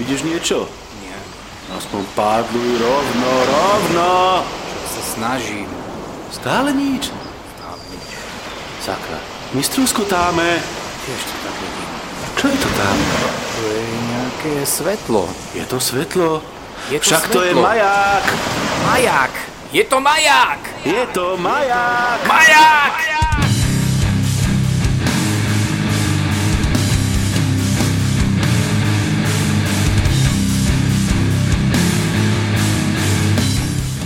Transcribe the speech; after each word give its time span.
Vidíš 0.00 0.24
niečo? 0.24 0.64
Nie. 1.04 1.12
Aspoň 1.76 2.00
pádluj 2.16 2.80
rovno, 2.80 3.30
rovno! 3.44 4.10
Čo 4.48 4.86
sa 4.88 5.02
snažím. 5.12 5.68
Stále 6.32 6.72
nič? 6.72 7.12
Stále 7.52 7.82
nič. 7.92 8.08
Sakra, 8.80 9.20
my 9.52 9.60
strúskotáme. 9.60 10.56
Tiež 11.04 11.20
to 11.20 11.34
tak 11.44 11.54
vidím. 11.60 11.88
Čo 12.32 12.44
je 12.48 12.56
to 12.56 12.70
tam? 12.72 12.96
To 13.52 13.62
je 13.68 13.82
nejaké 14.08 14.54
svetlo. 14.64 15.22
Je 15.52 15.64
to 15.68 15.76
svetlo? 15.76 16.40
Je 16.88 16.96
to 16.96 17.04
Však 17.04 17.22
to 17.28 17.44
je 17.44 17.52
svetlo. 17.52 17.60
maják! 17.60 18.24
Maják! 18.88 19.32
Je 19.68 19.84
to 19.84 20.00
maják! 20.00 20.60
Je 20.80 21.02
to 21.12 21.36
maják! 21.36 22.18
Maják! 22.24 22.94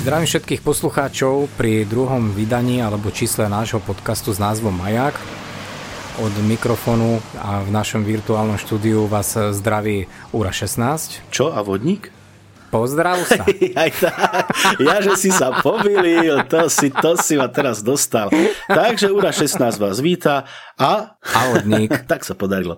Zdravím 0.05 0.29
všetkých 0.29 0.61
poslucháčov 0.61 1.49
pri 1.57 1.89
druhom 1.89 2.29
vydaní 2.37 2.85
alebo 2.85 3.09
čísle 3.09 3.49
nášho 3.49 3.81
podcastu 3.81 4.37
s 4.37 4.39
názvom 4.39 4.77
Maják. 4.77 5.17
Od 6.21 6.29
mikrofónu 6.45 7.25
a 7.41 7.65
v 7.65 7.73
našom 7.73 8.05
virtuálnom 8.05 8.61
štúdiu 8.61 9.09
vás 9.09 9.33
zdraví 9.33 10.05
Ura 10.37 10.53
16. 10.53 11.33
Čo, 11.33 11.57
a 11.57 11.65
vodník? 11.65 12.13
Pozdrav 12.69 13.17
sa. 13.25 13.49
Aj 13.81 13.89
tak. 13.97 14.53
Ja, 14.77 15.01
že 15.01 15.17
si 15.17 15.33
sa 15.33 15.65
pomýlil, 15.65 16.37
to 16.53 16.69
si, 16.69 16.93
to 16.93 17.17
si 17.17 17.41
ma 17.41 17.49
teraz 17.49 17.81
dostal. 17.81 18.29
Takže 18.69 19.09
Ura 19.09 19.33
16 19.33 19.57
vás 19.81 20.05
víta 20.05 20.45
a... 20.77 21.17
A 21.17 21.41
vodník. 21.57 21.89
tak 22.13 22.29
sa 22.29 22.37
podarilo. 22.37 22.77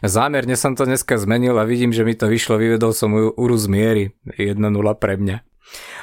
Zámerne 0.00 0.56
som 0.56 0.72
to 0.72 0.88
dneska 0.88 1.20
zmenil 1.20 1.60
a 1.60 1.68
vidím, 1.68 1.92
že 1.92 2.08
mi 2.08 2.16
to 2.16 2.24
vyšlo, 2.24 2.56
vyvedol 2.56 2.96
som 2.96 3.12
Uru 3.12 3.56
z 3.60 3.68
miery. 3.68 4.04
1-0 4.40 4.64
pre 4.96 5.20
mňa. 5.20 5.53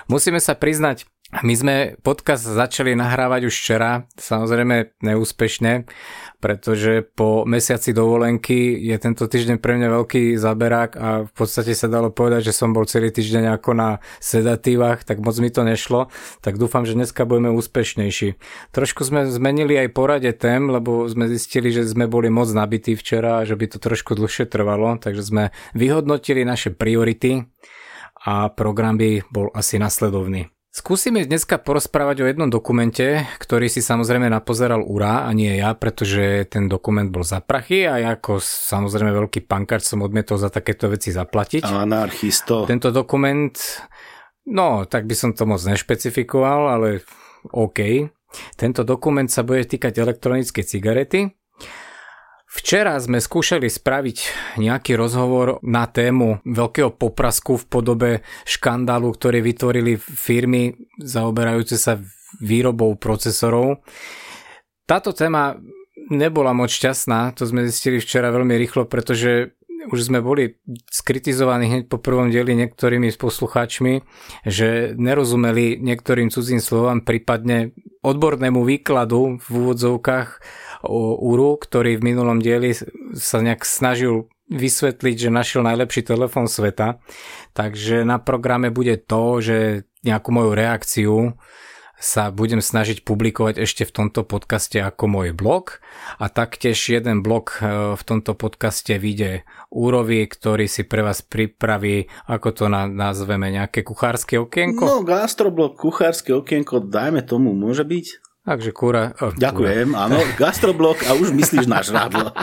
Musíme 0.07 0.39
sa 0.39 0.53
priznať, 0.53 1.05
my 1.31 1.55
sme 1.55 1.75
podcast 2.03 2.43
začali 2.43 2.91
nahrávať 2.91 3.47
už 3.47 3.55
včera, 3.55 4.03
samozrejme 4.19 4.99
neúspešne, 4.99 5.87
pretože 6.43 7.07
po 7.07 7.47
mesiaci 7.47 7.95
dovolenky 7.95 8.75
je 8.75 8.97
tento 8.99 9.23
týždeň 9.31 9.63
pre 9.63 9.79
mňa 9.79 9.95
veľký 9.95 10.35
zaberák 10.35 10.91
a 10.99 11.09
v 11.23 11.31
podstate 11.31 11.71
sa 11.71 11.87
dalo 11.87 12.11
povedať, 12.11 12.51
že 12.51 12.57
som 12.59 12.75
bol 12.75 12.83
celý 12.83 13.15
týždeň 13.15 13.47
ako 13.55 13.71
na 13.71 13.89
sedatívach, 14.19 15.07
tak 15.07 15.23
moc 15.23 15.39
mi 15.39 15.47
to 15.47 15.63
nešlo, 15.63 16.11
tak 16.43 16.59
dúfam, 16.59 16.83
že 16.83 16.99
dneska 16.99 17.23
budeme 17.23 17.55
úspešnejší. 17.55 18.35
Trošku 18.75 19.07
sme 19.07 19.23
zmenili 19.31 19.79
aj 19.79 19.95
porade 19.95 20.35
tém, 20.35 20.67
lebo 20.67 21.07
sme 21.07 21.31
zistili, 21.31 21.71
že 21.71 21.87
sme 21.87 22.11
boli 22.11 22.27
moc 22.27 22.51
nabití 22.51 22.99
včera 22.99 23.39
a 23.39 23.47
že 23.47 23.55
by 23.55 23.71
to 23.71 23.79
trošku 23.79 24.19
dlhšie 24.19 24.51
trvalo, 24.51 24.99
takže 24.99 25.23
sme 25.23 25.55
vyhodnotili 25.79 26.43
naše 26.43 26.75
priority 26.75 27.47
a 28.25 28.49
program 28.53 28.97
by 28.97 29.25
bol 29.33 29.49
asi 29.53 29.81
nasledovný. 29.81 30.49
Skúsime 30.71 31.27
dneska 31.27 31.59
porozprávať 31.59 32.23
o 32.23 32.29
jednom 32.31 32.47
dokumente, 32.47 33.27
ktorý 33.43 33.67
si 33.67 33.83
samozrejme 33.83 34.31
napozeral 34.31 34.79
Ura 34.87 35.27
a 35.27 35.29
nie 35.35 35.59
ja, 35.59 35.75
pretože 35.75 36.47
ten 36.47 36.71
dokument 36.71 37.11
bol 37.11 37.27
za 37.27 37.43
prachy 37.43 37.83
a 37.83 37.99
ja 37.99 38.15
ako 38.15 38.39
samozrejme 38.39 39.11
veľký 39.11 39.51
pankač 39.51 39.83
som 39.83 39.99
odmietol 39.99 40.39
za 40.39 40.47
takéto 40.47 40.87
veci 40.87 41.11
zaplatiť. 41.11 41.67
Anarchisto. 41.67 42.63
Tento 42.63 42.87
dokument, 42.95 43.51
no 44.47 44.87
tak 44.87 45.11
by 45.11 45.15
som 45.17 45.35
to 45.35 45.43
moc 45.43 45.59
nešpecifikoval, 45.59 46.79
ale 46.79 47.03
OK. 47.51 48.07
Tento 48.55 48.87
dokument 48.87 49.27
sa 49.27 49.43
bude 49.43 49.67
týkať 49.67 49.99
elektronické 49.99 50.63
cigarety 50.63 51.35
Včera 52.51 52.99
sme 52.99 53.23
skúšali 53.23 53.71
spraviť 53.71 54.17
nejaký 54.59 54.99
rozhovor 54.99 55.63
na 55.63 55.87
tému 55.87 56.43
veľkého 56.43 56.91
poprasku 56.91 57.55
v 57.55 57.63
podobe 57.71 58.11
škandálu, 58.43 59.07
ktorý 59.15 59.39
vytvorili 59.39 59.95
firmy 59.95 60.75
zaoberajúce 60.99 61.79
sa 61.79 61.95
výrobou 62.43 62.99
procesorov. 62.99 63.79
Táto 64.83 65.15
téma 65.15 65.55
nebola 66.11 66.51
moc 66.51 66.67
šťastná, 66.75 67.31
to 67.39 67.47
sme 67.47 67.63
zistili 67.71 68.03
včera 68.03 68.35
veľmi 68.35 68.59
rýchlo, 68.59 68.83
pretože 68.83 69.55
už 69.87 70.11
sme 70.11 70.19
boli 70.21 70.59
skritizovaní 70.91 71.65
hneď 71.71 71.83
po 71.89 71.97
prvom 71.97 72.29
dieli 72.29 72.53
niektorými 72.53 73.09
s 73.09 73.17
poslucháčmi, 73.17 74.03
že 74.45 74.93
nerozumeli 74.93 75.81
niektorým 75.81 76.29
cudzím 76.29 76.61
slovám, 76.61 77.01
prípadne 77.01 77.73
odbornému 78.05 78.61
výkladu 78.61 79.41
v 79.41 79.47
úvodzovkách 79.49 80.29
Uru, 80.89 81.57
ktorý 81.61 81.97
v 81.97 82.05
minulom 82.13 82.41
dieli 82.41 82.73
sa 83.13 83.37
nejak 83.41 83.61
snažil 83.65 84.31
vysvetliť, 84.51 85.15
že 85.15 85.29
našiel 85.31 85.63
najlepší 85.63 86.03
telefón 86.03 86.51
sveta. 86.51 86.99
Takže 87.55 88.03
na 88.03 88.19
programe 88.19 88.67
bude 88.67 88.99
to, 88.99 89.39
že 89.39 89.57
nejakú 90.03 90.29
moju 90.35 90.51
reakciu 90.51 91.39
sa 92.01 92.33
budem 92.33 92.65
snažiť 92.65 93.05
publikovať 93.05 93.61
ešte 93.61 93.85
v 93.85 93.93
tomto 93.93 94.25
podcaste 94.25 94.81
ako 94.81 95.05
môj 95.05 95.37
blog 95.37 95.77
a 96.17 96.33
taktiež 96.33 96.81
jeden 96.89 97.21
blog 97.21 97.61
e, 97.61 97.93
v 97.93 98.01
tomto 98.01 98.33
podcaste 98.33 98.97
vyjde 98.97 99.45
Úrovi, 99.69 100.25
ktorý 100.25 100.65
si 100.65 100.81
pre 100.81 101.05
vás 101.05 101.21
pripraví, 101.21 102.09
ako 102.25 102.49
to 102.57 102.65
nazveme, 102.73 103.53
nejaké 103.53 103.85
kuchárske 103.85 104.41
okienko? 104.41 104.81
No, 104.81 105.05
gastroblog, 105.05 105.77
kuchárske 105.77 106.33
okienko, 106.33 106.81
dajme 106.81 107.21
tomu, 107.21 107.53
môže 107.53 107.85
byť? 107.85 108.30
Takže 108.41 108.73
kúra... 108.73 109.13
Oh, 109.21 109.29
Ďakujem, 109.37 109.93
kúra. 109.93 110.09
áno, 110.09 110.17
gastroblok 110.33 111.05
a 111.05 111.13
už 111.13 111.29
myslíš 111.29 111.69
na 111.69 111.85
žrádlo. 111.85 112.29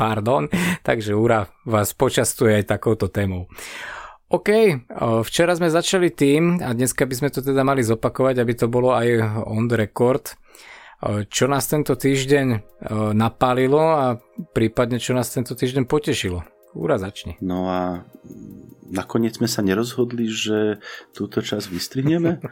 Pardon, 0.00 0.44
takže 0.84 1.16
Úra 1.16 1.48
vás 1.64 1.96
počastuje 1.96 2.60
aj 2.60 2.68
takouto 2.68 3.08
témou. 3.08 3.48
OK, 4.28 4.48
včera 5.24 5.56
sme 5.56 5.72
začali 5.72 6.12
tým 6.12 6.60
a 6.60 6.76
dneska 6.76 7.08
by 7.08 7.14
sme 7.16 7.28
to 7.32 7.40
teda 7.40 7.64
mali 7.64 7.80
zopakovať, 7.80 8.44
aby 8.44 8.52
to 8.52 8.66
bolo 8.68 8.92
aj 8.92 9.08
on 9.48 9.72
the 9.72 9.78
record. 9.78 10.36
Čo 11.28 11.44
nás 11.48 11.64
tento 11.68 11.96
týždeň 11.96 12.46
napálilo 13.14 13.84
a 13.94 14.18
prípadne 14.52 15.00
čo 15.00 15.16
nás 15.16 15.32
tento 15.32 15.56
týždeň 15.56 15.88
potešilo? 15.88 16.44
Úra 16.74 16.98
začni. 16.98 17.38
No 17.38 17.70
a 17.70 18.02
nakoniec 18.94 19.36
sme 19.36 19.50
sa 19.50 19.60
nerozhodli, 19.60 20.30
že 20.30 20.78
túto 21.10 21.42
časť 21.42 21.66
vystrihneme. 21.68 22.38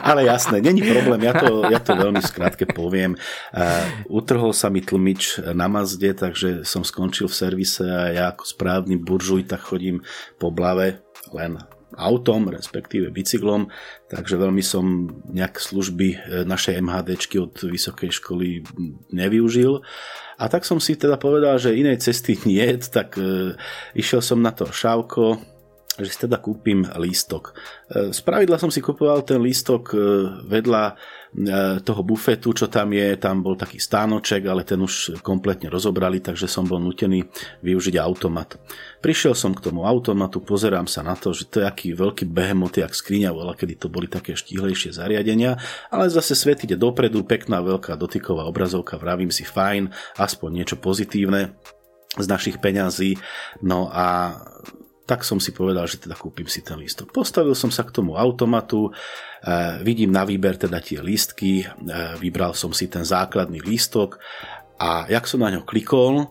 Ale 0.00 0.24
jasné, 0.24 0.64
není 0.64 0.82
problém, 0.82 1.22
ja 1.22 1.36
to, 1.36 1.68
ja 1.68 1.78
to 1.78 1.92
veľmi 1.92 2.20
skrátke 2.24 2.66
poviem. 2.66 3.14
Uh, 3.52 3.84
utrhol 4.08 4.50
sa 4.56 4.72
mi 4.72 4.80
tlmič 4.80 5.52
na 5.52 5.68
Mazde, 5.68 6.16
takže 6.16 6.64
som 6.64 6.82
skončil 6.82 7.28
v 7.28 7.36
servise 7.36 7.84
a 7.84 8.10
ja 8.10 8.24
ako 8.32 8.42
správny 8.48 8.96
buržuj 8.96 9.46
tak 9.46 9.60
chodím 9.60 10.02
po 10.40 10.50
blave 10.50 11.04
len 11.30 11.60
autom, 11.98 12.48
respektíve 12.50 13.10
bicyklom, 13.10 13.66
takže 14.06 14.38
veľmi 14.38 14.62
som 14.62 15.10
nejak 15.26 15.58
služby 15.58 16.08
e, 16.14 16.18
našej 16.46 16.78
MHDčky 16.78 17.42
od 17.42 17.54
vysokej 17.58 18.14
školy 18.14 18.62
nevyužil. 19.10 19.82
A 20.40 20.48
tak 20.48 20.64
som 20.64 20.80
si 20.80 20.96
teda 20.96 21.20
povedal, 21.20 21.60
že 21.60 21.76
inej 21.76 22.00
cesty 22.00 22.40
nie, 22.48 22.64
tak 22.80 23.20
e, 23.20 23.54
išiel 23.92 24.24
som 24.24 24.40
na 24.40 24.56
to 24.56 24.72
šávko, 24.72 25.36
že 26.04 26.12
si 26.12 26.18
teda 26.26 26.40
kúpim 26.40 26.86
lístok. 26.98 27.56
Z 27.90 28.20
e, 28.20 28.58
som 28.58 28.70
si 28.72 28.80
kupoval 28.80 29.24
ten 29.24 29.40
lístok 29.40 29.94
vedľa 30.46 30.98
E, 31.30 31.78
toho 31.86 32.02
bufetu, 32.02 32.50
čo 32.50 32.66
tam 32.66 32.90
je, 32.90 33.14
tam 33.14 33.38
bol 33.38 33.54
taký 33.54 33.78
stánoček, 33.78 34.50
ale 34.50 34.66
ten 34.66 34.82
už 34.82 35.22
kompletne 35.22 35.70
rozobrali, 35.70 36.18
takže 36.18 36.50
som 36.50 36.66
bol 36.66 36.82
nutený 36.82 37.22
využiť 37.62 38.02
automat. 38.02 38.58
Prišiel 38.98 39.38
som 39.38 39.54
k 39.54 39.62
tomu 39.70 39.86
automatu, 39.86 40.42
pozerám 40.42 40.90
sa 40.90 41.06
na 41.06 41.14
to, 41.14 41.30
že 41.30 41.46
to 41.46 41.62
je 41.62 41.70
aký 41.70 41.94
veľký 41.94 42.26
behemoth, 42.26 42.82
jak 42.82 42.90
skriňa 42.90 43.30
bola, 43.30 43.54
kedy 43.54 43.78
to 43.78 43.86
boli 43.86 44.10
také 44.10 44.34
štíhlejšie 44.34 44.90
zariadenia, 44.90 45.54
ale 45.94 46.10
zase 46.10 46.34
svet 46.34 46.66
ide 46.66 46.74
dopredu, 46.74 47.22
pekná 47.22 47.62
veľká 47.62 47.94
dotyková 47.94 48.50
obrazovka, 48.50 48.98
vravím 48.98 49.30
si 49.30 49.46
fajn, 49.46 49.86
aspoň 50.18 50.50
niečo 50.50 50.82
pozitívne 50.82 51.54
z 52.18 52.26
našich 52.26 52.58
peňazí. 52.58 53.22
No 53.62 53.86
a 53.86 54.34
tak 55.10 55.26
som 55.26 55.42
si 55.42 55.50
povedal, 55.50 55.90
že 55.90 55.98
teda 55.98 56.14
kúpim 56.14 56.46
si 56.46 56.62
ten 56.62 56.78
lístok. 56.78 57.10
Postavil 57.10 57.58
som 57.58 57.74
sa 57.74 57.82
k 57.82 57.90
tomu 57.90 58.14
automatu, 58.14 58.86
e, 58.86 59.82
vidím 59.82 60.14
na 60.14 60.22
výber 60.22 60.54
teda 60.54 60.78
tie 60.78 61.02
lístky, 61.02 61.66
e, 61.66 61.68
vybral 62.22 62.54
som 62.54 62.70
si 62.70 62.86
ten 62.86 63.02
základný 63.02 63.58
lístok 63.58 64.22
a 64.78 65.10
jak 65.10 65.26
som 65.26 65.42
na 65.42 65.50
ňo 65.50 65.66
klikol, 65.66 66.30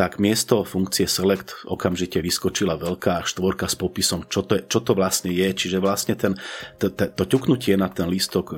tak 0.00 0.16
miesto 0.16 0.64
funkcie 0.64 1.04
Select 1.04 1.68
okamžite 1.68 2.24
vyskočila 2.24 2.80
veľká 2.80 3.20
štvorka 3.20 3.68
s 3.68 3.76
popisom, 3.76 4.24
čo 4.32 4.40
to, 4.48 4.56
je, 4.56 4.64
čo 4.64 4.80
to 4.80 4.96
vlastne 4.96 5.28
je. 5.28 5.44
Čiže 5.44 5.76
vlastne 5.76 6.16
ten, 6.16 6.40
to, 6.80 6.88
to, 6.88 7.12
to 7.12 7.28
ťuknutie 7.28 7.76
na 7.76 7.92
ten 7.92 8.08
lístok 8.08 8.46
e, 8.48 8.54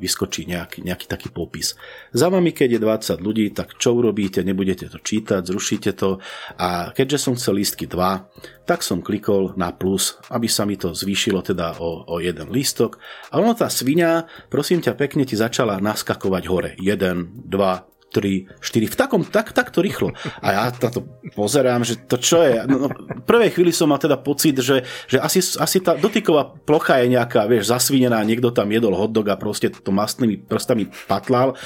vyskočí 0.00 0.48
nejaký, 0.48 0.80
nejaký 0.80 1.04
taký 1.04 1.28
popis. 1.28 1.76
Za 2.16 2.32
vami, 2.32 2.56
keď 2.56 2.80
je 2.80 2.80
20 2.80 3.20
ľudí, 3.20 3.52
tak 3.52 3.76
čo 3.76 4.00
urobíte? 4.00 4.40
Nebudete 4.40 4.88
to 4.88 4.96
čítať, 4.96 5.44
zrušíte 5.44 5.92
to. 5.92 6.24
A 6.56 6.96
keďže 6.96 7.20
som 7.20 7.36
chcel 7.36 7.60
lístky 7.60 7.84
2, 7.84 8.64
tak 8.64 8.80
som 8.80 9.04
klikol 9.04 9.52
na 9.60 9.76
plus, 9.76 10.16
aby 10.32 10.48
sa 10.48 10.64
mi 10.64 10.80
to 10.80 10.96
zvýšilo 10.96 11.44
teda 11.44 11.76
o, 11.84 12.08
o 12.08 12.16
jeden 12.16 12.48
lístok. 12.48 12.96
A 13.28 13.36
ono 13.36 13.52
tá 13.52 13.68
svinia, 13.68 14.24
prosím 14.48 14.80
ťa 14.80 14.96
pekne, 14.96 15.28
ti 15.28 15.36
začala 15.36 15.84
naskakovať 15.84 16.44
hore. 16.48 16.72
1, 16.80 17.44
2, 17.44 17.97
3, 18.12 18.60
4, 18.60 18.88
4 18.88 18.94
v 18.94 18.96
takom, 18.96 19.22
tak, 19.26 19.50
takto 19.52 19.82
rýchlo. 19.82 20.14
A 20.40 20.46
ja 20.54 20.62
na 20.70 20.90
to 20.90 21.04
pozerám, 21.34 21.82
že 21.82 21.98
to 22.06 22.16
čo 22.16 22.40
je. 22.44 22.62
No, 22.64 22.86
no, 22.86 22.88
v 22.92 23.24
prvej 23.26 23.50
chvíli 23.52 23.72
som 23.74 23.90
mal 23.90 24.00
teda 24.00 24.16
pocit, 24.16 24.60
že, 24.62 24.86
že 25.10 25.18
asi, 25.18 25.42
asi 25.42 25.78
tá 25.82 25.98
dotyková 25.98 26.46
plocha 26.64 27.02
je 27.02 27.12
nejaká, 27.12 27.44
vieš, 27.50 27.72
zasvinená, 27.74 28.22
niekto 28.22 28.54
tam 28.54 28.70
jedol 28.70 28.94
hotdog 28.94 29.28
a 29.28 29.36
proste 29.36 29.68
to 29.72 29.90
mastnými 29.90 30.40
prstami 30.40 30.88
patlal. 31.10 31.58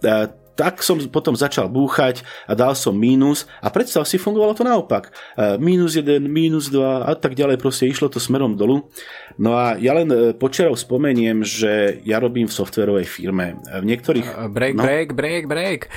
E, 0.00 0.32
tak 0.60 0.84
som 0.84 1.00
potom 1.08 1.32
začal 1.32 1.72
búchať 1.72 2.20
a 2.44 2.52
dal 2.52 2.76
som 2.76 2.92
mínus 2.92 3.48
a 3.64 3.72
predstav 3.72 4.04
si, 4.04 4.20
fungovalo 4.20 4.52
to 4.52 4.60
naopak. 4.60 5.08
E, 5.32 5.56
mínus 5.56 5.96
1, 5.96 6.20
mínus 6.20 6.68
2 6.68 7.08
a 7.08 7.16
tak 7.16 7.32
ďalej, 7.32 7.56
proste 7.56 7.88
išlo 7.88 8.12
to 8.12 8.20
smerom 8.20 8.60
dolu. 8.60 8.84
No 9.40 9.56
a 9.56 9.80
ja 9.80 9.96
len 9.96 10.12
e, 10.12 10.36
počerov 10.36 10.76
spomeniem, 10.76 11.40
že 11.40 12.04
ja 12.04 12.20
robím 12.20 12.44
v 12.44 12.52
softverovej 12.52 13.08
firme. 13.08 13.56
V 13.64 13.88
niektorých... 13.88 14.52
Break, 14.52 14.76
no, 14.76 14.84
break, 14.84 15.08
break, 15.16 15.48
break. 15.48 15.88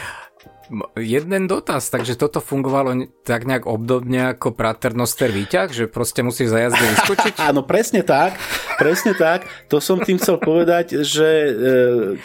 Jeden 0.95 1.51
dotaz, 1.51 1.91
takže 1.91 2.15
toto 2.15 2.39
fungovalo 2.39 3.11
tak 3.27 3.43
nejak 3.43 3.67
obdobne 3.67 4.31
ako 4.31 4.55
Praternoster 4.55 5.27
výťah, 5.27 5.67
že 5.67 5.91
proste 5.91 6.23
musíš 6.23 6.55
za 6.55 6.59
jazde 6.63 6.79
vyskočiť? 6.79 7.33
Áno, 7.51 7.67
presne 7.67 7.99
tak, 7.99 8.39
presne 8.79 9.11
tak. 9.11 9.43
To 9.67 9.83
som 9.83 9.99
tým 9.99 10.15
chcel 10.15 10.39
povedať, 10.39 11.03
že 11.03 11.27
e, 11.27 11.51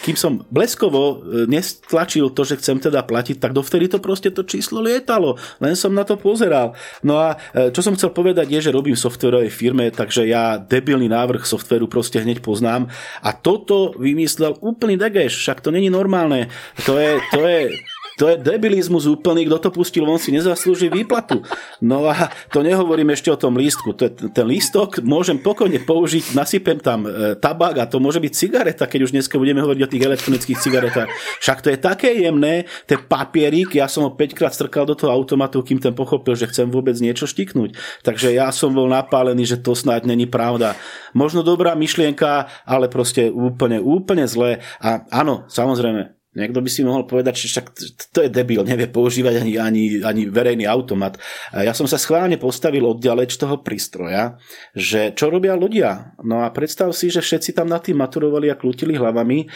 kým 0.06 0.14
som 0.14 0.46
bleskovo 0.54 1.02
e, 1.02 1.16
nestlačil 1.50 2.30
to, 2.30 2.46
že 2.46 2.62
chcem 2.62 2.78
teda 2.78 3.02
platiť, 3.02 3.42
tak 3.42 3.58
dovtedy 3.58 3.90
to 3.90 3.98
proste 3.98 4.30
to 4.30 4.46
číslo 4.46 4.86
lietalo. 4.86 5.34
Len 5.58 5.74
som 5.74 5.90
na 5.90 6.06
to 6.06 6.14
pozeral. 6.14 6.78
No 7.02 7.18
a 7.18 7.42
e, 7.50 7.74
čo 7.74 7.82
som 7.82 7.98
chcel 7.98 8.14
povedať 8.14 8.46
je, 8.54 8.70
že 8.70 8.74
robím 8.74 8.94
v 8.94 9.02
softverovej 9.02 9.50
firme, 9.50 9.90
takže 9.90 10.30
ja 10.30 10.62
debilný 10.62 11.10
návrh 11.10 11.42
softveru 11.42 11.90
proste 11.90 12.22
hneď 12.22 12.38
poznám. 12.38 12.86
A 13.18 13.34
toto 13.34 13.98
vymyslel 13.98 14.54
úplný 14.62 14.94
degeš, 14.94 15.42
však 15.42 15.58
to 15.58 15.74
není 15.74 15.90
normálne. 15.90 16.46
To 16.86 16.94
je, 16.94 17.18
to 17.34 17.42
je, 17.42 17.74
to 18.18 18.34
je 18.34 18.36
debilizmus 18.42 19.06
úplný, 19.06 19.46
kto 19.46 19.56
to 19.62 19.70
pustil, 19.70 20.02
on 20.10 20.18
si 20.18 20.34
nezaslúži 20.34 20.90
výplatu. 20.90 21.46
No 21.78 22.10
a 22.10 22.34
to 22.50 22.66
nehovorím 22.66 23.14
ešte 23.14 23.30
o 23.30 23.38
tom 23.38 23.54
lístku. 23.54 23.94
Ten 23.94 24.46
lístok 24.50 25.06
môžem 25.06 25.38
pokojne 25.38 25.78
použiť, 25.86 26.34
nasypem 26.34 26.82
tam 26.82 27.06
e, 27.06 27.38
tabak 27.38 27.78
a 27.78 27.86
to 27.86 28.02
môže 28.02 28.18
byť 28.18 28.32
cigareta, 28.34 28.90
keď 28.90 29.06
už 29.06 29.14
dneska 29.14 29.38
budeme 29.38 29.62
hovoriť 29.62 29.82
o 29.86 29.92
tých 29.94 30.02
elektronických 30.02 30.58
cigaretách. 30.58 31.08
Však 31.38 31.62
to 31.62 31.70
je 31.70 31.78
také 31.78 32.10
jemné, 32.18 32.66
ten 32.90 32.98
papierik, 32.98 33.78
ja 33.78 33.86
som 33.86 34.02
ho 34.02 34.10
5 34.10 34.34
krát 34.34 34.50
strkal 34.50 34.82
do 34.82 34.98
toho 34.98 35.14
automatu, 35.14 35.62
kým 35.62 35.78
ten 35.78 35.94
pochopil, 35.94 36.34
že 36.34 36.50
chcem 36.50 36.66
vôbec 36.66 36.98
niečo 36.98 37.30
štiknúť. 37.30 38.02
Takže 38.02 38.34
ja 38.34 38.50
som 38.50 38.74
bol 38.74 38.90
napálený, 38.90 39.46
že 39.46 39.62
to 39.62 39.78
snáď 39.78 40.10
není 40.10 40.26
pravda. 40.26 40.74
Možno 41.14 41.46
dobrá 41.46 41.78
myšlienka, 41.78 42.50
ale 42.66 42.90
proste 42.90 43.30
úplne, 43.30 43.78
úplne 43.78 44.26
zlé. 44.26 44.58
A 44.82 45.06
áno, 45.14 45.46
samozrejme, 45.46 46.17
Niekto 46.38 46.62
by 46.62 46.70
si 46.70 46.86
mohol 46.86 47.02
povedať, 47.02 47.34
že 47.34 47.46
však 47.50 47.66
to 48.14 48.18
je 48.22 48.30
debil, 48.30 48.62
nevie 48.62 48.86
používať 48.86 49.42
ani, 49.42 49.58
ani, 49.58 49.82
ani 50.06 50.22
verejný 50.30 50.70
automat. 50.70 51.18
Ja 51.50 51.74
som 51.74 51.90
sa 51.90 51.98
schválne 51.98 52.38
postavil 52.38 52.86
odďaleč 52.86 53.34
toho 53.34 53.58
prístroja, 53.58 54.38
že 54.70 55.10
čo 55.18 55.34
robia 55.34 55.58
ľudia. 55.58 56.14
No 56.22 56.46
a 56.46 56.54
predstav 56.54 56.94
si, 56.94 57.10
že 57.10 57.18
všetci 57.18 57.58
tam 57.58 57.66
na 57.66 57.82
tým 57.82 57.98
maturovali 57.98 58.46
a 58.48 58.56
klútili 58.56 58.94
hlavami. 58.94 59.50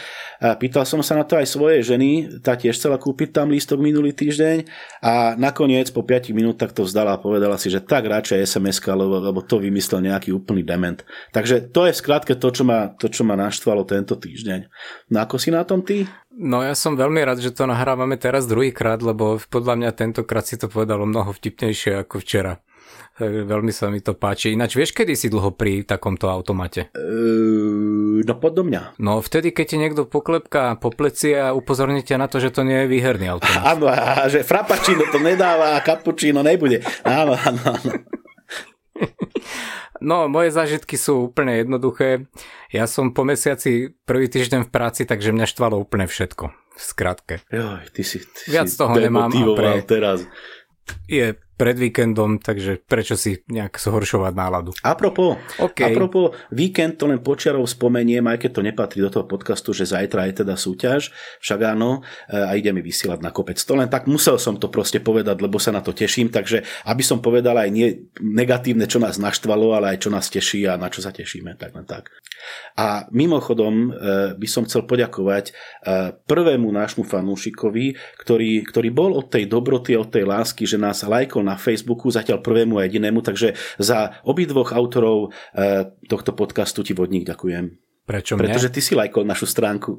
Pýtal 0.59 0.83
som 0.83 0.99
sa 0.99 1.15
na 1.15 1.23
to 1.23 1.39
aj 1.39 1.47
svojej 1.47 1.81
ženy, 1.95 2.43
tá 2.43 2.59
tiež 2.59 2.75
chcela 2.75 2.99
kúpiť 2.99 3.31
tam 3.31 3.47
lístok 3.47 3.79
minulý 3.79 4.11
týždeň 4.11 4.67
a 4.99 5.39
nakoniec 5.39 5.87
po 5.95 6.03
5 6.03 6.35
minútach 6.35 6.75
to 6.75 6.83
vzdala 6.83 7.15
a 7.15 7.21
povedala 7.21 7.55
si, 7.55 7.71
že 7.71 7.79
tak 7.79 8.11
radšej 8.11 8.43
sms 8.43 8.83
lebo, 8.91 9.23
lebo 9.23 9.39
to 9.39 9.63
vymyslel 9.63 10.03
nejaký 10.03 10.35
úplný 10.35 10.67
dement. 10.67 10.99
Takže 11.31 11.71
to 11.71 11.87
je 11.87 11.93
skrátke 11.95 12.35
to, 12.35 12.47
čo 12.51 12.67
ma, 12.67 12.91
to, 12.99 13.07
čo 13.07 13.23
ma 13.23 13.39
naštvalo 13.39 13.87
tento 13.87 14.19
týždeň. 14.19 14.67
No 15.13 15.17
ako 15.23 15.39
si 15.39 15.53
na 15.53 15.63
tom 15.63 15.85
ty? 15.85 16.03
No 16.33 16.65
ja 16.65 16.73
som 16.73 16.97
veľmi 16.97 17.21
rád, 17.21 17.45
že 17.45 17.53
to 17.53 17.69
nahrávame 17.69 18.17
teraz 18.17 18.49
druhýkrát, 18.49 19.05
lebo 19.05 19.37
podľa 19.37 19.77
mňa 19.77 19.89
tentokrát 19.93 20.41
si 20.49 20.57
to 20.57 20.65
povedalo 20.65 21.05
mnoho 21.05 21.29
vtipnejšie 21.29 22.01
ako 22.01 22.25
včera. 22.25 22.57
Veľmi 23.21 23.69
sa 23.69 23.93
mi 23.93 24.01
to 24.01 24.17
páči. 24.17 24.57
Ináč 24.57 24.73
vieš, 24.73 24.97
kedy 24.97 25.13
si 25.13 25.29
dlho 25.29 25.53
pri 25.53 25.85
takomto 25.85 26.33
automate? 26.33 26.89
Uh, 26.97 28.25
no 28.25 28.33
podľa 28.41 28.63
mňa. 28.65 28.81
No 28.97 29.21
vtedy, 29.21 29.53
keď 29.53 29.65
ti 29.69 29.77
niekto 29.77 30.09
poklepká 30.09 30.73
po 30.81 30.89
pleci 30.89 31.37
a 31.37 31.53
upozorníte 31.53 32.17
na 32.17 32.25
to, 32.25 32.41
že 32.41 32.49
to 32.49 32.65
nie 32.65 32.81
je 32.85 32.87
výherný 32.89 33.29
automat. 33.29 33.63
Áno, 33.77 33.85
a 33.85 34.25
že 34.25 34.41
frappuccino 34.41 35.05
to 35.13 35.21
nedáva 35.21 35.77
a 35.77 35.85
cappuccino 35.85 36.41
nebude. 36.41 36.81
Áno, 37.05 37.37
áno, 37.37 37.61
áno. 37.61 37.91
No, 40.03 40.27
moje 40.27 40.51
zážitky 40.51 40.99
sú 40.99 41.31
úplne 41.31 41.63
jednoduché. 41.63 42.27
Ja 42.75 42.91
som 42.91 43.15
po 43.15 43.23
mesiaci 43.23 43.95
prvý 44.03 44.27
týždeň 44.27 44.67
v 44.67 44.73
práci, 44.73 45.07
takže 45.07 45.31
mňa 45.31 45.47
štvalo 45.47 45.79
úplne 45.79 46.11
všetko. 46.11 46.51
V 46.51 46.81
skratke. 46.81 47.39
Joj, 47.47 47.87
ty 47.95 48.03
si, 48.03 48.19
ty 48.19 48.51
Viac 48.51 48.67
si 48.67 48.75
toho 48.75 48.91
nemám 48.99 49.31
a 49.31 49.43
pre... 49.55 49.71
teraz. 49.87 50.27
Je 51.07 51.39
pred 51.53 51.77
víkendom, 51.77 52.41
takže 52.41 52.81
prečo 52.81 53.13
si 53.13 53.45
nejak 53.45 53.77
zhoršovať 53.77 54.33
náladu. 54.33 54.71
Apropo, 54.81 55.37
okay. 55.61 55.93
apropo 55.93 56.33
víkend, 56.49 56.97
to 56.97 57.05
len 57.05 57.21
počiarov 57.21 57.69
spomeniem, 57.69 58.25
aj 58.25 58.41
keď 58.41 58.51
to 58.57 58.61
nepatrí 58.65 58.99
do 59.05 59.13
toho 59.13 59.29
podcastu, 59.29 59.69
že 59.69 59.85
zajtra 59.85 60.25
je 60.29 60.33
teda 60.41 60.57
súťaž, 60.57 61.13
však 61.39 61.59
áno, 61.77 62.01
e, 62.25 62.35
a 62.35 62.57
ide 62.57 62.73
mi 62.73 62.81
vysielať 62.81 63.19
na 63.21 63.29
kopec. 63.29 63.61
To 63.61 63.77
len 63.77 63.85
tak 63.85 64.09
musel 64.09 64.41
som 64.41 64.57
to 64.57 64.73
proste 64.73 64.97
povedať, 65.05 65.37
lebo 65.45 65.61
sa 65.61 65.69
na 65.69 65.85
to 65.85 65.93
teším, 65.93 66.33
takže 66.33 66.65
aby 66.89 67.03
som 67.05 67.21
povedal 67.21 67.53
aj 67.61 67.69
nie 67.69 68.09
negatívne, 68.17 68.89
čo 68.89 68.97
nás 68.97 69.21
naštvalo, 69.21 69.77
ale 69.77 69.93
aj 69.93 70.07
čo 70.07 70.09
nás 70.09 70.33
teší 70.33 70.65
a 70.65 70.81
na 70.81 70.89
čo 70.89 71.05
sa 71.05 71.13
tešíme, 71.13 71.53
tak 71.61 71.77
len 71.77 71.85
tak. 71.85 72.09
A 72.73 73.05
mimochodom 73.13 73.73
e, 73.73 73.89
by 74.35 74.47
som 74.49 74.65
chcel 74.65 74.89
poďakovať 74.89 75.45
e, 75.49 75.53
prvému 76.17 76.73
nášmu 76.73 77.05
fanúšikovi, 77.05 77.93
ktorý, 78.19 78.65
ktorý 78.65 78.89
bol 78.89 79.13
od 79.13 79.29
tej 79.29 79.45
dobroty, 79.45 79.93
od 79.93 80.09
tej 80.09 80.25
lásky, 80.25 80.65
že 80.65 80.81
nás 80.81 81.05
lajkol 81.05 81.42
na 81.43 81.59
Facebooku, 81.59 82.07
zatiaľ 82.07 82.39
prvému 82.39 82.79
a 82.79 82.87
jedinému, 82.87 83.19
takže 83.19 83.59
za 83.77 84.17
obidvoch 84.23 84.71
autorov 84.71 85.35
e, 85.51 85.91
tohto 86.07 86.31
podcastu 86.31 86.81
ti 86.87 86.95
vodník 86.95 87.27
ďakujem. 87.27 87.82
Prečo 88.03 88.35
mne? 88.35 88.51
Pretože 88.51 88.67
ty 88.67 88.83
si 88.83 88.99
lajkol 88.99 89.23
našu 89.23 89.47
stránku. 89.47 89.95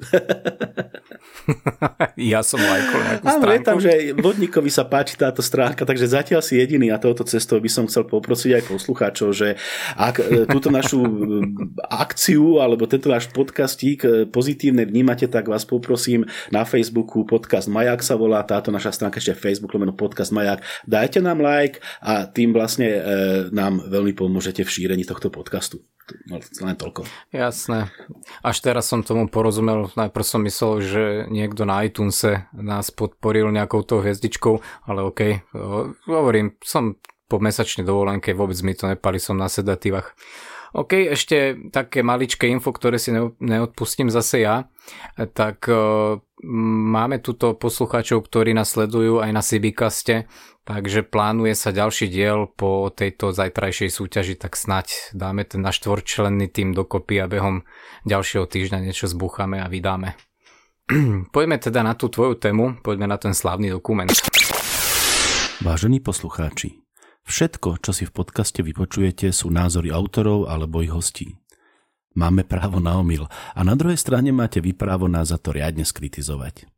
ja 2.37 2.45
som 2.45 2.61
lajkol 2.61 3.01
nejakú 3.01 3.25
Áno, 3.25 3.41
stránku. 3.41 3.57
je 3.57 3.61
tam, 3.65 3.79
že 3.81 3.93
vodníkovi 4.13 4.69
sa 4.69 4.85
páči 4.85 5.17
táto 5.17 5.41
stránka, 5.41 5.89
takže 5.89 6.13
zatiaľ 6.13 6.45
si 6.45 6.61
jediný 6.61 6.93
a 6.93 7.01
touto 7.01 7.25
cestou 7.25 7.57
by 7.65 7.71
som 7.73 7.89
chcel 7.89 8.05
poprosiť 8.05 8.61
aj 8.61 8.63
poslucháčov, 8.69 9.29
že 9.33 9.57
ak 9.97 10.21
e, 10.21 10.45
túto 10.45 10.69
našu 10.69 11.01
e, 11.01 11.09
akciu 11.89 12.61
alebo 12.61 12.85
tento 12.85 13.09
náš 13.09 13.33
podcastík 13.33 14.05
e, 14.05 14.09
pozitívne 14.29 14.85
vnímate, 14.85 15.25
tak 15.25 15.49
vás 15.49 15.65
poprosím 15.65 16.29
na 16.53 16.69
Facebooku 16.69 17.25
podcast 17.25 17.73
Majak 17.73 18.05
sa 18.05 18.21
volá, 18.21 18.45
táto 18.45 18.69
naša 18.69 18.93
stránka 18.93 19.17
ešte 19.17 19.33
Facebook, 19.33 19.73
lomeno 19.73 19.97
podcast 19.97 20.29
Majak. 20.29 20.61
Dajte 20.85 21.25
nám 21.25 21.41
like 21.41 21.81
a 22.05 22.29
tým 22.29 22.53
vlastne 22.53 23.01
nám 23.49 23.81
veľmi 23.89 24.13
pomôžete 24.13 24.61
v 24.61 24.69
šírení 24.69 25.09
tohto 25.09 25.33
podcastu. 25.33 25.81
No, 26.29 26.37
len 26.41 26.77
toľko. 26.77 27.09
Jasné. 27.33 27.89
Až 28.45 28.57
teraz 28.61 28.85
som 28.85 29.01
tomu 29.01 29.25
porozumel. 29.29 29.89
Najprv 29.97 30.25
som 30.25 30.45
myslel, 30.45 30.75
že 30.85 31.03
niekto 31.33 31.65
na 31.65 31.81
iTunese 31.81 32.45
nás 32.53 32.93
podporil 32.93 33.49
nejakou 33.49 33.81
tou 33.89 34.05
hviezdičkou, 34.05 34.61
ale 34.85 35.01
OK. 35.01 35.41
Hovorím, 36.05 36.61
som 36.61 37.01
po 37.25 37.41
mesačnej 37.41 37.89
dovolenke, 37.89 38.37
vôbec 38.37 38.57
mi 38.61 38.77
to 38.77 38.85
nepali, 38.85 39.17
som 39.17 39.41
na 39.41 39.49
sedatívach. 39.49 40.13
OK, 40.75 41.15
ešte 41.15 41.71
také 41.71 42.03
maličké 42.03 42.51
info, 42.51 42.75
ktoré 42.75 42.99
si 42.99 43.15
neodpustím 43.39 44.11
zase 44.11 44.43
ja. 44.43 44.67
Tak 45.15 45.71
máme 46.43 47.17
tuto 47.23 47.55
poslucháčov, 47.55 48.27
ktorí 48.27 48.59
nás 48.59 48.75
sledujú 48.75 49.23
aj 49.23 49.31
na 49.31 49.39
Sibikaste, 49.39 50.27
takže 50.67 51.07
plánuje 51.07 51.55
sa 51.55 51.71
ďalší 51.71 52.11
diel 52.11 52.51
po 52.51 52.91
tejto 52.91 53.31
zajtrajšej 53.31 53.91
súťaži, 53.95 54.35
tak 54.35 54.59
snať 54.59 55.15
dáme 55.15 55.47
ten 55.47 55.63
náš 55.63 55.79
štvorčlenný 55.79 56.51
tým 56.51 56.75
dokopy 56.75 57.23
a 57.23 57.31
behom 57.31 57.63
ďalšieho 58.03 58.51
týždňa 58.51 58.83
niečo 58.83 59.07
zbúchame 59.07 59.63
a 59.63 59.71
vydáme. 59.71 60.19
poďme 61.35 61.57
teda 61.63 61.81
na 61.87 61.95
tú 61.95 62.11
tvoju 62.11 62.37
tému, 62.37 62.83
poďme 62.85 63.09
na 63.09 63.17
ten 63.17 63.33
slávny 63.33 63.73
dokument. 63.73 64.11
Vážení 65.63 66.03
poslucháči, 66.03 66.84
Všetko, 67.25 67.81
čo 67.81 67.97
si 67.97 68.05
v 68.05 68.13
podcaste 68.13 68.61
vypočujete, 68.61 69.33
sú 69.33 69.49
názory 69.49 69.89
autorov 69.89 70.45
alebo 70.45 70.85
ich 70.85 70.93
hostí. 70.93 71.41
Máme 72.15 72.45
právo 72.45 72.79
na 72.85 73.01
omyl 73.01 73.27
a 73.57 73.61
na 73.65 73.73
druhej 73.75 73.97
strane 73.97 74.29
máte 74.29 74.61
vy 74.61 74.77
právo 74.77 75.09
nás 75.09 75.33
za 75.33 75.41
to 75.41 75.57
riadne 75.57 75.89
skritizovať. 75.89 76.69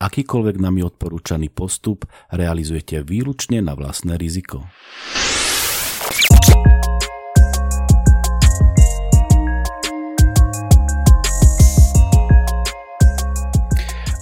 Akýkoľvek 0.00 0.56
nami 0.60 0.84
odporúčaný 0.84 1.48
postup 1.48 2.04
realizujete 2.28 3.00
výlučne 3.00 3.64
na 3.64 3.72
vlastné 3.72 4.20
riziko. 4.20 4.68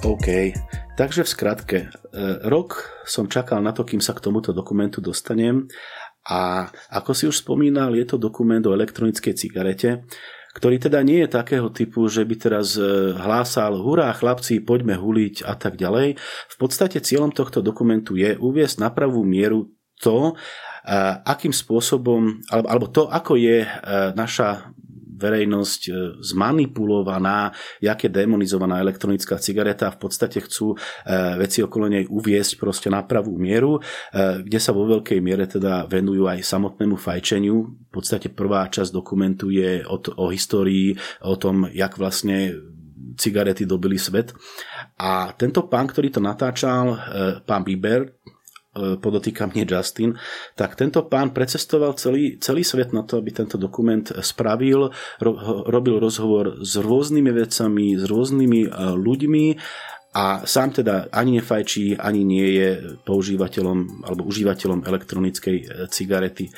OK, 0.07 0.55
Takže 0.99 1.23
v 1.23 1.31
skratke, 1.31 1.79
e, 1.87 1.89
rok 2.51 2.83
som 3.07 3.31
čakal 3.31 3.63
na 3.63 3.71
to, 3.71 3.87
kým 3.87 4.03
sa 4.03 4.19
k 4.19 4.25
tomuto 4.27 4.51
dokumentu 4.51 4.99
dostanem 4.99 5.71
a 6.27 6.67
ako 6.91 7.11
si 7.15 7.31
už 7.31 7.47
spomínal, 7.47 7.95
je 7.95 8.03
to 8.03 8.19
dokument 8.19 8.67
o 8.67 8.75
elektronickej 8.75 9.39
cigarete, 9.39 10.03
ktorý 10.59 10.83
teda 10.83 10.99
nie 11.07 11.23
je 11.23 11.31
takého 11.31 11.71
typu, 11.71 12.11
že 12.11 12.27
by 12.27 12.35
teraz 12.35 12.75
e, 12.75 13.15
hlásal 13.15 13.79
hurá 13.79 14.11
chlapci, 14.11 14.59
poďme 14.59 14.99
huliť 14.99 15.47
a 15.47 15.55
tak 15.55 15.79
ďalej. 15.79 16.19
V 16.51 16.57
podstate 16.59 16.99
cieľom 16.99 17.31
tohto 17.31 17.63
dokumentu 17.63 18.19
je 18.19 18.35
uviesť 18.35 18.83
na 18.83 18.91
pravú 18.91 19.23
mieru 19.23 19.71
to, 20.03 20.35
akým 21.27 21.53
spôsobom, 21.53 22.41
alebo, 22.49 22.67
alebo 22.71 22.87
to, 22.89 23.03
ako 23.13 23.35
je 23.37 23.67
naša 24.15 24.73
verejnosť 25.19 25.81
e, 25.91 25.93
zmanipulovaná, 26.23 27.51
jak 27.83 28.07
je 28.07 28.11
demonizovaná 28.11 28.79
elektronická 28.79 29.37
cigareta. 29.43 29.91
V 29.91 30.09
podstate 30.09 30.39
chcú 30.39 30.73
e, 30.73 30.77
veci 31.37 31.61
okolo 31.61 31.91
nej 31.91 32.07
uviesť 32.07 32.57
proste 32.57 32.89
na 32.89 33.03
pravú 33.03 33.35
mieru, 33.35 33.79
e, 33.79 34.47
kde 34.47 34.59
sa 34.63 34.71
vo 34.71 34.87
veľkej 34.87 35.19
miere 35.19 35.51
teda 35.51 35.91
venujú 35.91 36.31
aj 36.31 36.47
samotnému 36.47 36.95
fajčeniu. 36.95 37.57
V 37.67 37.91
podstate 37.91 38.31
prvá 38.31 38.71
časť 38.71 38.95
dokumentu 38.95 39.51
je 39.51 39.83
o, 39.83 39.99
to, 39.99 40.15
o 40.15 40.31
histórii, 40.31 40.95
o 41.27 41.35
tom, 41.35 41.67
jak 41.75 41.99
vlastne 41.99 42.55
cigarety 43.19 43.67
dobili 43.67 43.99
svet. 43.99 44.31
A 45.03 45.35
tento 45.35 45.67
pán, 45.67 45.91
ktorý 45.91 46.15
to 46.15 46.23
natáčal, 46.23 46.95
pán 47.43 47.67
Bieber, 47.67 48.15
podotýkam 48.99 49.53
nie 49.55 49.67
Justin, 49.69 50.15
tak 50.55 50.79
tento 50.79 51.05
pán 51.07 51.31
precestoval 51.35 51.99
celý, 51.99 52.39
celý 52.39 52.63
svet 52.65 52.95
na 52.95 53.03
to, 53.03 53.19
aby 53.19 53.31
tento 53.35 53.59
dokument 53.61 54.05
spravil, 54.23 54.91
ro, 55.21 55.33
robil 55.67 55.99
rozhovor 55.99 56.63
s 56.63 56.79
rôznymi 56.79 57.31
vecami, 57.35 57.99
s 57.99 58.05
rôznymi 58.07 58.61
e, 58.67 58.71
ľuďmi 58.97 59.47
a 60.19 60.49
sám 60.49 60.81
teda 60.83 61.13
ani 61.13 61.39
nefajčí, 61.39 62.01
ani 62.01 62.25
nie 62.25 62.49
je 62.57 62.71
používateľom 63.05 64.09
alebo 64.09 64.25
užívateľom 64.25 64.89
elektronickej 64.89 65.57
e, 65.61 65.65
cigarety. 65.93 66.49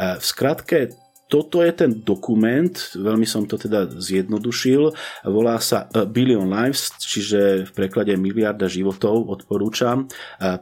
V 0.00 0.24
skratke, 0.24 0.99
toto 1.30 1.62
je 1.62 1.70
ten 1.70 2.02
dokument, 2.02 2.74
veľmi 2.98 3.22
som 3.22 3.46
to 3.46 3.54
teda 3.54 3.86
zjednodušil, 3.86 4.90
volá 5.30 5.62
sa 5.62 5.86
A 5.94 6.02
Billion 6.02 6.50
Lives, 6.50 6.98
čiže 6.98 7.70
v 7.70 7.70
preklade 7.70 8.18
miliarda 8.18 8.66
životov, 8.66 9.30
odporúčam, 9.30 10.10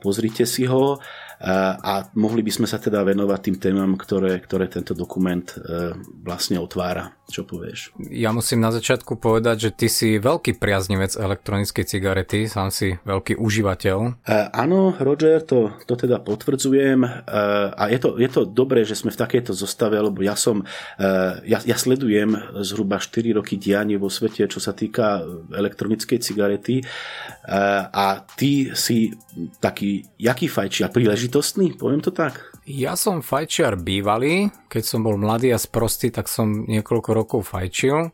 pozrite 0.05 0.45
si 0.45 0.69
ho 0.69 1.01
a 1.47 2.11
mohli 2.19 2.43
by 2.43 2.51
sme 2.51 2.67
sa 2.67 2.83
teda 2.83 3.07
venovať 3.07 3.41
tým 3.47 3.57
témam, 3.63 3.95
ktoré, 3.95 4.43
ktoré 4.43 4.67
tento 4.67 4.91
dokument 4.91 5.47
e, 5.55 5.95
vlastne 6.27 6.59
otvára. 6.59 7.15
Čo 7.29 7.45
povieš? 7.45 7.93
Ja 8.09 8.33
musím 8.33 8.65
na 8.65 8.73
začiatku 8.73 9.21
povedať, 9.21 9.69
že 9.69 9.71
ty 9.77 9.93
si 9.93 10.17
veľký 10.17 10.57
priaznivec 10.57 11.13
elektronickej 11.13 11.85
cigarety, 11.85 12.49
sám 12.49 12.73
si 12.73 12.97
veľký 13.05 13.37
užívateľ. 13.37 14.25
Uh, 14.25 14.49
áno, 14.49 14.97
Roger, 14.97 15.45
to, 15.45 15.77
to 15.85 15.93
teda 15.93 16.25
potvrdzujem 16.25 17.05
uh, 17.05 17.77
a 17.77 17.93
je 17.93 18.01
to, 18.01 18.17
je 18.17 18.33
to 18.33 18.49
dobré, 18.49 18.81
že 18.89 18.97
sme 18.97 19.13
v 19.13 19.21
takejto 19.21 19.53
zostave, 19.53 20.01
lebo 20.01 20.25
ja 20.25 20.41
som, 20.41 20.65
uh, 20.65 21.37
ja, 21.45 21.61
ja 21.69 21.77
sledujem 21.77 22.33
zhruba 22.65 22.97
4 22.97 23.37
roky 23.37 23.61
dianie 23.61 24.01
vo 24.01 24.09
svete, 24.09 24.49
čo 24.49 24.57
sa 24.57 24.73
týka 24.73 25.21
elektronickej 25.53 26.25
cigarety 26.25 26.81
uh, 26.81 27.93
a 27.93 28.25
ty 28.25 28.73
si 28.73 29.13
taký, 29.61 30.01
jaký 30.17 30.49
fajčia, 30.49 30.89
príležitostný, 31.29 31.77
poviem 31.77 32.01
to 32.01 32.11
tak? 32.11 32.41
Ja 32.65 32.97
som 32.97 33.21
fajčiar 33.21 33.77
bývalý, 33.77 34.49
keď 34.73 34.83
som 34.85 35.05
bol 35.05 35.21
mladý 35.21 35.53
a 35.53 35.61
sprostý, 35.61 36.09
tak 36.09 36.29
som 36.29 36.65
niekoľko 36.65 37.11
rokov 37.13 37.41
fajčil 37.53 38.09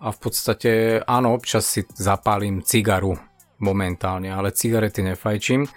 a 0.00 0.08
v 0.08 0.18
podstate 0.18 1.00
áno, 1.04 1.36
občas 1.36 1.68
si 1.68 1.84
zapálim 1.92 2.64
cigaru 2.64 3.16
momentálne, 3.60 4.32
ale 4.32 4.56
cigarety 4.56 5.04
nefajčím. 5.04 5.68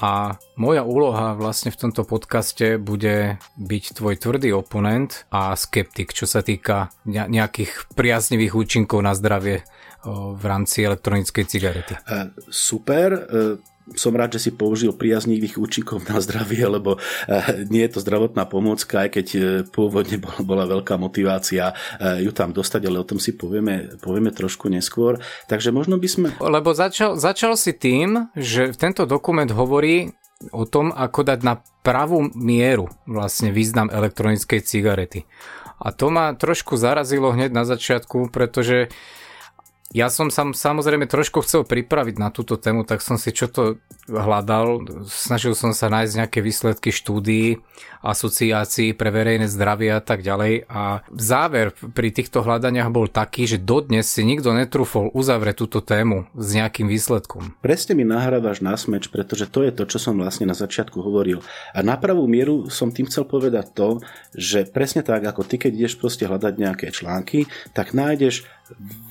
A 0.00 0.32
moja 0.56 0.80
úloha 0.80 1.36
vlastne 1.36 1.68
v 1.68 1.76
tomto 1.76 2.08
podcaste 2.08 2.80
bude 2.80 3.36
byť 3.60 3.84
tvoj 4.00 4.14
tvrdý 4.16 4.56
oponent 4.56 5.28
a 5.28 5.52
skeptik, 5.52 6.16
čo 6.16 6.24
sa 6.24 6.40
týka 6.40 6.88
nejakých 7.04 7.92
priaznivých 7.92 8.56
účinkov 8.56 9.04
na 9.04 9.12
zdravie 9.12 9.60
v 10.08 10.44
rámci 10.46 10.88
elektronickej 10.88 11.44
cigarety. 11.44 11.94
E, 12.00 12.32
super, 12.48 13.12
e, 13.12 13.20
som 13.96 14.14
rád, 14.14 14.38
že 14.38 14.48
si 14.48 14.50
použil 14.54 14.94
priaznivých 14.94 15.58
účinkov 15.58 16.06
na 16.10 16.18
zdravie, 16.22 16.62
lebo 16.66 16.98
eh, 17.26 17.66
nie 17.66 17.82
je 17.86 17.98
to 17.98 18.04
zdravotná 18.04 18.46
pomôcka, 18.46 19.06
aj 19.06 19.10
keď 19.20 19.26
eh, 19.34 19.42
pôvodne 19.66 20.20
bola, 20.42 20.68
veľká 20.68 20.94
motivácia 21.00 21.72
eh, 21.72 22.22
ju 22.24 22.30
tam 22.30 22.54
dostať, 22.54 22.86
ale 22.86 23.02
o 23.02 23.08
tom 23.08 23.18
si 23.18 23.34
povieme, 23.34 23.98
povieme 23.98 24.30
trošku 24.30 24.70
neskôr. 24.70 25.18
Takže 25.50 25.74
možno 25.74 25.98
by 25.98 26.08
sme... 26.08 26.26
Lebo 26.38 26.74
začal, 26.74 27.16
začal 27.18 27.54
si 27.58 27.74
tým, 27.74 28.30
že 28.36 28.74
tento 28.76 29.06
dokument 29.08 29.48
hovorí 29.50 30.12
o 30.56 30.64
tom, 30.64 30.88
ako 30.94 31.20
dať 31.26 31.40
na 31.44 31.60
pravú 31.84 32.32
mieru 32.32 32.88
vlastne 33.04 33.52
význam 33.52 33.92
elektronickej 33.92 34.60
cigarety. 34.64 35.28
A 35.80 35.92
to 35.96 36.12
ma 36.12 36.32
trošku 36.36 36.76
zarazilo 36.76 37.32
hneď 37.32 37.56
na 37.56 37.64
začiatku, 37.64 38.28
pretože 38.28 38.88
uh, 38.88 39.19
ja 39.90 40.06
som 40.06 40.30
sa 40.30 40.46
samozrejme 40.46 41.10
trošku 41.10 41.42
chcel 41.42 41.66
pripraviť 41.66 42.16
na 42.22 42.30
túto 42.30 42.54
tému, 42.54 42.86
tak 42.86 43.02
som 43.02 43.18
si 43.18 43.34
čo 43.34 43.50
to 43.50 43.82
hľadal. 44.06 44.86
Snažil 45.10 45.58
som 45.58 45.74
sa 45.74 45.90
nájsť 45.90 46.14
nejaké 46.14 46.38
výsledky 46.38 46.94
štúdií, 46.94 47.58
asociácií 47.98 48.94
pre 48.94 49.10
verejné 49.10 49.50
zdravie 49.50 49.90
a 49.90 49.98
tak 49.98 50.22
ďalej. 50.22 50.70
A 50.70 51.02
záver 51.10 51.74
pri 51.74 52.14
týchto 52.14 52.46
hľadaniach 52.46 52.86
bol 52.94 53.10
taký, 53.10 53.50
že 53.50 53.58
dodnes 53.58 54.06
si 54.06 54.22
nikto 54.22 54.54
netrúfol 54.54 55.10
uzavrieť 55.10 55.66
túto 55.66 55.82
tému 55.82 56.30
s 56.38 56.48
nejakým 56.54 56.86
výsledkom. 56.86 57.58
Presne 57.58 57.98
mi 57.98 58.06
nahrávaš 58.06 58.62
na 58.62 58.78
smeč, 58.78 59.10
pretože 59.10 59.50
to 59.50 59.66
je 59.66 59.74
to, 59.74 59.90
čo 59.90 59.98
som 59.98 60.14
vlastne 60.14 60.46
na 60.46 60.54
začiatku 60.54 61.02
hovoril. 61.02 61.42
A 61.74 61.82
na 61.82 61.98
pravú 61.98 62.30
mieru 62.30 62.70
som 62.70 62.94
tým 62.94 63.10
chcel 63.10 63.26
povedať 63.26 63.74
to, 63.74 63.98
že 64.38 64.70
presne 64.70 65.02
tak, 65.02 65.26
ako 65.26 65.42
ty, 65.42 65.58
keď 65.58 65.72
ideš 65.74 65.98
proste 65.98 66.30
hľadať 66.30 66.54
nejaké 66.62 66.94
články, 66.94 67.50
tak 67.74 67.90
nájdeš 67.90 68.46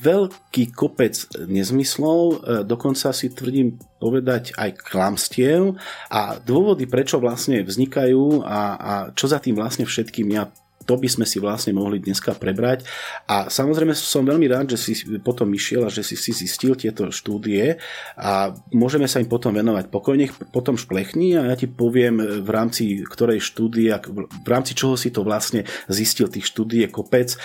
veľký 0.00 0.72
kopec 0.72 1.14
nezmyslov, 1.44 2.20
e, 2.20 2.36
dokonca 2.64 3.12
si 3.12 3.28
tvrdím 3.28 3.76
povedať 4.00 4.56
aj 4.56 4.80
klamstiev. 4.80 5.76
A 6.08 6.40
dôvody, 6.40 6.88
prečo 6.88 7.20
vlastne 7.20 7.60
vznikajú 7.60 8.44
a, 8.46 8.60
a 8.76 8.92
čo 9.12 9.28
za 9.28 9.38
tým 9.38 9.58
vlastne 9.58 9.84
všetkým 9.84 10.28
ja 10.32 10.48
to 10.88 10.96
by 10.96 11.08
sme 11.08 11.28
si 11.28 11.38
vlastne 11.38 11.76
mohli 11.76 12.00
dneska 12.00 12.34
prebrať. 12.36 12.88
A 13.28 13.52
samozrejme 13.52 13.92
som 13.92 14.24
veľmi 14.24 14.46
rád, 14.48 14.74
že 14.76 14.78
si 14.80 14.92
potom 15.20 15.48
išiel 15.52 15.86
a 15.86 15.92
že 15.92 16.00
si 16.00 16.16
si 16.16 16.32
zistil 16.32 16.74
tieto 16.74 17.12
štúdie 17.12 17.76
a 18.16 18.54
môžeme 18.72 19.04
sa 19.04 19.20
im 19.20 19.28
potom 19.28 19.52
venovať 19.52 19.92
pokojne, 19.92 20.32
potom 20.50 20.80
šplechni 20.80 21.36
a 21.36 21.52
ja 21.52 21.54
ti 21.56 21.68
poviem 21.68 22.42
v 22.42 22.48
rámci 22.48 23.04
ktorej 23.04 23.44
štúdie, 23.44 23.92
v 24.44 24.48
rámci 24.48 24.72
čoho 24.72 24.96
si 24.96 25.12
to 25.12 25.20
vlastne 25.22 25.68
zistil, 25.86 26.28
tých 26.30 26.48
štúdie 26.48 26.86
kopec, 26.88 27.34
e, 27.34 27.38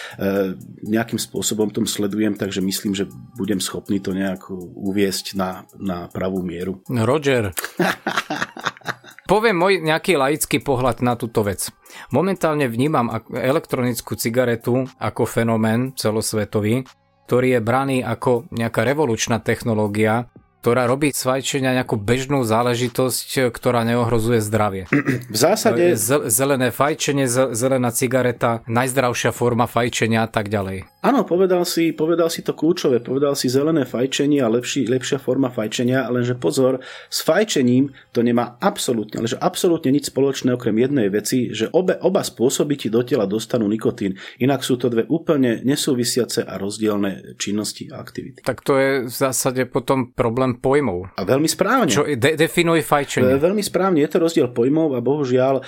nejakým 0.86 1.20
spôsobom 1.20 1.72
tom 1.74 1.90
sledujem, 1.90 2.38
takže 2.38 2.62
myslím, 2.62 2.94
že 2.96 3.10
budem 3.36 3.60
schopný 3.60 4.00
to 4.00 4.16
nejak 4.16 4.48
uviesť 4.52 5.36
na, 5.36 5.66
na 5.76 6.08
pravú 6.08 6.46
mieru. 6.46 6.80
Roger. 6.88 7.52
Poviem 9.26 9.58
môj 9.58 9.82
nejaký 9.82 10.22
laický 10.22 10.62
pohľad 10.62 11.02
na 11.02 11.18
túto 11.18 11.42
vec. 11.42 11.74
Momentálne 12.14 12.70
vnímam 12.70 13.10
elektronickú 13.34 14.14
cigaretu 14.14 14.86
ako 15.02 15.26
fenomén 15.26 15.98
celosvetový, 15.98 16.86
ktorý 17.26 17.58
je 17.58 17.62
braný 17.66 17.98
ako 18.06 18.46
nejaká 18.54 18.86
revolučná 18.86 19.42
technológia, 19.42 20.30
ktorá 20.66 20.90
robí 20.90 21.14
svajčenia 21.14 21.78
nejakú 21.78 21.94
bežnú 21.94 22.42
záležitosť, 22.42 23.54
ktorá 23.54 23.86
neohrozuje 23.86 24.42
zdravie. 24.42 24.90
V 25.30 25.38
zásade... 25.38 25.94
Zelené 26.26 26.74
fajčenie, 26.74 27.30
zelená 27.30 27.94
cigareta, 27.94 28.66
najzdravšia 28.66 29.30
forma 29.30 29.70
fajčenia 29.70 30.26
a 30.26 30.30
tak 30.32 30.50
ďalej. 30.50 30.90
Áno, 31.06 31.22
povedal 31.22 31.62
si, 31.70 31.94
povedal 31.94 32.34
si 32.34 32.42
to 32.42 32.58
kľúčové, 32.58 32.98
povedal 32.98 33.38
si 33.38 33.46
zelené 33.46 33.86
fajčenie 33.86 34.42
a 34.42 34.50
lepší, 34.50 34.90
lepšia 34.90 35.22
forma 35.22 35.54
fajčenia, 35.54 36.10
lenže 36.10 36.34
pozor, 36.34 36.82
s 37.14 37.22
fajčením 37.22 37.94
to 38.10 38.26
nemá 38.26 38.58
absolútne, 38.58 39.22
ale 39.22 39.30
že 39.30 39.38
absolútne 39.38 39.94
nič 39.94 40.10
spoločné 40.10 40.58
okrem 40.58 40.74
jednej 40.82 41.14
veci, 41.14 41.54
že 41.54 41.70
obe, 41.70 41.94
oba 42.02 42.26
spôsoby 42.26 42.74
ti 42.74 42.88
do 42.90 43.06
tela 43.06 43.30
dostanú 43.30 43.70
nikotín, 43.70 44.18
inak 44.42 44.66
sú 44.66 44.82
to 44.82 44.90
dve 44.90 45.06
úplne 45.06 45.62
nesúvisiace 45.62 46.42
a 46.42 46.58
rozdielne 46.58 47.38
činnosti 47.38 47.86
a 47.94 48.02
aktivity. 48.02 48.42
Tak 48.42 48.66
to 48.66 48.74
je 48.82 48.92
v 49.06 49.14
zásade 49.14 49.62
potom 49.70 50.10
problém 50.10 50.55
pojmov. 50.60 51.14
A 51.16 51.22
veľmi 51.24 51.50
správne. 51.50 51.92
Čo 51.92 52.06
de- 52.06 52.36
definuje 52.36 52.82
fajčenie. 52.82 53.38
Veľmi 53.40 53.64
správne, 53.64 54.02
je 54.04 54.10
to 54.12 54.20
rozdiel 54.22 54.48
pojmov 54.52 54.96
a 54.96 55.00
bohužiaľ 55.04 55.56
e, 55.60 55.64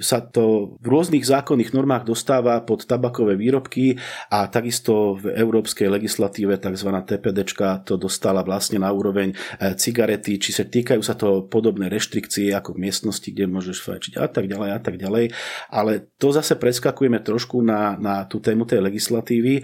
sa 0.00 0.18
to 0.24 0.76
v 0.80 0.86
rôznych 0.86 1.24
zákonných 1.24 1.74
normách 1.74 2.08
dostáva 2.08 2.60
pod 2.62 2.84
tabakové 2.84 3.34
výrobky 3.34 3.98
a 4.30 4.46
takisto 4.48 5.18
v 5.18 5.34
európskej 5.34 5.90
legislatíve 5.90 6.56
tzv. 6.56 6.90
TPD 7.04 7.38
to 7.84 7.94
dostala 8.00 8.40
vlastne 8.40 8.80
na 8.80 8.90
úroveň 8.90 9.32
e, 9.32 9.36
cigarety, 9.76 10.40
či 10.40 10.50
sa 10.50 10.64
týkajú 10.64 11.02
sa 11.04 11.14
to 11.18 11.44
podobné 11.46 11.92
reštrikcie 11.92 12.50
ako 12.54 12.74
v 12.74 12.88
miestnosti, 12.88 13.28
kde 13.28 13.50
môžeš 13.50 13.84
fajčiť 13.84 14.12
a 14.16 14.26
tak 14.26 14.48
ďalej 14.48 14.70
a 14.72 14.78
tak 14.80 14.96
ďalej. 14.96 15.34
Ale 15.68 16.08
to 16.16 16.32
zase 16.32 16.56
preskakujeme 16.56 17.20
trošku 17.20 17.60
na, 17.60 17.98
na 18.00 18.24
tú 18.24 18.40
tému 18.40 18.64
tej 18.64 18.80
legislatívy. 18.80 19.60
E, 19.60 19.62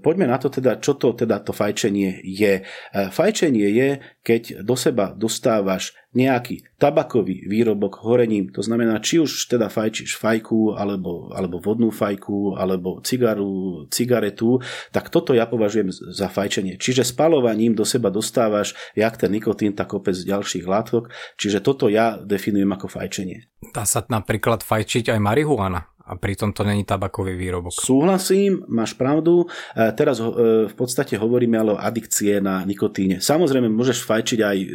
poďme 0.00 0.28
na 0.28 0.36
to 0.36 0.52
teda, 0.52 0.78
čo 0.82 0.98
to 1.00 1.16
teda 1.16 1.40
to 1.40 1.56
fajčenie 1.56 2.20
je. 2.22 2.60
E, 2.60 3.00
fajčenie 3.08 3.55
fajčenie 3.56 3.70
je, 3.72 3.88
keď 4.20 4.42
do 4.62 4.76
seba 4.76 5.14
dostávaš 5.16 5.96
nejaký 6.16 6.64
tabakový 6.80 7.44
výrobok 7.44 8.00
horením, 8.00 8.48
to 8.48 8.64
znamená, 8.64 9.00
či 9.04 9.20
už 9.20 9.52
teda 9.52 9.68
fajčíš 9.68 10.16
fajku, 10.16 10.72
alebo, 10.72 11.28
alebo 11.32 11.60
vodnú 11.60 11.92
fajku, 11.92 12.56
alebo 12.56 13.04
cigaru, 13.04 13.84
cigaretu, 13.92 14.60
tak 14.92 15.12
toto 15.12 15.36
ja 15.36 15.44
považujem 15.44 15.92
za 15.92 16.28
fajčenie. 16.32 16.80
Čiže 16.80 17.04
spalovaním 17.04 17.76
do 17.76 17.84
seba 17.84 18.08
dostávaš 18.08 18.72
jak 18.96 19.20
ten 19.20 19.32
nikotín, 19.32 19.76
tak 19.76 19.92
kopec 19.92 20.16
ďalších 20.16 20.64
látok, 20.64 21.12
čiže 21.36 21.60
toto 21.60 21.92
ja 21.92 22.16
definujem 22.16 22.68
ako 22.72 22.88
fajčenie. 22.88 23.52
Dá 23.76 23.84
sa 23.84 24.00
napríklad 24.08 24.64
fajčiť 24.64 25.12
aj 25.12 25.20
marihuana 25.20 25.95
a 26.06 26.14
pritom 26.14 26.54
to 26.54 26.62
není 26.62 26.86
tabakový 26.86 27.34
výrobok. 27.34 27.74
Súhlasím, 27.74 28.62
máš 28.70 28.94
pravdu. 28.94 29.50
E, 29.74 29.90
teraz 29.98 30.22
e, 30.22 30.24
v 30.70 30.74
podstate 30.78 31.18
hovoríme 31.18 31.58
ale 31.58 31.74
o 31.74 31.82
adikcie 31.82 32.38
na 32.38 32.62
nikotíne. 32.62 33.18
Samozrejme, 33.18 33.66
môžeš 33.66 34.06
fajčiť 34.06 34.38
aj 34.38 34.56
e, 34.56 34.66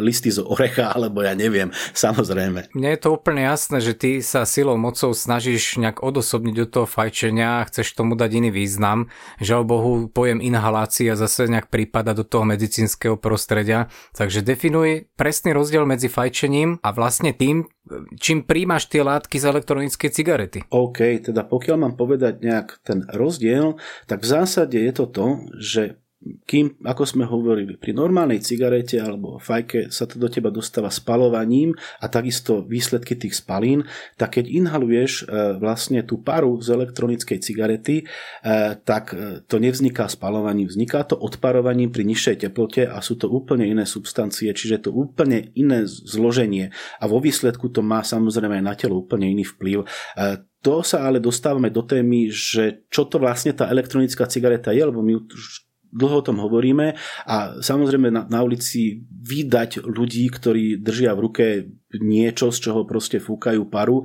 listy 0.00 0.32
z 0.32 0.40
orecha, 0.40 0.88
alebo 0.96 1.20
ja 1.20 1.36
neviem, 1.36 1.68
samozrejme. 1.92 2.72
Mne 2.72 2.90
je 2.96 3.00
to 3.04 3.12
úplne 3.12 3.44
jasné, 3.44 3.84
že 3.84 3.92
ty 3.92 4.10
sa 4.24 4.48
silou 4.48 4.80
mocou 4.80 5.12
snažíš 5.12 5.76
nejak 5.76 6.00
odosobniť 6.00 6.54
do 6.64 6.66
toho 6.66 6.86
fajčenia 6.88 7.60
a 7.60 7.66
chceš 7.68 7.92
tomu 7.92 8.16
dať 8.16 8.40
iný 8.40 8.48
význam. 8.48 9.12
Žiaľ 9.44 9.62
Bohu, 9.68 9.92
pojem 10.08 10.40
inhalácia 10.40 11.12
zase 11.20 11.52
nejak 11.52 11.68
prípada 11.68 12.16
do 12.16 12.24
toho 12.24 12.48
medicínskeho 12.48 13.20
prostredia. 13.20 13.92
Takže 14.16 14.40
definuj 14.40 15.12
presný 15.20 15.52
rozdiel 15.52 15.84
medzi 15.84 16.08
fajčením 16.08 16.80
a 16.80 16.88
vlastne 16.96 17.36
tým, 17.36 17.68
čím 18.18 18.44
príjmaš 18.44 18.90
tie 18.90 19.00
látky 19.04 19.38
z 19.38 19.48
elektronickej 19.48 20.10
cigarety. 20.10 20.60
OK, 20.68 21.32
teda 21.32 21.46
pokiaľ 21.46 21.76
mám 21.78 21.94
povedať 21.94 22.42
nejak 22.42 22.82
ten 22.82 23.06
rozdiel, 23.08 23.78
tak 24.10 24.22
v 24.24 24.30
zásade 24.30 24.76
je 24.76 24.92
to 24.92 25.06
to, 25.08 25.26
že 25.58 26.01
kým, 26.46 26.78
ako 26.86 27.02
sme 27.02 27.24
hovorili, 27.26 27.74
pri 27.74 27.94
normálnej 27.94 28.38
cigarete 28.38 29.02
alebo 29.02 29.42
fajke 29.42 29.90
sa 29.90 30.06
to 30.06 30.22
do 30.22 30.30
teba 30.30 30.54
dostáva 30.54 30.90
spalovaním 30.90 31.74
a 31.98 32.06
takisto 32.06 32.62
výsledky 32.62 33.18
tých 33.18 33.42
spalín, 33.42 33.82
tak 34.14 34.38
keď 34.38 34.46
inhaluješ 34.46 35.12
e, 35.22 35.58
vlastne 35.58 36.06
tú 36.06 36.22
paru 36.22 36.62
z 36.62 36.78
elektronickej 36.78 37.38
cigarety, 37.42 37.96
e, 38.02 38.04
tak 38.78 39.14
e, 39.14 39.42
to 39.46 39.58
nevzniká 39.58 40.06
spalovaním, 40.06 40.70
vzniká 40.70 41.02
to 41.02 41.18
odparovaním 41.18 41.90
pri 41.90 42.06
nižšej 42.06 42.36
teplote 42.46 42.86
a 42.86 43.02
sú 43.02 43.18
to 43.18 43.26
úplne 43.26 43.66
iné 43.66 43.82
substancie, 43.82 44.54
čiže 44.54 44.86
to 44.86 44.90
úplne 44.94 45.50
iné 45.58 45.86
zloženie 45.90 46.70
a 47.02 47.04
vo 47.10 47.18
výsledku 47.18 47.70
to 47.74 47.82
má 47.82 48.06
samozrejme 48.06 48.62
na 48.62 48.78
telo 48.78 49.02
úplne 49.02 49.26
iný 49.26 49.42
vplyv. 49.42 49.84
To 50.62 50.86
sa 50.86 51.10
ale 51.10 51.18
dostávame 51.18 51.74
do 51.74 51.82
témy, 51.82 52.30
že 52.30 52.86
čo 52.86 53.10
to 53.10 53.18
vlastne 53.18 53.50
tá 53.50 53.66
elektronická 53.66 54.30
cigareta 54.30 54.70
je, 54.70 54.86
lebo 54.86 55.02
my 55.02 55.18
už 55.18 55.71
dlho 55.92 56.24
o 56.24 56.26
tom 56.26 56.40
hovoríme. 56.40 56.96
A 57.28 57.60
samozrejme 57.60 58.08
na, 58.08 58.24
na 58.26 58.40
ulici 58.40 59.04
vydať 59.04 59.84
ľudí, 59.84 60.26
ktorí 60.32 60.80
držia 60.80 61.12
v 61.12 61.22
ruke 61.22 61.46
niečo, 62.00 62.48
z 62.48 62.58
čoho 62.68 62.88
proste 62.88 63.20
fúkajú 63.20 63.68
paru, 63.68 64.00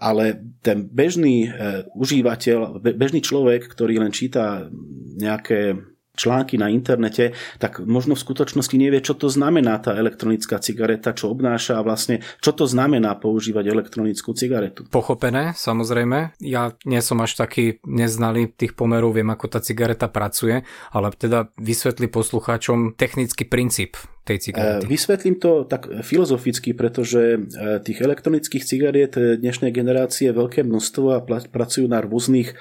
ale 0.00 0.40
ten 0.64 0.88
bežný 0.88 1.44
e, 1.44 1.84
užívateľ, 1.92 2.80
be, 2.80 2.96
bežný 2.96 3.20
človek, 3.20 3.68
ktorý 3.68 4.00
len 4.00 4.16
číta 4.16 4.72
nejaké 5.20 5.76
články 6.16 6.56
na 6.56 6.72
internete, 6.72 7.36
tak 7.60 7.84
možno 7.84 8.16
v 8.16 8.24
skutočnosti 8.24 8.74
nevie, 8.74 9.04
čo 9.04 9.14
to 9.14 9.28
znamená 9.28 9.78
tá 9.78 9.94
elektronická 9.94 10.58
cigareta, 10.58 11.12
čo 11.12 11.30
obnáša 11.30 11.78
a 11.78 11.84
vlastne 11.84 12.24
čo 12.40 12.56
to 12.56 12.64
znamená 12.64 13.14
používať 13.20 13.68
elektronickú 13.68 14.32
cigaretu. 14.32 14.88
Pochopené, 14.88 15.52
samozrejme. 15.54 16.40
Ja 16.40 16.72
nie 16.88 17.04
som 17.04 17.20
až 17.20 17.36
taký 17.36 17.78
neznalý 17.84 18.50
tých 18.50 18.72
pomerov, 18.72 19.14
viem, 19.14 19.28
ako 19.28 19.46
tá 19.52 19.60
cigareta 19.60 20.08
pracuje, 20.08 20.64
ale 20.90 21.06
teda 21.12 21.52
vysvetli 21.60 22.08
poslucháčom 22.08 22.96
technický 22.96 23.44
princíp 23.44 24.00
tej 24.26 24.50
cigarety? 24.50 24.84
Eh, 24.84 24.90
vysvetlím 24.90 25.38
to 25.38 25.62
tak 25.62 25.86
filozoficky, 26.02 26.74
pretože 26.74 27.38
eh, 27.38 27.78
tých 27.78 28.02
elektronických 28.02 28.66
cigariet 28.66 29.14
eh, 29.14 29.38
dnešnej 29.38 29.70
generácie 29.70 30.34
je 30.34 30.34
veľké 30.34 30.66
množstvo 30.66 31.04
a 31.14 31.22
pracujú 31.46 31.86
na 31.86 32.02
rôznych, 32.02 32.58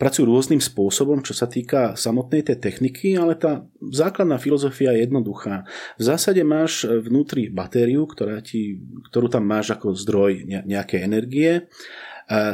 pracujú 0.00 0.24
rôznym 0.24 0.62
spôsobom, 0.64 1.20
čo 1.20 1.36
sa 1.36 1.44
týka 1.44 1.92
samotnej 1.98 2.46
tej 2.46 2.56
techniky, 2.62 3.18
ale 3.20 3.36
tá 3.36 3.68
základná 3.92 4.40
filozofia 4.40 4.96
je 4.96 5.04
jednoduchá. 5.04 5.68
V 6.00 6.02
zásade 6.02 6.40
máš 6.46 6.88
vnútri 6.88 7.52
batériu, 7.52 8.08
ktorá 8.08 8.40
ti, 8.40 8.80
ktorú 9.12 9.28
tam 9.28 9.44
máš 9.44 9.74
ako 9.76 9.92
zdroj 9.98 10.46
nejakej 10.46 11.00
energie. 11.02 11.66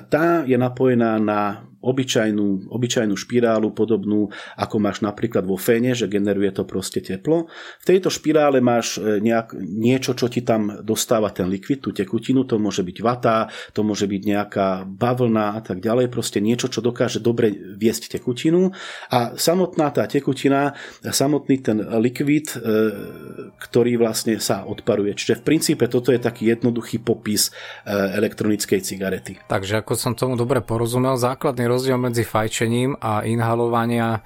Tá 0.08 0.46
je 0.46 0.54
napojená 0.54 1.18
na 1.18 1.68
obyčajnú, 1.84 2.72
obyčajnú 2.72 3.14
špirálu 3.14 3.76
podobnú, 3.76 4.32
ako 4.56 4.76
máš 4.80 5.04
napríklad 5.04 5.44
vo 5.44 5.60
féne, 5.60 5.92
že 5.92 6.08
generuje 6.08 6.48
to 6.56 6.64
proste 6.64 7.04
teplo. 7.04 7.52
V 7.80 7.84
tejto 7.84 8.08
špirále 8.08 8.64
máš 8.64 8.96
e, 8.96 9.20
nejak, 9.20 9.52
niečo, 9.60 10.16
čo 10.16 10.32
ti 10.32 10.40
tam 10.40 10.80
dostáva 10.80 11.28
ten 11.28 11.52
likvid, 11.52 11.84
tú 11.84 11.90
tekutinu, 11.92 12.48
to 12.48 12.56
môže 12.56 12.80
byť 12.80 12.98
vata, 13.04 13.52
to 13.76 13.84
môže 13.84 14.08
byť 14.08 14.22
nejaká 14.24 14.68
bavlna 14.88 15.58
a 15.58 15.60
tak 15.60 15.84
ďalej, 15.84 16.08
proste 16.08 16.40
niečo, 16.40 16.72
čo 16.72 16.80
dokáže 16.80 17.20
dobre 17.20 17.52
viesť 17.52 18.16
tekutinu 18.16 18.72
a 19.12 19.36
samotná 19.36 19.92
tá 19.92 20.08
tekutina, 20.08 20.72
samotný 21.04 21.60
ten 21.60 21.78
likvid, 22.00 22.56
e, 22.56 22.58
ktorý 23.60 24.00
vlastne 24.00 24.40
sa 24.40 24.64
odparuje. 24.64 25.12
Čiže 25.12 25.44
v 25.44 25.46
princípe 25.46 25.84
toto 25.90 26.10
je 26.14 26.20
taký 26.22 26.48
jednoduchý 26.48 27.02
popis 27.04 27.50
e, 27.84 27.92
elektronickej 27.92 28.80
cigarety. 28.80 29.32
Takže 29.44 29.84
ako 29.84 29.92
som 29.98 30.12
tomu 30.16 30.38
dobre 30.38 30.64
porozumel, 30.64 31.18
základný 31.20 31.66
rozdiel 31.74 31.98
medzi 31.98 32.22
fajčením 32.22 32.96
a 33.02 33.26
inhalovania 33.26 34.22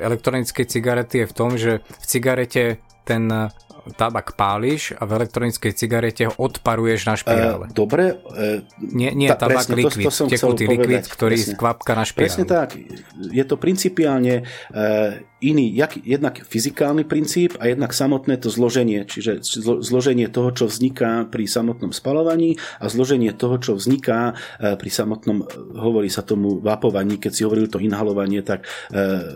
elektronickej 0.00 0.64
cigarety 0.64 1.22
je 1.22 1.26
v 1.28 1.36
tom, 1.36 1.50
že 1.60 1.84
v 1.84 2.04
cigarete 2.08 2.64
ten 3.04 3.28
tabak 3.98 4.38
páliš 4.38 4.94
a 4.98 5.02
v 5.04 5.22
elektronickej 5.22 5.72
cigarete 5.74 6.30
ho 6.30 6.34
odparuješ 6.38 7.00
na 7.08 7.14
špirále. 7.18 7.66
Uh, 7.68 7.74
dobre. 7.74 8.22
Uh, 8.24 8.62
nie, 8.78 9.10
nie 9.12 9.28
tá, 9.32 9.46
tabak 9.46 9.66
presne, 9.66 9.74
likvid, 9.78 10.06
to, 10.06 10.10
to 10.10 10.24
tekutý 10.30 10.64
likvid, 10.70 11.04
ktorý 11.08 11.36
presne, 11.38 11.56
kvapka 11.58 11.92
na 11.98 12.04
špirále. 12.06 12.26
Presne 12.28 12.44
tak. 12.46 12.68
Je 13.32 13.44
to 13.44 13.56
principiálne 13.58 14.46
uh, 14.72 15.18
iný, 15.42 15.74
jak, 15.74 15.98
jednak 16.06 16.38
fyzikálny 16.46 17.02
princíp 17.02 17.58
a 17.58 17.66
jednak 17.66 17.90
samotné 17.90 18.38
to 18.38 18.46
zloženie, 18.46 19.02
čiže 19.02 19.42
zloženie 19.82 20.30
toho, 20.30 20.54
čo 20.54 20.70
vzniká 20.70 21.26
pri 21.26 21.50
samotnom 21.50 21.90
spalovaní 21.90 22.62
a 22.78 22.86
zloženie 22.86 23.34
toho, 23.34 23.58
čo 23.58 23.74
vzniká 23.74 24.38
pri 24.62 24.90
samotnom, 24.90 25.42
hovorí 25.74 26.06
sa 26.06 26.22
tomu 26.22 26.62
vapovaní, 26.62 27.18
keď 27.18 27.32
si 27.34 27.42
hovoril 27.42 27.66
to 27.66 27.82
inhalovanie, 27.82 28.46
tak 28.46 28.62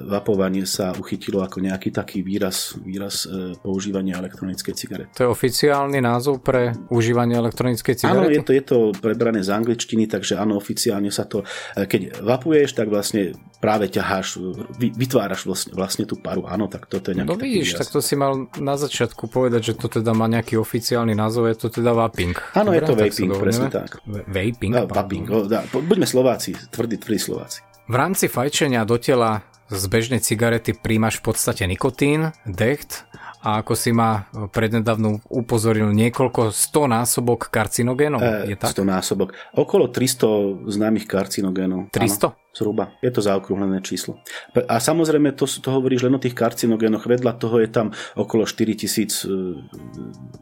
vapovanie 0.07 0.63
sa 0.63 0.95
uchytilo 0.95 1.43
ako 1.43 1.59
nejaký 1.59 1.91
taký 1.91 2.23
výraz, 2.23 2.79
výraz 2.79 3.27
používania 3.67 4.15
elektronickej 4.27 4.75
cigarety. 4.75 5.11
To 5.15 5.23
je 5.25 5.31
oficiálny 5.31 6.03
názov 6.03 6.43
pre 6.43 6.75
užívanie 6.91 7.39
elektronickej 7.39 7.95
cigarety? 7.95 8.27
Áno, 8.27 8.35
je 8.35 8.43
to, 8.43 8.53
je 8.53 8.65
to 8.67 8.79
prebrané 8.99 9.47
z 9.47 9.55
angličtiny, 9.55 10.11
takže 10.11 10.35
áno, 10.35 10.59
oficiálne 10.59 11.15
sa 11.15 11.23
to, 11.23 11.47
keď 11.79 12.19
vapuješ, 12.27 12.75
tak 12.75 12.91
vlastne 12.91 13.39
práve 13.57 13.89
ťaháš, 13.89 14.43
vytváraš 14.77 15.47
vlastne, 15.47 15.73
vlastne 15.73 16.05
tú 16.05 16.19
paru. 16.19 16.45
Áno, 16.51 16.67
tak 16.67 16.91
toto 16.91 17.15
je 17.15 17.23
nejaký 17.23 17.31
No 17.31 17.39
vidíš, 17.39 17.79
tak 17.79 17.89
to 17.89 18.05
si 18.05 18.19
mal 18.19 18.51
na 18.59 18.75
začiatku 18.75 19.31
povedať, 19.31 19.73
že 19.73 19.79
to 19.79 19.87
teda 19.89 20.13
má 20.13 20.27
nejaký 20.27 20.59
oficiálny 20.59 21.15
názov, 21.15 21.49
je 21.49 21.57
to 21.57 21.69
teda 21.71 21.95
vaping. 21.95 22.37
Áno, 22.53 22.75
je 22.75 22.83
to 22.83 22.99
vaping, 22.99 23.31
presne 23.39 23.71
tak. 23.71 24.03
Vaping? 24.07 24.73
No, 24.75 24.85
vaping, 24.91 25.25
buďme 25.73 26.05
Slováci, 26.05 26.59
tvrdí, 26.75 26.99
tvrdí 26.99 27.23
Slováci. 27.23 27.63
V 27.87 27.95
rámci 27.95 28.27
fajčenia 28.27 28.83
do 28.83 28.99
tela 28.99 29.47
z 29.67 29.83
bežnej 29.91 30.23
cigarety 30.23 30.75
príjmaš 30.75 31.19
v 31.23 31.31
podstate 31.31 31.67
nikotín, 31.67 32.31
decht 32.47 33.07
a 33.47 33.63
ako 33.63 33.79
si 33.79 33.95
ma 33.95 34.27
prednedávno 34.51 35.23
upozoril, 35.31 35.95
niekoľko 35.95 36.51
100 36.51 36.91
násobok 36.91 37.47
karcinogénov. 37.47 38.19
E, 38.19 38.51
je 38.51 38.57
tak? 38.59 38.75
100 38.75 38.83
násobok. 38.83 39.39
Okolo 39.55 39.87
300 39.87 40.67
známych 40.67 41.07
karcinogénov. 41.07 41.95
300? 41.95 42.27
Áno. 42.27 42.46
Zhruba. 42.57 42.97
Je 43.05 43.13
to 43.13 43.21
zaokrúhlené 43.21 43.85
číslo. 43.85 44.17
A 44.57 44.81
samozrejme, 44.81 45.37
to, 45.37 45.45
to 45.45 45.69
hovoríš 45.69 46.09
len 46.09 46.17
o 46.17 46.23
tých 46.23 46.33
karcinogénoch. 46.33 47.05
Vedľa 47.05 47.37
toho 47.37 47.61
je 47.61 47.69
tam 47.69 47.93
okolo 48.17 48.49
4000 48.49 48.97
e, 48.97 49.37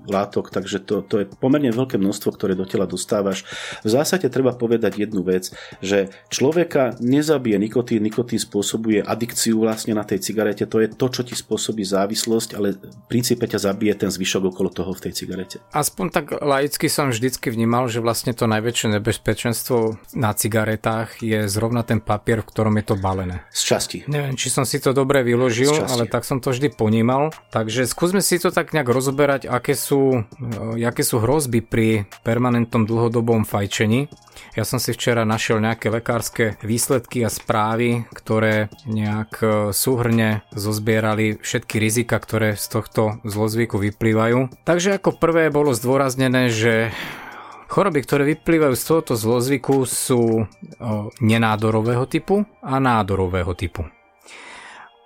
látok, 0.06 0.54
takže 0.54 0.78
to, 0.86 1.02
to 1.02 1.14
je 1.22 1.26
pomerne 1.26 1.74
veľké 1.74 1.98
množstvo, 1.98 2.30
ktoré 2.30 2.54
do 2.54 2.70
tela 2.70 2.86
dostávaš. 2.86 3.42
V 3.82 3.90
zásade 3.90 4.30
treba 4.30 4.54
povedať 4.54 5.02
jednu 5.02 5.26
vec, 5.26 5.50
že 5.82 6.14
človeka 6.30 6.94
nezabije 7.02 7.58
nikotín, 7.58 8.06
nikotín 8.06 8.38
spôsobuje 8.38 9.02
adikciu 9.02 9.58
vlastne 9.58 9.98
na 9.98 10.06
tej 10.06 10.22
cigarete, 10.22 10.70
to 10.70 10.78
je 10.78 10.94
to, 10.94 11.06
čo 11.10 11.26
ti 11.26 11.34
spôsobí 11.34 11.82
závislosť, 11.82 12.50
ale 12.54 12.78
v 12.78 13.06
princípe 13.10 13.42
ťa 13.50 13.74
zabije 13.74 14.06
ten 14.06 14.10
zvyšok 14.14 14.54
okolo 14.54 14.70
toho 14.70 14.94
v 14.94 15.10
tej 15.10 15.12
cigarete. 15.18 15.58
Aspoň 15.74 16.06
tak 16.14 16.26
laicky 16.38 16.86
som 16.86 17.10
vždycky 17.10 17.50
vnímal, 17.50 17.90
že 17.90 17.98
vlastne 17.98 18.30
to 18.30 18.46
najväčšie 18.46 19.02
nebezpečenstvo 19.02 19.98
na 20.14 20.30
cigaretách 20.30 21.18
je 21.18 21.50
zrovna 21.50 21.82
ten 21.82 22.03
papier, 22.04 22.44
v 22.44 22.48
ktorom 22.52 22.76
je 22.76 22.84
to 22.92 22.94
balené. 23.00 23.40
Z 23.48 23.62
časti. 23.64 23.98
Neviem, 24.04 24.36
či 24.36 24.52
som 24.52 24.68
si 24.68 24.76
to 24.76 24.92
dobre 24.92 25.24
vyložil, 25.24 25.72
ale 25.88 26.04
tak 26.04 26.28
som 26.28 26.44
to 26.44 26.52
vždy 26.52 26.68
ponímal. 26.68 27.32
Takže 27.48 27.88
skúsme 27.88 28.20
si 28.20 28.36
to 28.36 28.52
tak 28.52 28.76
nejak 28.76 28.86
rozoberať, 28.86 29.48
aké 29.48 29.72
sú, 29.72 30.28
e, 30.76 30.84
aké 30.84 31.00
sú 31.00 31.24
hrozby 31.24 31.64
pri 31.64 32.04
permanentnom 32.20 32.84
dlhodobom 32.84 33.48
fajčení. 33.48 34.12
Ja 34.54 34.62
som 34.66 34.78
si 34.78 34.94
včera 34.94 35.24
našiel 35.24 35.62
nejaké 35.62 35.90
lekárske 35.90 36.60
výsledky 36.62 37.24
a 37.24 37.30
správy, 37.32 38.04
ktoré 38.12 38.68
nejak 38.84 39.32
e, 39.40 39.46
súhrne 39.72 40.44
zozbierali 40.52 41.40
všetky 41.40 41.80
rizika, 41.80 42.20
ktoré 42.20 42.54
z 42.54 42.66
tohto 42.68 43.18
zlozvyku 43.24 43.80
vyplývajú. 43.80 44.52
Takže 44.68 45.00
ako 45.00 45.16
prvé 45.16 45.48
bolo 45.48 45.72
zdôraznené, 45.72 46.52
že 46.52 46.92
Choroby, 47.74 48.06
ktoré 48.06 48.22
vyplývajú 48.38 48.78
z 48.78 48.84
tohoto 48.86 49.18
zlozvyku 49.18 49.82
sú 49.82 50.46
nenádorového 51.18 52.06
typu 52.06 52.46
a 52.62 52.78
nádorového 52.78 53.50
typu. 53.58 53.90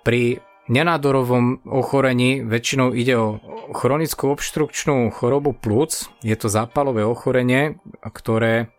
Pri 0.05 0.37
nenádorovom 0.69 1.65
ochorení 1.65 2.45
väčšinou 2.45 2.93
ide 2.93 3.17
o 3.17 3.41
chronickú 3.73 4.37
obštrukčnú 4.37 5.09
chorobu 5.09 5.57
plúc. 5.57 6.13
Je 6.21 6.37
to 6.37 6.45
zápalové 6.45 7.01
ochorenie, 7.01 7.81
ktoré 8.05 8.69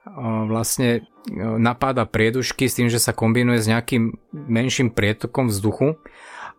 vlastne 0.46 1.10
napáda 1.58 2.06
priedušky 2.06 2.70
s 2.70 2.78
tým, 2.78 2.94
že 2.94 3.02
sa 3.02 3.10
kombinuje 3.10 3.58
s 3.58 3.66
nejakým 3.66 4.14
menším 4.30 4.94
prietokom 4.94 5.50
vzduchu 5.50 5.98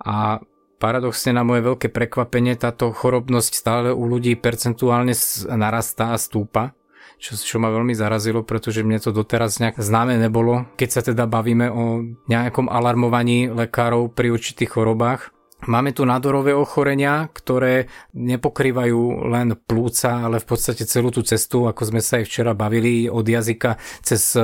a 0.03 0.43
paradoxne 0.83 1.31
na 1.31 1.47
moje 1.47 1.63
veľké 1.63 1.95
prekvapenie 1.95 2.59
táto 2.59 2.91
chorobnosť 2.91 3.51
stále 3.55 3.95
u 3.95 4.03
ľudí 4.03 4.35
percentuálne 4.35 5.15
narastá 5.47 6.11
a 6.11 6.19
stúpa 6.19 6.75
čo, 7.21 7.37
čo 7.37 7.61
ma 7.61 7.69
veľmi 7.69 7.93
zarazilo, 7.93 8.41
pretože 8.41 8.81
mne 8.81 8.97
to 8.97 9.13
doteraz 9.13 9.61
nejak 9.61 9.77
známe 9.77 10.17
nebolo, 10.17 10.65
keď 10.73 10.89
sa 10.89 11.01
teda 11.05 11.29
bavíme 11.29 11.69
o 11.69 12.01
nejakom 12.25 12.65
alarmovaní 12.65 13.53
lekárov 13.53 14.09
pri 14.09 14.33
určitých 14.33 14.73
chorobách. 14.73 15.29
Máme 15.69 15.93
tu 15.93 16.01
nádorové 16.09 16.57
ochorenia, 16.57 17.29
ktoré 17.29 17.85
nepokrývajú 18.17 19.29
len 19.29 19.53
plúca, 19.53 20.25
ale 20.25 20.41
v 20.41 20.49
podstate 20.49 20.89
celú 20.89 21.13
tú 21.13 21.21
cestu, 21.21 21.69
ako 21.69 21.93
sme 21.93 22.01
sa 22.01 22.17
aj 22.17 22.25
včera 22.25 22.57
bavili, 22.57 23.05
od 23.05 23.21
jazyka 23.21 23.77
cez 24.01 24.33
e, 24.33 24.41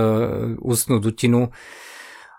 ústnu 0.61 1.01
dutinu 1.01 1.49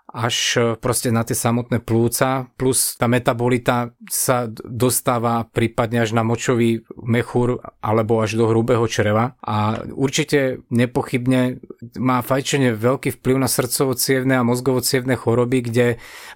až 0.09 0.35
e, 0.57 0.59
proste 0.75 1.13
na 1.13 1.21
tie 1.21 1.37
samotné 1.37 1.81
plúca, 1.81 2.49
plus 2.57 2.97
tá 2.97 3.05
metabolita 3.05 3.93
sa 4.09 4.49
dostáva 4.49 5.45
prípadne 5.45 6.01
až 6.03 6.17
na 6.17 6.25
močový 6.25 6.81
mechúr 6.97 7.61
alebo 7.79 8.19
až 8.19 8.35
do 8.35 8.49
hrubého 8.49 8.83
čreva. 8.89 9.37
A 9.45 9.85
určite 9.93 10.65
nepochybne 10.73 11.61
má 12.01 12.25
fajčenie 12.25 12.73
veľký 12.73 13.21
vplyv 13.21 13.35
na 13.37 13.49
srdcovo 13.49 13.93
a 13.93 14.47
mozgovo 14.47 14.81
choroby, 15.15 15.59
kde 15.65 15.87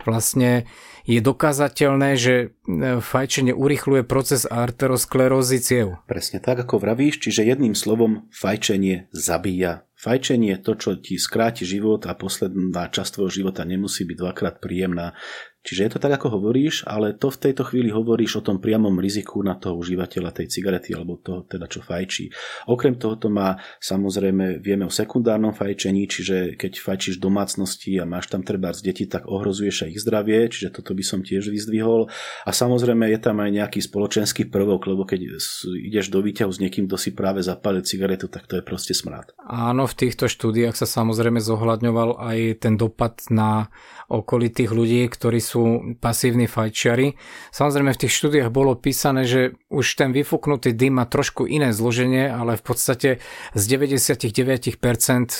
vlastne 0.05 0.69
je 1.03 1.19
dokázateľné, 1.19 2.09
že 2.15 2.35
e, 2.35 2.99
fajčenie 3.03 3.51
urychluje 3.51 4.07
proces 4.07 4.47
arterosklerózy 4.47 5.59
ciev. 5.59 5.87
Presne 6.07 6.39
tak, 6.39 6.63
ako 6.63 6.79
vravíš, 6.79 7.19
čiže 7.19 7.47
jedným 7.47 7.75
slovom 7.75 8.31
fajčenie 8.31 9.11
zabíja 9.11 9.83
Fajčenie, 10.03 10.59
to, 10.59 10.75
čo 10.75 10.99
ti 10.99 11.15
skráti 11.15 11.63
život 11.63 12.03
a 12.03 12.11
posledná 12.11 12.91
časť 12.91 13.15
tvojho 13.15 13.31
života 13.31 13.63
nemusí 13.63 14.03
byť 14.03 14.17
dvakrát 14.19 14.55
príjemná. 14.59 15.15
Čiže 15.63 15.81
je 15.87 15.91
to 15.95 15.99
tak, 16.03 16.19
ako 16.19 16.35
hovoríš, 16.39 16.83
ale 16.83 17.15
to 17.15 17.31
v 17.31 17.39
tejto 17.39 17.63
chvíli 17.63 17.87
hovoríš 17.87 18.43
o 18.43 18.45
tom 18.45 18.59
priamom 18.59 18.99
riziku 18.99 19.39
na 19.39 19.55
toho 19.55 19.79
užívateľa 19.79 20.35
tej 20.35 20.51
cigarety 20.51 20.91
alebo 20.91 21.15
toho 21.23 21.47
teda, 21.47 21.71
čo 21.71 21.79
fajčí. 21.79 22.27
Okrem 22.67 22.99
toho 22.99 23.15
to 23.15 23.31
má, 23.31 23.55
samozrejme, 23.79 24.59
vieme 24.59 24.83
o 24.83 24.91
sekundárnom 24.91 25.55
fajčení, 25.55 26.03
čiže 26.11 26.59
keď 26.59 26.83
fajčíš 26.83 27.15
domácnosti 27.23 27.95
a 27.95 28.03
máš 28.03 28.27
tam 28.27 28.43
treba 28.43 28.75
z 28.75 28.91
deti, 28.91 29.07
tak 29.07 29.23
ohrozuješ 29.23 29.87
aj 29.87 29.89
ich 29.95 30.03
zdravie, 30.03 30.51
čiže 30.51 30.83
toto 30.83 30.91
by 30.91 31.03
som 31.05 31.23
tiež 31.23 31.47
vyzdvihol. 31.47 32.11
A 32.43 32.51
samozrejme 32.51 33.07
je 33.15 33.19
tam 33.23 33.39
aj 33.39 33.51
nejaký 33.55 33.79
spoločenský 33.79 34.51
prvok, 34.51 34.91
lebo 34.91 35.07
keď 35.07 35.39
ideš 35.79 36.11
do 36.11 36.19
výťahu 36.19 36.51
s 36.51 36.59
niekým, 36.59 36.91
kto 36.91 36.99
si 36.99 37.15
práve 37.15 37.39
zapálil 37.39 37.87
cigaretu, 37.87 38.27
tak 38.27 38.51
to 38.51 38.59
je 38.59 38.63
proste 38.67 38.91
smrad. 38.91 39.31
Áno, 39.47 39.87
v 39.87 39.95
týchto 39.95 40.27
štúdiách 40.27 40.75
sa 40.75 40.83
samozrejme 40.83 41.39
zohľadňoval 41.39 42.19
aj 42.19 42.39
ten 42.59 42.75
dopad 42.75 43.23
na 43.31 43.71
okolitých 44.11 44.69
ľudí, 44.73 45.07
ktorí 45.07 45.39
sú 45.39 45.52
pasívni 45.99 46.49
fajčiari. 46.49 47.13
Samozrejme 47.53 47.93
v 47.93 48.01
tých 48.05 48.13
štúdiách 48.13 48.49
bolo 48.49 48.73
písané, 48.73 49.27
že 49.27 49.57
už 49.69 49.99
ten 49.99 50.09
vyfúknutý 50.09 50.73
dym 50.73 50.97
má 50.97 51.05
trošku 51.05 51.45
iné 51.45 51.75
zloženie, 51.75 52.31
ale 52.31 52.57
v 52.57 52.63
podstate 52.63 53.09
z 53.53 53.63
99% 53.67 54.79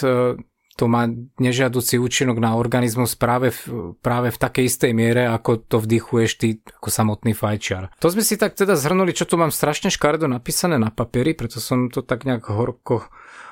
e, 0.01 0.43
to 0.73 0.89
má 0.89 1.05
nežiaducí 1.37 2.01
účinok 2.01 2.41
na 2.41 2.57
organizmus 2.57 3.13
práve 3.13 3.53
v, 3.53 3.93
práve 4.01 4.33
v 4.33 4.41
takej 4.41 4.65
istej 4.65 4.91
miere, 4.97 5.29
ako 5.29 5.61
to 5.69 5.77
vdychuješ 5.77 6.31
ty 6.41 6.47
ako 6.81 6.89
samotný 6.89 7.37
fajčiar. 7.37 7.93
To 8.01 8.09
sme 8.09 8.25
si 8.25 8.41
tak 8.41 8.57
teda 8.57 8.73
zhrnuli, 8.73 9.13
čo 9.13 9.29
tu 9.29 9.37
mám 9.37 9.53
strašne 9.53 9.93
škaredo 9.93 10.25
napísané 10.25 10.81
na 10.81 10.89
papieri, 10.89 11.37
preto 11.37 11.61
som 11.61 11.93
to 11.93 12.01
tak 12.01 12.25
nejak 12.25 12.49
horko, 12.49 13.05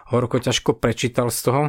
horko 0.09 0.37
ťažko 0.41 0.81
prečítal 0.81 1.29
z 1.29 1.39
toho 1.45 1.61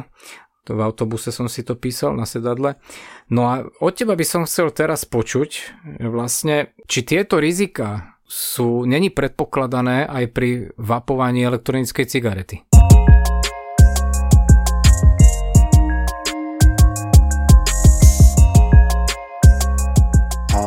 v 0.67 0.79
autobuse 0.79 1.31
som 1.35 1.51
si 1.51 1.61
to 1.63 1.75
písal 1.75 2.15
na 2.15 2.23
sedadle. 2.23 2.79
No 3.27 3.51
a 3.51 3.67
od 3.83 3.93
teba 3.95 4.15
by 4.15 4.25
som 4.25 4.47
chcel 4.47 4.71
teraz 4.71 5.03
počuť, 5.03 5.75
vlastne, 6.03 6.71
či 6.87 7.03
tieto 7.03 7.39
rizika 7.39 8.19
sú, 8.23 8.87
není 8.87 9.11
predpokladané 9.11 10.07
aj 10.07 10.25
pri 10.31 10.49
vapovaní 10.79 11.43
elektronickej 11.43 12.05
cigarety. 12.07 12.57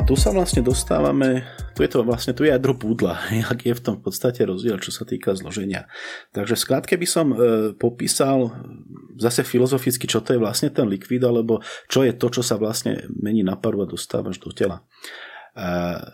Tu 0.06 0.14
sa 0.14 0.30
vlastne 0.30 0.62
dostávame, 0.62 1.42
tu 1.74 1.82
je 1.82 1.90
to 1.90 2.06
vlastne, 2.06 2.30
tu 2.30 2.46
jadro 2.46 2.78
púdla, 2.78 3.18
jak 3.42 3.58
je 3.66 3.74
v 3.74 3.82
tom 3.82 3.94
v 3.98 4.06
podstate 4.06 4.46
rozdiel, 4.46 4.78
čo 4.78 4.94
sa 4.94 5.02
týka 5.02 5.34
zloženia. 5.34 5.90
Takže 6.30 6.54
skrátke 6.54 6.94
by 6.94 7.06
som 7.10 7.34
e, 7.34 7.36
popísal 7.74 8.54
zase 9.18 9.42
filozoficky, 9.42 10.06
čo 10.06 10.22
to 10.22 10.38
je 10.38 10.42
vlastne 10.42 10.70
ten 10.70 10.86
likvid, 10.86 11.26
alebo 11.26 11.58
čo 11.90 12.06
je 12.06 12.14
to, 12.14 12.30
čo 12.30 12.46
sa 12.46 12.54
vlastne 12.54 13.02
mení 13.18 13.42
na 13.42 13.58
paru 13.58 13.82
a 13.82 13.90
dostávaš 13.90 14.38
do 14.38 14.54
tela. 14.54 14.86
E, 15.58 16.06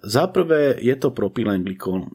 Zaprvé 0.00 0.80
je 0.80 0.96
to 0.96 1.12
propylenglykol. 1.12 2.06
E, 2.06 2.08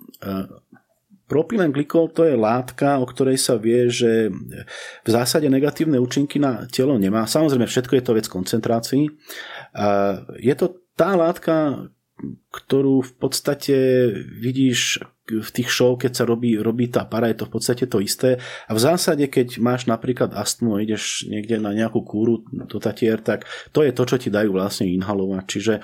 Propylenglykol 1.28 2.16
to 2.16 2.24
je 2.24 2.40
látka, 2.40 3.04
o 3.04 3.06
ktorej 3.06 3.36
sa 3.36 3.60
vie, 3.60 3.92
že 3.92 4.32
v 5.04 5.10
zásade 5.12 5.52
negatívne 5.52 6.00
účinky 6.00 6.40
na 6.40 6.64
telo 6.72 6.96
nemá. 6.96 7.28
Samozrejme, 7.28 7.68
všetko 7.68 7.94
je 8.00 8.04
to 8.04 8.16
vec 8.16 8.26
koncentrácií. 8.32 9.12
Je 10.40 10.56
to 10.56 10.80
tá 10.96 11.20
látka, 11.20 11.92
ktorú 12.50 13.04
v 13.04 13.14
podstate 13.20 13.76
vidíš 14.40 15.04
v 15.28 15.50
tých 15.52 15.70
show, 15.70 16.00
keď 16.00 16.12
sa 16.16 16.24
robí, 16.24 16.56
robí 16.56 16.88
tá 16.88 17.04
para, 17.04 17.28
je 17.28 17.44
to 17.44 17.46
v 17.52 17.54
podstate 17.60 17.86
to 17.92 18.00
isté. 18.00 18.40
A 18.68 18.72
v 18.72 18.80
zásade, 18.80 19.28
keď 19.28 19.60
máš 19.60 19.86
napríklad 19.86 20.32
astmu 20.32 20.80
a 20.80 20.84
ideš 20.84 21.28
niekde 21.28 21.60
na 21.60 21.76
nejakú 21.76 22.02
kúru 22.08 22.48
do 22.48 22.80
tatier, 22.80 23.20
tak 23.20 23.44
to 23.76 23.84
je 23.84 23.92
to, 23.92 24.04
čo 24.08 24.16
ti 24.18 24.30
dajú 24.32 24.56
vlastne 24.56 24.88
inhalovať. 24.88 25.44
Čiže 25.44 25.74
e, 25.78 25.82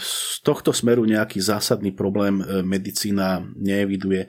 z 0.00 0.12
tohto 0.40 0.72
smeru 0.72 1.04
nejaký 1.04 1.44
zásadný 1.44 1.92
problém 1.92 2.40
e, 2.40 2.64
medicína 2.64 3.44
neeviduje. 3.52 4.26
E, 4.26 4.28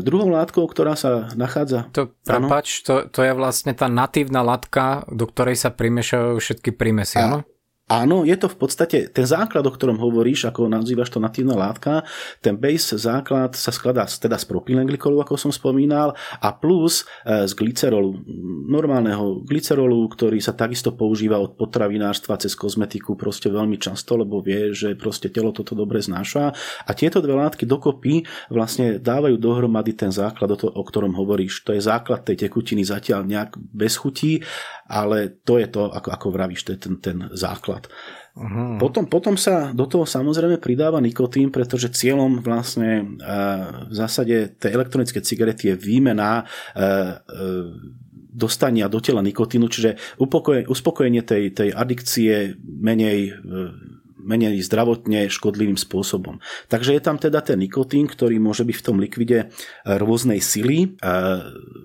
druhou 0.00 0.30
látkou, 0.30 0.62
ktorá 0.70 0.94
sa 0.94 1.26
nachádza... 1.34 1.90
To, 1.90 2.14
prepač, 2.22 2.86
to, 2.86 3.10
to 3.10 3.26
je 3.26 3.34
vlastne 3.34 3.74
tá 3.74 3.90
natívna 3.90 4.46
látka, 4.46 5.04
do 5.10 5.26
ktorej 5.26 5.58
sa 5.58 5.74
primešajú 5.74 6.38
všetky 6.38 6.70
prímesy, 6.70 7.18
áno? 7.18 7.42
Áno, 7.84 8.24
je 8.24 8.32
to 8.40 8.48
v 8.48 8.56
podstate 8.56 9.12
ten 9.12 9.28
základ, 9.28 9.60
o 9.60 9.68
ktorom 9.68 10.00
hovoríš, 10.00 10.48
ako 10.48 10.72
nazývaš 10.72 11.12
to 11.12 11.20
natívna 11.20 11.52
látka, 11.52 12.00
ten 12.40 12.56
base 12.56 12.96
základ 12.96 13.52
sa 13.52 13.68
skladá 13.76 14.08
teda 14.08 14.40
z 14.40 14.48
propylenglikolu, 14.48 15.20
ako 15.20 15.36
som 15.36 15.52
spomínal, 15.52 16.16
a 16.40 16.48
plus 16.56 17.04
e, 17.28 17.44
z 17.44 17.52
glycerolu, 17.52 18.24
normálneho 18.72 19.44
glycerolu, 19.44 20.00
ktorý 20.08 20.40
sa 20.40 20.56
takisto 20.56 20.96
používa 20.96 21.36
od 21.36 21.60
potravinárstva 21.60 22.40
cez 22.40 22.56
kozmetiku 22.56 23.20
proste 23.20 23.52
veľmi 23.52 23.76
často, 23.76 24.16
lebo 24.16 24.40
vie, 24.40 24.72
že 24.72 24.96
proste 24.96 25.28
telo 25.28 25.52
toto 25.52 25.76
dobre 25.76 26.00
znáša. 26.00 26.56
A 26.88 26.90
tieto 26.96 27.20
dve 27.20 27.36
látky 27.36 27.68
dokopy 27.68 28.24
vlastne 28.48 28.96
dávajú 28.96 29.36
dohromady 29.36 29.92
ten 29.92 30.08
základ, 30.08 30.56
o 30.56 30.82
ktorom 30.88 31.12
hovoríš. 31.12 31.60
To 31.68 31.76
je 31.76 31.84
základ 31.84 32.24
tej 32.24 32.48
tekutiny 32.48 32.80
zatiaľ 32.80 33.28
nejak 33.28 33.60
bez 33.60 34.00
chutí, 34.00 34.40
ale 34.88 35.28
to 35.44 35.60
je 35.60 35.68
to, 35.68 35.92
ako, 35.92 36.08
ako 36.08 36.26
vravíš, 36.32 36.64
to 36.64 36.72
je 36.72 36.80
ten, 36.80 36.96
ten 36.96 37.18
základ 37.36 37.73
základ. 37.74 37.90
Uh-huh. 38.34 38.78
Potom, 38.82 39.06
potom 39.06 39.34
sa 39.38 39.70
do 39.70 39.86
toho 39.86 40.06
samozrejme 40.06 40.58
pridáva 40.58 40.98
nikotín, 40.98 41.54
pretože 41.54 41.94
cieľom 41.94 42.42
vlastne 42.42 42.90
e, 42.98 43.04
v 43.90 43.94
zásade 43.94 44.58
tej 44.58 44.74
elektronické 44.74 45.22
cigarety 45.22 45.74
je 45.74 45.76
výmena 45.78 46.42
e, 46.42 46.42
e, 46.42 46.88
dostania 48.34 48.90
do 48.90 48.98
tela 48.98 49.22
nikotínu, 49.22 49.70
čiže 49.70 50.18
uspokojenie 50.66 51.22
tej, 51.22 51.54
tej 51.54 51.70
adikcie 51.70 52.58
menej 52.58 53.38
menej 54.24 54.64
zdravotne 54.64 55.28
škodlivým 55.28 55.76
spôsobom. 55.76 56.40
Takže 56.72 56.96
je 56.96 57.02
tam 57.04 57.20
teda 57.20 57.44
ten 57.44 57.60
nikotín, 57.60 58.08
ktorý 58.08 58.40
môže 58.40 58.64
byť 58.64 58.76
v 58.80 58.84
tom 58.84 58.96
likvide 58.96 59.52
rôznej 59.84 60.40
sily. 60.40 60.96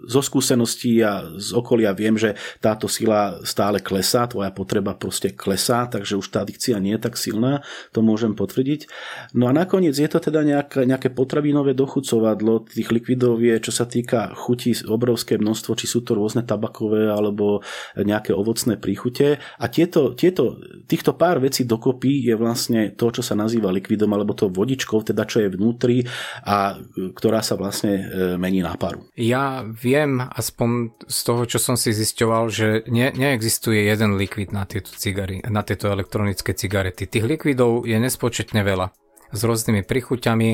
Zo 0.08 0.22
skúseností 0.24 1.04
a 1.04 1.36
z 1.36 1.52
okolia 1.52 1.92
viem, 1.92 2.16
že 2.16 2.40
táto 2.64 2.88
sila 2.88 3.44
stále 3.44 3.84
klesá, 3.84 4.26
tvoja 4.26 4.50
potreba 4.56 4.96
proste 4.96 5.36
klesá, 5.36 5.86
takže 5.92 6.16
už 6.16 6.28
tá 6.32 6.48
adikcia 6.48 6.80
nie 6.80 6.96
je 6.96 7.04
tak 7.04 7.20
silná, 7.20 7.62
to 7.92 8.00
môžem 8.00 8.34
potvrdiť. 8.34 8.88
No 9.36 9.52
a 9.52 9.54
nakoniec 9.54 10.00
je 10.00 10.08
to 10.08 10.24
teda 10.24 10.48
nejaké, 10.48 10.88
nejaké 10.88 11.12
potravinové 11.12 11.76
dochucovadlo, 11.76 12.64
tých 12.72 12.90
likvidov 12.90 13.44
je, 13.44 13.60
čo 13.60 13.76
sa 13.76 13.84
týka 13.84 14.32
chutí, 14.34 14.72
obrovské 14.88 15.36
množstvo, 15.36 15.76
či 15.76 15.86
sú 15.90 16.06
to 16.06 16.16
rôzne 16.16 16.46
tabakové 16.46 17.12
alebo 17.12 17.66
nejaké 17.98 18.32
ovocné 18.32 18.78
príchute 18.78 19.42
a 19.42 19.66
tieto, 19.68 20.14
tieto, 20.16 20.62
týchto 20.88 21.18
pár 21.18 21.42
vecí 21.44 21.66
dokopy 21.66 22.29
je 22.30 22.36
vlastne 22.38 22.94
to, 22.94 23.10
čo 23.10 23.26
sa 23.26 23.34
nazýva 23.34 23.74
likvidom 23.74 24.14
alebo 24.14 24.38
to 24.38 24.48
vodičkou, 24.48 25.02
teda 25.02 25.26
čo 25.26 25.42
je 25.42 25.50
vnútri 25.50 26.06
a 26.46 26.78
ktorá 26.94 27.42
sa 27.42 27.58
vlastne 27.58 27.94
e, 27.98 28.04
mení 28.38 28.62
na 28.62 28.78
paru. 28.78 29.10
Ja 29.18 29.66
viem 29.66 30.22
aspoň 30.22 31.02
z 31.10 31.20
toho, 31.26 31.44
čo 31.50 31.58
som 31.58 31.76
si 31.76 31.92
zisťoval, 31.92 32.44
že 32.54 32.68
ne, 32.88 33.10
neexistuje 33.12 33.90
jeden 33.90 34.16
likvid 34.16 34.54
na 34.54 34.70
tieto 34.70 34.94
cigary, 34.94 35.42
na 35.50 35.66
tieto 35.66 35.90
elektronické 35.90 36.54
cigarety. 36.54 37.10
Tých 37.10 37.26
likvidov 37.26 37.90
je 37.90 37.98
nespočetne 37.98 38.62
veľa 38.62 38.94
s 39.30 39.42
rôznymi 39.46 39.86
prichuťami, 39.86 40.50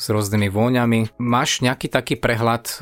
s 0.00 0.08
rôznymi 0.08 0.48
vôňami. 0.48 1.00
Máš 1.20 1.60
nejaký 1.60 1.92
taký 1.92 2.16
prehľad, 2.16 2.64
e, 2.64 2.74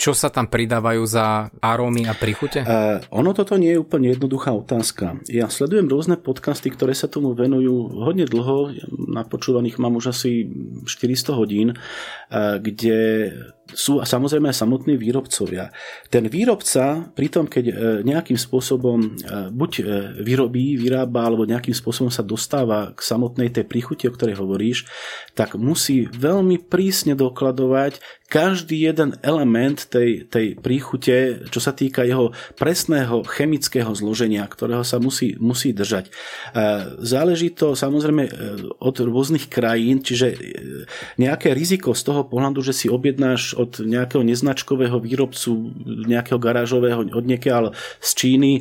čo 0.00 0.16
sa 0.16 0.32
tam 0.32 0.48
pridávajú 0.48 1.04
za 1.04 1.52
arómy 1.60 2.08
a 2.08 2.16
príchute? 2.16 2.64
Uh, 2.64 3.04
ono 3.12 3.36
toto 3.36 3.60
nie 3.60 3.76
je 3.76 3.82
úplne 3.84 4.16
jednoduchá 4.16 4.56
otázka. 4.56 5.20
Ja 5.28 5.52
sledujem 5.52 5.92
rôzne 5.92 6.16
podcasty, 6.16 6.72
ktoré 6.72 6.96
sa 6.96 7.04
tomu 7.04 7.36
venujú 7.36 8.00
hodne 8.00 8.24
dlho. 8.24 8.72
Na 9.12 9.28
počúvaných 9.28 9.76
mám 9.76 10.00
už 10.00 10.16
asi 10.16 10.48
400 10.88 11.36
hodín, 11.36 11.76
uh, 11.76 12.56
kde 12.56 13.28
sú 13.72 14.00
samozrejme 14.04 14.52
aj 14.52 14.60
samotní 14.60 14.94
výrobcovia. 15.00 15.72
Ten 16.12 16.28
výrobca 16.28 17.08
pri 17.16 17.28
tom, 17.32 17.48
keď 17.48 17.64
nejakým 18.04 18.36
spôsobom 18.36 19.16
buď 19.56 19.72
vyrobí, 20.20 20.76
vyrába 20.76 21.24
alebo 21.24 21.48
nejakým 21.48 21.72
spôsobom 21.72 22.12
sa 22.12 22.20
dostáva 22.20 22.92
k 22.92 23.00
samotnej 23.00 23.48
tej 23.48 23.64
príchuti, 23.64 24.04
o 24.04 24.14
ktorej 24.14 24.36
hovoríš, 24.36 24.84
tak 25.32 25.56
musí 25.56 26.04
veľmi 26.12 26.53
veľmi 26.54 26.70
prísne 26.70 27.18
dokladovať 27.18 27.98
každý 28.34 28.82
jeden 28.90 29.14
element 29.22 29.86
tej, 29.86 30.26
tej 30.26 30.58
príchute, 30.58 31.46
čo 31.54 31.60
sa 31.62 31.70
týka 31.70 32.02
jeho 32.02 32.34
presného 32.58 33.22
chemického 33.22 33.94
zloženia, 33.94 34.42
ktorého 34.50 34.82
sa 34.82 34.98
musí, 34.98 35.38
musí 35.38 35.70
držať. 35.70 36.08
E, 36.08 36.12
záleží 36.98 37.54
to 37.54 37.78
samozrejme 37.78 38.26
e, 38.26 38.30
od 38.82 38.96
rôznych 38.98 39.46
krajín, 39.46 40.02
čiže 40.02 40.34
e, 40.34 40.36
nejaké 41.20 41.54
riziko 41.54 41.94
z 41.94 42.02
toho 42.10 42.26
pohľadu, 42.26 42.58
že 42.64 42.74
si 42.74 42.86
objednáš 42.90 43.54
od 43.54 43.84
nejakého 43.84 44.26
neznačkového 44.26 44.98
výrobcu, 44.98 45.70
nejakého 46.10 46.40
garážového 46.42 47.06
od 47.14 47.24
niekiaľ 47.28 47.76
z 48.02 48.10
Číny 48.14 48.52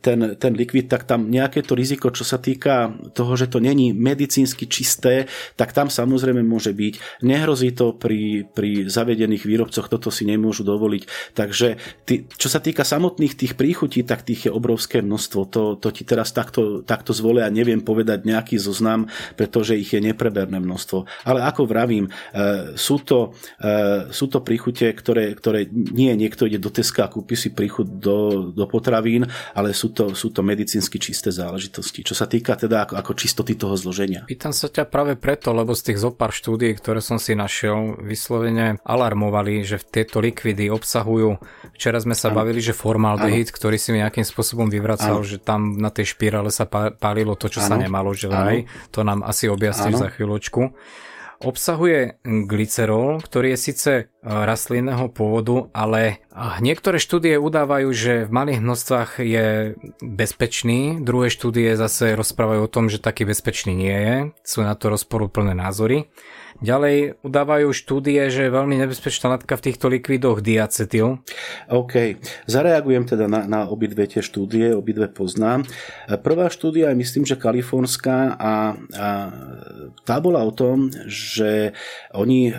ten, 0.00 0.38
ten 0.38 0.52
likvid, 0.54 0.86
tak 0.86 1.04
tam 1.04 1.28
nejaké 1.28 1.64
to 1.66 1.74
riziko, 1.74 2.14
čo 2.14 2.22
sa 2.22 2.38
týka 2.38 2.94
toho, 3.12 3.34
že 3.34 3.50
to 3.50 3.58
není 3.58 3.90
medicínsky 3.92 4.70
čisté, 4.70 5.26
tak 5.58 5.74
tam 5.74 5.90
samozrejme 5.90 6.40
môže 6.46 6.70
byť. 6.70 6.94
Nehrozí 7.24 7.72
to 7.72 7.96
pri, 7.96 8.46
pri 8.46 8.86
zavedených 8.86 9.44
výrobcoch 9.44 9.88
toto 9.88 10.08
si 10.12 10.28
nemôžu 10.28 10.62
dovoliť. 10.66 11.34
Takže 11.34 11.76
ty, 12.04 12.28
čo 12.36 12.48
sa 12.48 12.60
týka 12.60 12.82
samotných 12.82 13.36
tých 13.36 13.52
príchutí, 13.54 14.02
tak 14.02 14.26
tých 14.26 14.48
je 14.48 14.54
obrovské 14.54 15.00
množstvo. 15.00 15.40
To, 15.52 15.62
to 15.76 15.88
ti 15.92 16.02
teraz 16.02 16.32
takto, 16.32 16.82
takto 16.82 17.16
zvolia, 17.16 17.52
neviem 17.52 17.80
povedať 17.80 18.26
nejaký 18.26 18.56
zoznam, 18.60 19.08
pretože 19.38 19.78
ich 19.78 19.92
je 19.92 20.00
nepreberné 20.02 20.58
množstvo. 20.60 21.26
Ale 21.28 21.44
ako 21.44 21.68
vravím, 21.68 22.08
e, 22.08 22.74
sú, 22.74 23.02
to, 23.02 23.36
e, 23.60 24.10
sú 24.10 24.26
to 24.26 24.42
príchute, 24.42 24.90
ktoré, 24.92 25.32
ktoré 25.36 25.68
nie 25.72 26.12
niekto 26.16 26.48
ide 26.48 26.58
do 26.58 26.72
Teska 26.72 27.06
a 27.06 27.12
kúpi 27.12 27.38
si 27.38 27.52
príchut 27.52 27.86
do, 28.00 28.50
do 28.50 28.64
potravín, 28.66 29.28
ale 29.54 29.76
sú 29.76 29.92
to, 29.92 30.12
sú 30.12 30.32
to 30.32 30.40
medicínsky 30.42 30.98
čisté 31.00 31.30
záležitosti. 31.30 32.02
Čo 32.02 32.14
sa 32.16 32.26
týka 32.26 32.56
teda 32.56 32.88
ako, 32.88 32.94
ako 32.98 33.12
čistoty 33.16 33.54
toho 33.54 33.74
zloženia. 33.78 34.24
Pýtam 34.26 34.52
sa 34.52 34.66
ťa 34.66 34.88
práve 34.88 35.14
preto, 35.14 35.52
lebo 35.52 35.72
z 35.76 35.92
tých 35.92 36.02
zopár 36.02 36.32
štúdií, 36.32 36.76
ktoré 36.86 37.02
som 37.02 37.18
si 37.18 37.34
našiel, 37.34 37.98
vyslovene 37.98 38.78
alarmovali, 38.86 39.66
že 39.66 39.82
tieto 39.82 40.22
likvidy 40.22 40.70
obsahujú, 40.70 41.34
včera 41.74 41.98
sme 41.98 42.14
sa 42.14 42.30
ano. 42.30 42.38
bavili, 42.38 42.62
že 42.62 42.78
formaldehyd, 42.78 43.50
ktorý 43.50 43.74
si 43.74 43.90
mi 43.90 43.98
nejakým 44.06 44.22
spôsobom 44.22 44.70
vyvracal, 44.70 45.18
ano. 45.18 45.26
že 45.26 45.42
tam 45.42 45.82
na 45.82 45.90
tej 45.90 46.14
špirále 46.14 46.54
sa 46.54 46.70
pálilo 46.70 47.34
to, 47.34 47.50
čo 47.50 47.58
ano. 47.58 47.66
sa 47.66 47.74
nemalo, 47.74 48.14
že 48.14 48.30
vraj, 48.30 48.70
to 48.94 49.02
nám 49.02 49.26
asi 49.26 49.50
objasníš 49.50 49.98
za 49.98 50.14
chvíľočku. 50.14 50.78
Obsahuje 51.36 52.16
glycerol, 52.24 53.20
ktorý 53.20 53.52
je 53.52 53.58
síce 53.60 53.92
e, 53.92 54.04
rastlinného 54.24 55.12
pôvodu, 55.12 55.68
ale 55.76 56.24
niektoré 56.64 56.96
štúdie 56.96 57.36
udávajú, 57.36 57.92
že 57.92 58.24
v 58.24 58.32
malých 58.32 58.64
množstvách 58.64 59.10
je 59.20 59.76
bezpečný, 60.00 61.04
druhé 61.04 61.28
štúdie 61.28 61.76
zase 61.76 62.16
rozprávajú 62.16 62.60
o 62.64 62.72
tom, 62.72 62.88
že 62.88 63.04
taký 63.04 63.28
bezpečný 63.28 63.76
nie 63.76 63.98
je. 64.00 64.16
Sú 64.48 64.64
na 64.64 64.72
to 64.78 64.88
rozporúplné 64.88 65.52
názory. 65.52 66.08
Ďalej 66.64 67.20
udávajú 67.20 67.68
štúdie, 67.76 68.32
že 68.32 68.48
je 68.48 68.56
veľmi 68.56 68.80
nebezpečná 68.80 69.36
látka 69.36 69.60
v 69.60 69.64
týchto 69.68 69.92
likvidoch 69.92 70.40
diacetyl. 70.40 71.20
OK, 71.68 72.16
zareagujem 72.48 73.04
teda 73.04 73.28
na, 73.28 73.44
na 73.44 73.60
obidve 73.68 74.08
tie 74.08 74.24
štúdie, 74.24 74.72
obidve 74.72 75.12
poznám. 75.12 75.68
Prvá 76.24 76.48
štúdia 76.48 76.88
je 76.92 77.00
myslím, 77.04 77.28
že 77.28 77.36
kalifornská 77.36 78.40
a, 78.40 78.72
a 78.96 79.08
tá 80.08 80.16
bola 80.16 80.40
o 80.40 80.52
tom, 80.54 80.88
že 81.04 81.76
oni 82.16 82.48
e, 82.48 82.52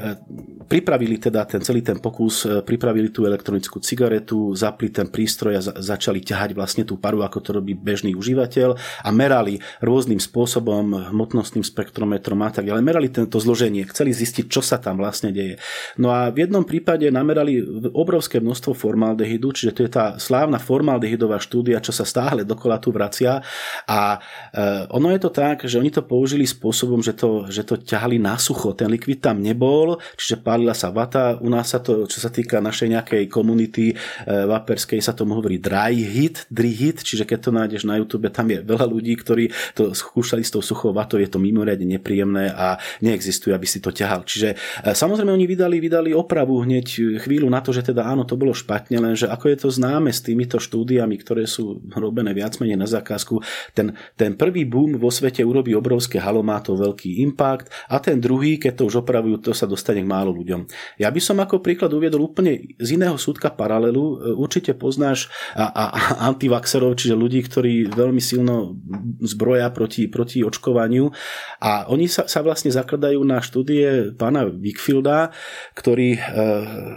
pripravili 0.70 1.18
teda 1.18 1.50
ten 1.50 1.66
celý 1.66 1.82
ten 1.82 1.98
pokus, 1.98 2.46
e, 2.46 2.62
pripravili 2.62 3.10
tú 3.10 3.26
elektronickú 3.26 3.82
cigaretu, 3.82 4.54
zapli 4.54 4.94
ten 4.94 5.10
prístroj 5.10 5.54
a 5.58 5.62
za, 5.64 5.74
začali 5.74 6.22
ťahať 6.22 6.54
vlastne 6.54 6.84
tú 6.86 7.02
paru, 7.02 7.26
ako 7.26 7.40
to 7.42 7.50
robí 7.58 7.74
bežný 7.74 8.14
užívateľ 8.14 8.78
a 8.78 9.10
merali 9.10 9.58
rôznym 9.82 10.22
spôsobom, 10.22 11.10
hmotnostným 11.10 11.66
spektrometrom 11.66 12.46
a 12.46 12.54
tak 12.54 12.70
ďalej. 12.70 12.84
Merali 12.86 13.10
tento 13.10 13.42
zloženie 13.42 13.87
chceli 13.92 14.12
zistiť, 14.12 14.46
čo 14.52 14.62
sa 14.64 14.78
tam 14.78 15.00
vlastne 15.00 15.32
deje. 15.32 15.60
No 15.98 16.12
a 16.12 16.30
v 16.30 16.48
jednom 16.48 16.64
prípade 16.64 17.08
namerali 17.10 17.60
obrovské 17.92 18.38
množstvo 18.44 18.76
formaldehydu, 18.76 19.54
čiže 19.54 19.72
to 19.74 19.82
je 19.86 19.92
tá 19.92 20.06
slávna 20.22 20.60
formaldehydová 20.62 21.40
štúdia, 21.40 21.84
čo 21.84 21.96
sa 21.96 22.04
stále 22.04 22.44
dokola 22.44 22.78
tu 22.78 22.92
vracia. 22.92 23.42
A 23.88 24.18
e, 24.52 24.90
ono 24.92 25.10
je 25.14 25.20
to 25.22 25.32
tak, 25.32 25.64
že 25.64 25.80
oni 25.80 25.90
to 25.94 26.04
použili 26.04 26.44
spôsobom, 26.44 27.00
že 27.00 27.16
to, 27.16 27.48
že 27.48 27.64
to 27.64 27.80
ťahali 27.80 28.20
na 28.20 28.36
sucho, 28.38 28.76
ten 28.76 28.92
likvid 28.92 29.24
tam 29.24 29.40
nebol, 29.40 29.98
čiže 30.20 30.44
pálila 30.44 30.76
sa 30.76 30.92
vata, 30.94 31.40
u 31.40 31.50
nás 31.50 31.72
sa 31.72 31.80
to, 31.80 32.06
čo 32.06 32.20
sa 32.20 32.30
týka 32.30 32.60
našej 32.60 32.94
nejakej 32.94 33.24
komunity 33.32 33.92
e, 33.92 33.96
vaperskej, 34.26 35.00
sa 35.00 35.16
tomu 35.16 35.38
hovorí 35.40 35.58
dry 35.58 35.96
hit, 35.96 36.46
dry 36.52 36.72
hit, 36.72 37.02
čiže 37.04 37.24
keď 37.24 37.40
to 37.40 37.52
nájdeš 37.56 37.84
na 37.88 37.98
YouTube, 37.98 38.28
tam 38.30 38.50
je 38.50 38.60
veľa 38.62 38.86
ľudí, 38.86 39.14
ktorí 39.20 39.52
to 39.74 39.96
skúšali 39.96 40.44
s 40.44 40.54
tou 40.54 40.62
suchou 40.62 40.92
vatou, 40.92 41.18
je 41.18 41.30
to 41.30 41.40
mimoriadne 41.42 41.88
nepríjemné 41.98 42.52
a 42.52 42.78
neexistuje, 43.02 43.54
aby 43.54 43.68
si 43.70 43.77
si 43.78 43.80
to 43.80 43.94
ťahal. 43.94 44.26
Čiže 44.26 44.58
e, 44.58 44.94
samozrejme 44.98 45.30
oni 45.30 45.46
vydali, 45.46 45.78
vydali 45.78 46.12
opravu 46.18 46.66
hneď 46.66 47.22
chvíľu 47.22 47.46
na 47.46 47.62
to, 47.62 47.70
že 47.70 47.94
teda 47.94 48.10
áno, 48.10 48.26
to 48.26 48.34
bolo 48.34 48.58
špatne, 48.58 48.98
lenže 48.98 49.30
ako 49.30 49.46
je 49.54 49.58
to 49.62 49.70
známe 49.70 50.10
s 50.10 50.26
týmito 50.26 50.58
štúdiami, 50.58 51.16
ktoré 51.22 51.46
sú 51.46 51.86
robené 51.94 52.34
viac 52.34 52.58
menej 52.58 52.80
na 52.80 52.90
zákazku, 52.90 53.42
ten, 53.78 53.94
ten 54.18 54.34
prvý 54.34 54.66
boom 54.66 54.98
vo 54.98 55.14
svete 55.14 55.46
urobí 55.46 55.78
obrovské 55.78 56.18
halo, 56.18 56.42
má 56.42 56.58
to 56.64 56.74
veľký 56.74 57.22
impact 57.22 57.70
a 57.92 58.02
ten 58.02 58.18
druhý, 58.18 58.58
keď 58.58 58.82
to 58.82 58.84
už 58.90 59.06
opravujú, 59.06 59.44
to 59.44 59.52
sa 59.54 59.68
dostane 59.68 60.02
k 60.02 60.08
málo 60.08 60.32
ľuďom. 60.34 60.66
Ja 60.98 61.12
by 61.12 61.22
som 61.22 61.38
ako 61.44 61.60
príklad 61.60 61.92
uviedol 61.92 62.32
úplne 62.32 62.74
z 62.80 62.96
iného 62.96 63.20
súdka 63.20 63.52
paralelu. 63.52 64.00
E, 64.00 64.16
určite 64.32 64.72
poznáš 64.72 65.28
a, 65.52 65.68
a, 65.68 65.84
a 65.92 66.00
antivaxerov, 66.32 66.96
čiže 66.96 67.20
ľudí, 67.20 67.44
ktorí 67.44 67.92
veľmi 67.92 68.24
silno 68.24 68.80
zbroja 69.20 69.68
proti, 69.76 70.08
proti 70.08 70.40
očkovaniu 70.48 71.12
a 71.60 71.92
oni 71.92 72.08
sa, 72.08 72.24
sa 72.32 72.40
vlastne 72.40 72.72
zakladajú 72.72 73.20
na 73.28 73.44
štúdii 73.44 73.67
štúdie 73.68 74.16
pána 74.16 74.48
Wickfielda, 74.48 75.36
ktorý 75.76 76.16
eh, 76.16 76.22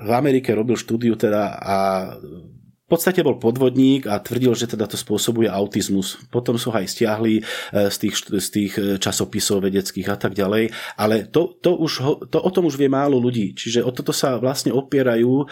v 0.06 0.11
Amerike 0.14 0.54
robil 0.54 0.78
štúdiu 0.78 1.18
teda 1.18 1.59
a 1.59 1.76
v 2.14 2.98
podstate 2.98 3.22
bol 3.22 3.38
podvodník 3.38 4.11
a 4.11 4.18
tvrdil, 4.18 4.50
že 4.54 4.66
teda 4.66 4.90
to 4.90 4.98
spôsobuje 4.98 5.46
autizmus. 5.46 6.18
Potom 6.26 6.59
sú 6.59 6.70
aj 6.70 6.87
stiahli 6.87 7.42
eh, 7.42 7.90
z 7.90 7.96
tých, 8.06 8.14
z 8.22 8.48
tých 8.54 8.72
eh, 8.78 8.85
časopisov 9.02 9.66
vedeckých 9.66 10.06
a 10.06 10.14
tak 10.14 10.38
ďalej, 10.38 10.70
ale 10.94 11.26
to, 11.26 11.59
to 11.59 11.74
už, 11.74 11.92
to, 12.30 12.38
o 12.38 12.50
tom 12.54 12.70
už 12.70 12.78
vie 12.78 12.87
málo 12.87 13.18
ľudí. 13.18 13.50
Čiže 13.59 13.83
o 13.83 13.90
toto 13.90 14.14
sa 14.14 14.38
vlastne 14.38 14.70
opierajú 14.70 15.50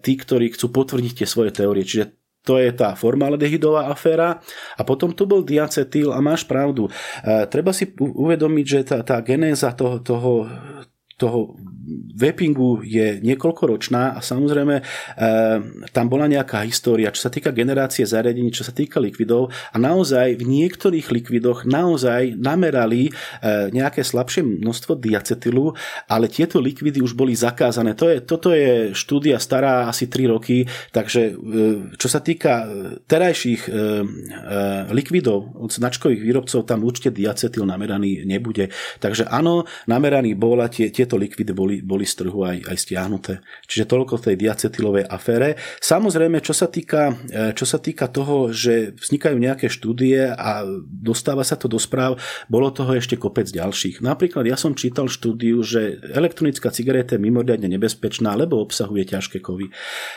tí, 0.00 0.12
ktorí 0.16 0.56
chcú 0.56 0.72
potvrdiť 0.72 1.20
tie 1.20 1.28
svoje 1.28 1.52
teórie. 1.52 1.84
Čiže 1.84 2.25
to 2.46 2.62
je 2.62 2.70
tá 2.70 2.94
formaldehydová 2.94 3.90
aféra. 3.90 4.38
A 4.78 4.86
potom 4.86 5.10
tu 5.10 5.26
bol 5.26 5.42
diacetyl 5.42 6.14
a 6.14 6.22
máš 6.22 6.46
pravdu. 6.46 6.86
E, 6.86 7.44
treba 7.50 7.74
si 7.74 7.90
uvedomiť, 7.98 8.66
že 8.70 8.80
tá, 8.86 9.02
tá 9.02 9.18
genéza 9.26 9.74
toho, 9.74 9.98
toho 9.98 10.46
toho 11.16 11.56
vapingu 12.16 12.84
je 12.84 13.20
niekoľkoročná 13.24 14.16
a 14.16 14.20
samozrejme 14.20 14.76
e, 14.80 14.82
tam 15.92 16.06
bola 16.12 16.28
nejaká 16.28 16.60
história, 16.68 17.08
čo 17.12 17.28
sa 17.28 17.32
týka 17.32 17.56
generácie 17.56 18.04
zariadení, 18.04 18.52
čo 18.52 18.66
sa 18.66 18.72
týka 18.72 19.00
likvidov 19.00 19.48
a 19.72 19.76
naozaj 19.80 20.36
v 20.36 20.44
niektorých 20.44 21.08
likvidoch 21.08 21.64
naozaj 21.64 22.36
namerali 22.36 23.08
e, 23.08 23.12
nejaké 23.72 24.04
slabšie 24.04 24.44
množstvo 24.44 25.00
diacetylu, 25.00 25.72
ale 26.04 26.28
tieto 26.28 26.60
likvidy 26.60 27.00
už 27.00 27.16
boli 27.16 27.32
zakázané. 27.32 27.96
To 27.96 28.12
je, 28.12 28.20
toto 28.20 28.52
je 28.52 28.92
štúdia 28.92 29.40
stará 29.40 29.88
asi 29.88 30.10
3 30.12 30.32
roky, 30.36 30.68
takže 30.92 31.32
e, 31.32 31.34
čo 31.96 32.08
sa 32.12 32.20
týka 32.20 32.68
terajších 33.06 33.62
e, 33.66 33.70
e, 33.70 33.76
likvidov 34.92 35.56
od 35.56 35.70
značkových 35.72 36.20
výrobcov, 36.20 36.68
tam 36.68 36.84
určite 36.84 37.14
diacetyl 37.14 37.64
nameraný 37.64 38.26
nebude. 38.28 38.68
Takže 39.00 39.30
áno, 39.30 39.64
nameraný 39.86 40.34
bol 40.34 40.60
a 40.60 40.68
tie, 40.68 40.90
tie 40.90 41.05
tieto 41.06 41.22
likvidy 41.22 41.54
boli, 41.54 41.78
boli 41.86 42.02
z 42.02 42.26
trhu 42.26 42.42
aj, 42.42 42.66
aj 42.66 42.76
stiahnuté. 42.82 43.38
Čiže 43.70 43.86
toľko 43.86 44.18
tej 44.18 44.34
diacetylovej 44.34 45.06
afére. 45.06 45.54
Samozrejme, 45.78 46.42
čo 46.42 46.50
sa, 46.50 46.66
týka, 46.66 47.14
e, 47.30 47.54
čo 47.54 47.62
sa 47.62 47.78
týka 47.78 48.10
toho, 48.10 48.50
že 48.50 48.98
vznikajú 48.98 49.38
nejaké 49.38 49.70
štúdie 49.70 50.34
a 50.34 50.66
dostáva 50.82 51.46
sa 51.46 51.54
to 51.54 51.70
do 51.70 51.78
správ, 51.78 52.18
bolo 52.50 52.74
toho 52.74 52.98
ešte 52.98 53.14
kopec 53.14 53.46
ďalších. 53.46 54.02
Napríklad 54.02 54.42
ja 54.50 54.58
som 54.58 54.74
čítal 54.74 55.06
štúdiu, 55.06 55.62
že 55.62 56.02
elektronická 56.10 56.74
cigareta 56.74 57.14
je 57.14 57.22
mimoriadne 57.22 57.70
nebezpečná, 57.70 58.34
lebo 58.34 58.58
obsahuje 58.58 59.06
ťažké 59.06 59.38
kovy. 59.38 59.70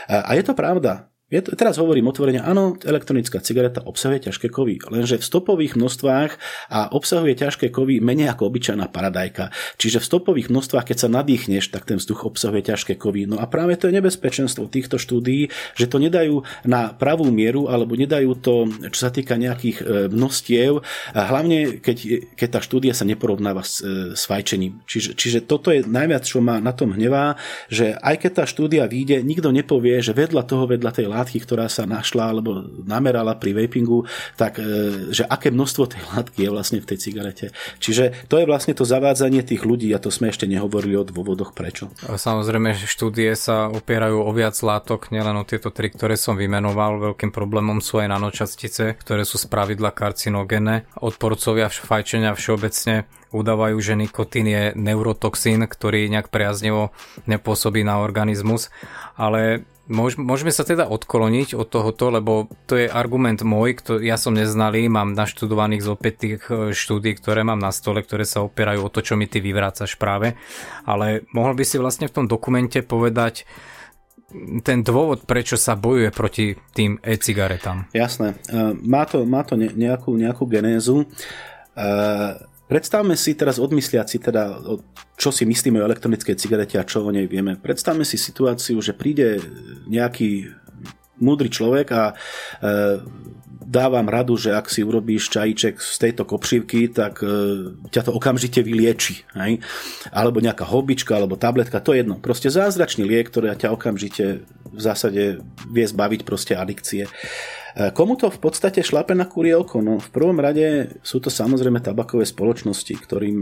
A 0.09 0.33
je 0.33 0.41
to 0.41 0.57
pravda. 0.57 1.08
To, 1.29 1.53
teraz 1.53 1.77
hovorím 1.77 2.09
otvorene, 2.09 2.41
áno, 2.41 2.73
elektronická 2.81 3.37
cigareta 3.37 3.85
obsahuje 3.85 4.25
ťažké 4.25 4.49
kovy, 4.49 4.81
lenže 4.89 5.21
v 5.21 5.27
stopových 5.29 5.77
množstvách 5.77 6.31
a 6.73 6.89
obsahuje 6.89 7.37
ťažké 7.37 7.69
kovy 7.69 8.01
menej 8.01 8.33
ako 8.33 8.49
obyčajná 8.49 8.89
paradajka. 8.89 9.53
Čiže 9.77 10.01
v 10.01 10.09
stopových 10.09 10.49
množstvách, 10.49 10.89
keď 10.89 10.97
sa 11.05 11.13
nadýchneš, 11.13 11.69
tak 11.69 11.85
ten 11.85 12.01
vzduch 12.01 12.25
obsahuje 12.25 12.73
ťažké 12.73 12.97
kovy. 12.97 13.29
No 13.29 13.37
a 13.37 13.45
práve 13.45 13.77
to 13.77 13.85
je 13.85 14.01
nebezpečenstvo 14.01 14.73
týchto 14.73 14.97
štúdií, 14.97 15.53
že 15.77 15.85
to 15.85 16.01
nedajú 16.01 16.41
na 16.65 16.97
pravú 16.97 17.29
mieru 17.29 17.69
alebo 17.69 17.93
nedajú 17.93 18.33
to, 18.41 18.65
čo 18.89 18.99
sa 19.05 19.13
týka 19.13 19.37
nejakých 19.37 19.77
e, 19.79 19.83
množstiev, 20.09 20.81
hlavne 21.13 21.77
keď, 21.77 21.97
keď 22.33 22.49
tá 22.57 22.59
štúdia 22.65 22.97
sa 22.97 23.05
neporovnáva 23.05 23.61
s, 23.61 23.85
e, 23.85 24.17
s 24.17 24.25
fajčením. 24.25 24.81
Čiže, 24.89 25.13
čiže 25.13 25.39
toto 25.45 25.69
je 25.69 25.85
najviac, 25.85 26.25
čo 26.25 26.41
ma 26.41 26.57
na 26.57 26.73
tom 26.73 26.97
hnevá, 26.97 27.37
že 27.69 27.93
aj 28.01 28.25
keď 28.25 28.31
tá 28.33 28.43
štúdia 28.49 28.89
vyjde, 28.89 29.21
nikto 29.21 29.53
nepovie, 29.53 30.01
že 30.01 30.17
vedľa 30.17 30.41
toho, 30.49 30.65
vedľa 30.65 30.89
tej 30.89 31.18
látky, 31.19 31.43
ktorá 31.43 31.67
sa 31.67 31.83
našla 31.83 32.31
alebo 32.31 32.63
namerala 32.87 33.35
pri 33.35 33.51
vapingu, 33.51 34.07
tak 34.39 34.57
e, 34.57 35.11
že 35.11 35.27
aké 35.27 35.51
množstvo 35.51 35.83
tej 35.91 36.03
látky 36.15 36.47
je 36.47 36.49
vlastne 36.49 36.79
v 36.79 36.87
tej 36.87 36.97
cigarete. 36.97 37.45
Čiže 37.83 38.25
to 38.31 38.39
je 38.39 38.47
vlastne 38.47 38.71
to 38.71 38.87
zavádzanie 38.87 39.43
tých 39.43 39.67
ľudí 39.67 39.91
a 39.91 39.99
to 39.99 40.07
sme 40.09 40.31
ešte 40.31 40.47
nehovorili 40.47 40.95
o 40.95 41.03
dôvodoch 41.03 41.51
prečo. 41.51 41.91
Samozrejme, 42.07 42.73
štúdie 42.79 43.35
sa 43.35 43.67
opierajú 43.67 44.23
o 44.23 44.31
viac 44.31 44.55
látok, 44.63 45.11
nielen 45.11 45.35
o 45.35 45.47
tieto 45.47 45.69
tri, 45.69 45.91
ktoré 45.91 46.15
som 46.15 46.39
vymenoval. 46.39 47.13
Veľkým 47.13 47.35
problémom 47.35 47.83
sú 47.83 47.99
aj 47.99 48.11
nanočastice, 48.15 48.95
ktoré 48.97 49.27
sú 49.27 49.35
spravidla 49.35 49.91
karcinogéne. 49.91 50.87
Odporcovia 51.03 51.67
fajčenia 51.67 52.31
všeobecne 52.33 53.09
udávajú, 53.29 53.77
že 53.77 53.93
nikotín 53.93 54.49
je 54.49 54.73
neurotoxín, 54.73 55.61
ktorý 55.65 56.09
nejak 56.09 56.33
priaznevo 56.33 56.93
nepôsobí 57.29 57.85
na 57.85 58.01
organizmus, 58.01 58.73
ale 59.13 59.65
Môžeme 59.89 60.53
sa 60.53 60.61
teda 60.61 60.85
odkloniť 60.85 61.57
od 61.57 61.65
tohoto, 61.65 62.13
lebo 62.13 62.45
to 62.69 62.77
je 62.77 62.85
argument 62.85 63.41
môj, 63.41 63.73
ktorý 63.81 64.05
ja 64.05 64.21
som 64.21 64.37
neznalý, 64.37 64.85
mám 64.85 65.17
naštudovaných 65.17 65.81
z 65.81 65.89
opäť 65.89 66.13
tých 66.21 66.41
e, 66.45 66.77
štúdí, 66.77 67.17
ktoré 67.17 67.41
mám 67.41 67.57
na 67.57 67.73
stole, 67.73 68.05
ktoré 68.05 68.21
sa 68.21 68.45
opierajú 68.45 68.85
o 68.85 68.93
to, 68.93 69.01
čo 69.01 69.17
mi 69.17 69.25
ty 69.25 69.41
vyvrácaš 69.41 69.97
práve. 69.97 70.37
Ale 70.85 71.25
mohol 71.33 71.57
by 71.57 71.65
si 71.65 71.81
vlastne 71.81 72.05
v 72.05 72.15
tom 72.21 72.25
dokumente 72.29 72.85
povedať 72.85 73.49
ten 74.61 74.85
dôvod, 74.85 75.25
prečo 75.25 75.57
sa 75.57 75.73
bojuje 75.73 76.13
proti 76.13 76.53
tým 76.77 77.01
e-cigaretám. 77.01 77.89
Jasné. 77.89 78.37
E, 78.45 78.77
má 78.85 79.09
to, 79.09 79.25
má 79.25 79.41
to 79.41 79.57
nejakú, 79.57 80.13
nejakú 80.13 80.45
genézu. 80.45 81.09
Predstavme 82.69 83.17
si 83.17 83.33
teraz 83.33 83.57
odmysliať 83.57 84.07
si 84.07 84.17
teda, 84.21 84.61
čo 85.17 85.33
si 85.33 85.41
myslíme 85.49 85.81
o 85.81 85.87
elektronickej 85.89 86.37
cigarete 86.37 86.77
a 86.77 86.85
čo 86.85 87.01
o 87.01 87.09
nej 87.09 87.25
vieme. 87.25 87.57
Predstavme 87.57 88.05
si 88.05 88.13
situáciu, 88.13 88.77
že 88.77 88.93
príde 88.93 89.41
nejaký 89.89 90.53
múdry 91.17 91.49
človek 91.49 91.87
a 91.91 92.03
e, 92.11 92.13
dávam 93.69 94.05
radu, 94.05 94.33
že 94.37 94.53
ak 94.53 94.69
si 94.69 94.81
urobíš 94.81 95.29
čajíček 95.29 95.77
z 95.77 95.97
tejto 95.97 96.29
kopšivky, 96.29 96.93
tak 96.93 97.25
e, 97.25 97.73
ťa 97.89 98.05
to 98.05 98.11
okamžite 98.13 98.61
vylieči. 98.61 99.25
Hej? 99.33 99.65
Alebo 100.09 100.37
nejaká 100.37 100.65
hobička, 100.65 101.17
alebo 101.17 101.41
tabletka, 101.41 101.81
to 101.81 101.93
je 101.93 102.01
jedno. 102.01 102.17
Proste 102.17 102.53
zázračný 102.53 103.05
liek, 103.05 103.33
ktorý 103.33 103.53
ťa 103.53 103.73
okamžite 103.73 104.45
v 104.69 104.81
zásade 104.81 105.41
vie 105.69 105.85
zbaviť 105.85 106.21
proste 106.21 106.53
adikcie. 106.53 107.09
E, 107.75 107.91
komu 107.91 108.17
to 108.17 108.29
v 108.33 108.39
podstate 108.39 108.81
šlape 108.81 109.13
na 109.13 109.29
kurielko? 109.29 109.81
No 109.83 110.01
v 110.01 110.09
prvom 110.09 110.37
rade 110.41 110.97
sú 111.05 111.21
to 111.21 111.29
samozrejme 111.29 111.83
tabakové 111.83 112.25
spoločnosti, 112.25 112.93
ktorým 112.95 113.37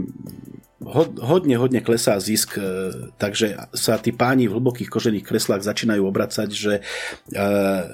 hodne, 1.18 1.56
hodne 1.58 1.80
klesá 1.82 2.16
zisk, 2.20 2.56
e, 2.56 2.64
takže 3.18 3.72
sa 3.74 3.98
tí 3.98 4.14
páni 4.14 4.46
v 4.46 4.56
hlbokých 4.56 4.88
kožených 4.88 5.26
kreslách 5.26 5.66
začínajú 5.66 6.02
obracať, 6.06 6.48
že, 6.48 6.74
e, 7.34 7.44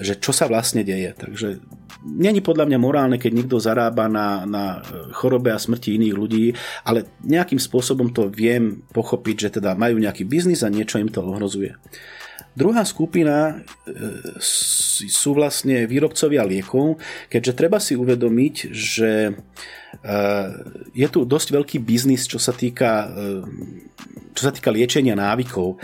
že 0.04 0.14
čo 0.20 0.30
sa 0.30 0.46
vlastne 0.46 0.84
deje. 0.84 1.16
Takže 1.16 1.64
není 2.04 2.44
podľa 2.44 2.68
mňa 2.68 2.78
morálne, 2.78 3.16
keď 3.16 3.32
niekto 3.32 3.56
zarába 3.56 4.06
na, 4.06 4.44
na 4.44 4.84
chorobe 5.16 5.50
a 5.50 5.58
smrti 5.58 5.96
iných 5.96 6.14
ľudí, 6.14 6.44
ale 6.84 7.08
nejakým 7.24 7.58
spôsobom 7.58 8.12
to 8.12 8.28
viem 8.28 8.84
pochopiť, 8.92 9.36
že 9.38 9.48
teda 9.60 9.72
majú 9.74 9.96
nejaký 9.96 10.28
biznis 10.28 10.60
a 10.60 10.72
niečo 10.72 11.00
im 11.00 11.08
to 11.08 11.24
ohrozuje. 11.24 11.74
Druhá 12.54 12.86
skupina 12.86 13.50
e, 13.50 13.54
sú 14.38 15.34
vlastne 15.34 15.90
výrobcovia 15.90 16.46
liekov, 16.46 17.02
keďže 17.26 17.52
treba 17.58 17.82
si 17.82 17.98
uvedomiť, 17.98 18.54
že 18.70 19.12
e, 19.26 19.32
je 20.94 21.08
tu 21.10 21.26
dosť 21.26 21.48
veľký 21.50 21.78
biznis, 21.82 22.30
čo 22.30 22.38
sa 22.38 22.54
týka, 22.54 23.10
e, 23.10 23.26
čo 24.38 24.42
sa 24.46 24.54
týka 24.54 24.70
liečenia 24.70 25.18
návykov. 25.18 25.82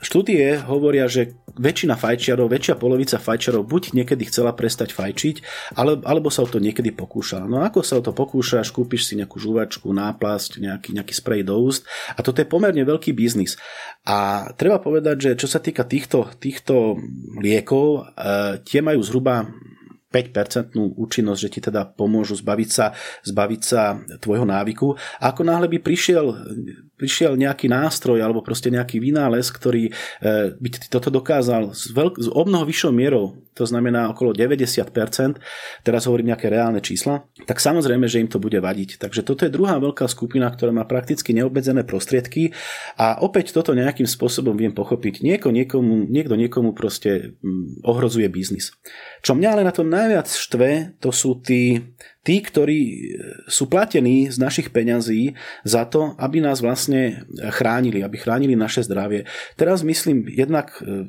Štúdie 0.00 0.62
hovoria, 0.64 1.10
že 1.10 1.34
väčšina 1.56 1.98
fajčiarov, 1.98 2.50
väčšia 2.50 2.74
polovica 2.78 3.16
fajčiarov 3.16 3.66
buď 3.66 3.96
niekedy 3.96 4.28
chcela 4.28 4.54
prestať 4.54 4.94
fajčiť, 4.94 5.36
ale, 5.78 5.98
alebo 6.04 6.28
sa 6.28 6.44
o 6.44 6.48
to 6.50 6.62
niekedy 6.62 6.94
pokúšala. 6.94 7.48
No 7.48 7.62
ako 7.64 7.80
sa 7.82 7.98
o 7.98 8.04
to 8.04 8.14
pokúšaš, 8.14 8.70
kúpiš 8.70 9.10
si 9.10 9.18
nejakú 9.18 9.40
žuvačku, 9.40 9.90
náplasť, 9.90 10.62
nejaký, 10.62 10.90
nejaký 10.94 11.14
sprej 11.16 11.42
do 11.46 11.58
úst 11.58 11.86
a 12.14 12.20
toto 12.20 12.42
je 12.42 12.48
pomerne 12.48 12.82
veľký 12.82 13.10
biznis. 13.16 13.58
A 14.06 14.50
treba 14.54 14.78
povedať, 14.80 15.16
že 15.18 15.30
čo 15.38 15.48
sa 15.50 15.58
týka 15.58 15.86
týchto, 15.86 16.30
týchto 16.38 16.98
liekov, 17.38 17.86
e, 18.16 18.62
tie 18.64 18.80
majú 18.80 19.00
zhruba 19.04 19.48
5% 20.10 20.74
účinnosť, 20.76 21.40
že 21.40 21.52
ti 21.54 21.60
teda 21.62 21.86
pomôžu 21.86 22.34
zbaviť 22.42 22.70
sa, 22.70 22.92
zbaviť 23.22 23.60
sa 23.62 24.02
tvojho 24.18 24.42
návyku. 24.42 24.98
A 25.22 25.30
ako 25.30 25.46
náhle 25.46 25.70
by 25.70 25.78
prišiel, 25.78 26.26
prišiel 26.98 27.38
nejaký 27.38 27.70
nástroj 27.70 28.18
alebo 28.18 28.42
proste 28.42 28.68
nejaký 28.74 28.98
vynález, 28.98 29.48
ktorý 29.48 29.88
e, 29.88 29.92
by 30.58 30.68
ti 30.68 30.90
toto 30.90 31.08
dokázal 31.08 31.72
s, 31.72 31.94
veľk, 31.94 32.18
s 32.20 32.28
o 32.28 32.42
mnoho 32.42 32.66
vyššou 32.66 32.92
mierou, 32.92 33.38
to 33.54 33.64
znamená 33.64 34.10
okolo 34.10 34.34
90%, 34.34 34.84
teraz 35.86 36.02
hovorím 36.04 36.34
nejaké 36.34 36.48
reálne 36.48 36.82
čísla, 36.82 37.24
tak 37.44 37.62
samozrejme, 37.62 38.04
že 38.10 38.20
im 38.20 38.28
to 38.28 38.42
bude 38.42 38.56
vadiť. 38.56 39.00
Takže 39.00 39.20
toto 39.22 39.46
je 39.46 39.54
druhá 39.54 39.76
veľká 39.80 40.08
skupina, 40.08 40.48
ktorá 40.48 40.74
má 40.74 40.88
prakticky 40.88 41.36
neobmedzené 41.36 41.84
prostriedky 41.84 42.56
a 42.96 43.20
opäť 43.20 43.52
toto 43.52 43.76
nejakým 43.76 44.08
spôsobom 44.08 44.56
viem 44.56 44.72
pochopiť. 44.72 45.20
Nieko, 45.20 45.52
niekomu, 45.52 46.08
niekto 46.08 46.34
niekomu 46.40 46.72
proste 46.72 47.36
mm, 47.40 47.84
ohrozuje 47.84 48.26
biznis. 48.32 48.72
Čo 49.20 49.36
mňa 49.36 49.48
ale 49.52 49.62
na 49.64 49.72
tom 49.72 49.88
najviac 49.88 50.28
štve, 50.28 50.96
to 51.00 51.12
sú 51.12 51.40
tí, 51.44 51.92
tí, 52.24 52.40
ktorí 52.40 52.80
e, 52.80 52.98
sú 53.48 53.68
platení 53.68 54.32
z 54.32 54.36
našich 54.40 54.72
peňazí 54.72 55.36
za 55.64 55.84
to, 55.84 56.16
aby 56.16 56.40
nás 56.40 56.64
vlastne 56.64 57.24
chránili, 57.52 58.00
aby 58.00 58.16
chránili 58.16 58.56
naše 58.56 58.84
zdravie. 58.84 59.28
Teraz 59.60 59.84
myslím 59.84 60.24
jednak 60.28 60.80
e, 60.80 61.08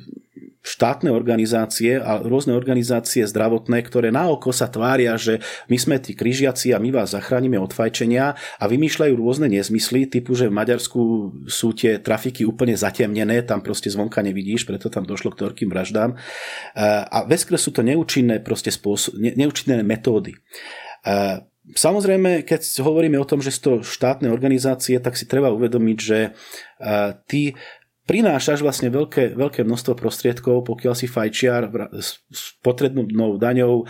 štátne 0.61 1.09
organizácie 1.09 1.97
a 1.97 2.21
rôzne 2.21 2.53
organizácie 2.53 3.25
zdravotné, 3.25 3.81
ktoré 3.81 4.13
na 4.13 4.29
oko 4.29 4.53
sa 4.53 4.69
tvária, 4.69 5.17
že 5.17 5.41
my 5.67 5.77
sme 5.77 5.97
tí 5.97 6.13
križiaci 6.13 6.69
a 6.71 6.77
my 6.77 6.93
vás 6.93 7.17
zachránime 7.17 7.57
od 7.57 7.73
fajčenia 7.73 8.37
a 8.37 8.63
vymýšľajú 8.69 9.13
rôzne 9.17 9.49
nezmysly, 9.49 10.05
typu, 10.05 10.37
že 10.37 10.47
v 10.47 10.57
Maďarsku 10.57 11.01
sú 11.49 11.73
tie 11.73 11.97
trafiky 11.97 12.45
úplne 12.45 12.77
zatemnené, 12.77 13.41
tam 13.41 13.65
proste 13.65 13.89
zvonka 13.89 14.21
nevidíš, 14.21 14.69
preto 14.69 14.93
tam 14.93 15.01
došlo 15.01 15.33
k 15.33 15.41
toľkým 15.41 15.73
vraždám. 15.73 16.13
A 17.09 17.17
veskre 17.25 17.57
sú 17.57 17.73
to 17.73 17.81
neúčinné, 17.81 18.37
proste 18.45 18.69
spôsob, 18.69 19.17
neúčinné 19.17 19.81
metódy. 19.81 20.37
Samozrejme, 21.61 22.41
keď 22.41 22.61
hovoríme 22.81 23.21
o 23.21 23.25
tom, 23.25 23.41
že 23.41 23.53
sú 23.53 23.61
to 23.61 23.73
štátne 23.85 24.29
organizácie, 24.33 24.97
tak 24.97 25.13
si 25.17 25.29
treba 25.29 25.53
uvedomiť, 25.53 25.97
že 25.97 26.33
tí 27.29 27.53
prinášaš 28.11 28.59
vlastne 28.59 28.91
veľké, 28.91 29.39
veľké 29.39 29.63
množstvo 29.63 29.95
prostriedkov, 29.95 30.67
pokiaľ 30.67 30.93
si 30.99 31.07
fajčiar 31.07 31.71
s 31.95 32.59
potrebnou 32.59 33.39
daňou 33.39 33.73
e, 33.79 33.85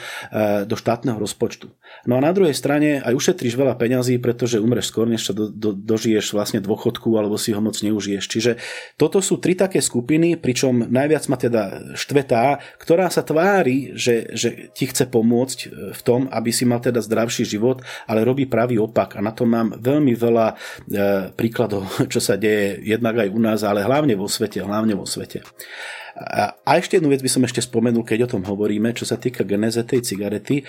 do 0.70 0.78
štátneho 0.78 1.18
rozpočtu. 1.18 1.74
No 2.06 2.18
a 2.18 2.22
na 2.22 2.30
druhej 2.30 2.54
strane 2.54 3.02
aj 3.02 3.18
ušetríš 3.18 3.58
veľa 3.58 3.74
peňazí, 3.82 4.22
pretože 4.22 4.62
umreš 4.62 4.94
skôr, 4.94 5.10
než 5.10 5.26
sa 5.26 5.34
do, 5.34 5.50
do, 5.50 5.74
dožiješ 5.74 6.38
vlastne 6.38 6.62
dôchodku 6.62 7.10
alebo 7.18 7.42
si 7.42 7.50
ho 7.50 7.62
moc 7.66 7.74
neužiješ. 7.82 8.26
Čiže 8.30 8.52
toto 8.94 9.26
sú 9.26 9.42
tri 9.42 9.58
také 9.58 9.82
skupiny, 9.82 10.38
pričom 10.38 10.86
najviac 10.86 11.26
ma 11.26 11.38
teda 11.42 11.64
štvetá, 11.98 12.62
ktorá 12.78 13.10
sa 13.10 13.26
tvári, 13.26 13.98
že, 13.98 14.30
že 14.38 14.70
ti 14.78 14.86
chce 14.86 15.10
pomôcť 15.10 15.60
e, 15.66 15.68
v 15.98 16.02
tom, 16.06 16.30
aby 16.30 16.54
si 16.54 16.70
mal 16.70 16.78
teda 16.78 17.02
zdravší 17.02 17.42
život, 17.42 17.82
ale 18.06 18.22
robí 18.22 18.46
pravý 18.46 18.78
opak. 18.78 19.18
A 19.18 19.26
na 19.26 19.34
to 19.34 19.50
mám 19.50 19.82
veľmi 19.82 20.14
veľa 20.14 20.48
e, 20.54 20.56
príkladov, 21.34 21.90
čo 22.14 22.22
sa 22.22 22.38
deje 22.38 22.86
jednak 22.86 23.18
aj 23.18 23.30
u 23.34 23.40
nás, 23.42 23.66
ale 23.66 23.82
hlavne 23.82 24.11
vo 24.16 24.28
svete, 24.28 24.64
hlavne 24.64 24.96
vo 24.96 25.06
svete. 25.06 25.42
A 26.20 26.76
ešte 26.76 27.00
jednu 27.00 27.10
vec 27.12 27.24
by 27.24 27.32
som 27.32 27.44
ešte 27.48 27.64
spomenul, 27.64 28.04
keď 28.04 28.28
o 28.28 28.32
tom 28.38 28.44
hovoríme, 28.44 28.92
čo 28.92 29.08
sa 29.08 29.16
týka 29.16 29.48
geneze 29.48 29.82
tej 29.88 30.04
cigarety. 30.04 30.68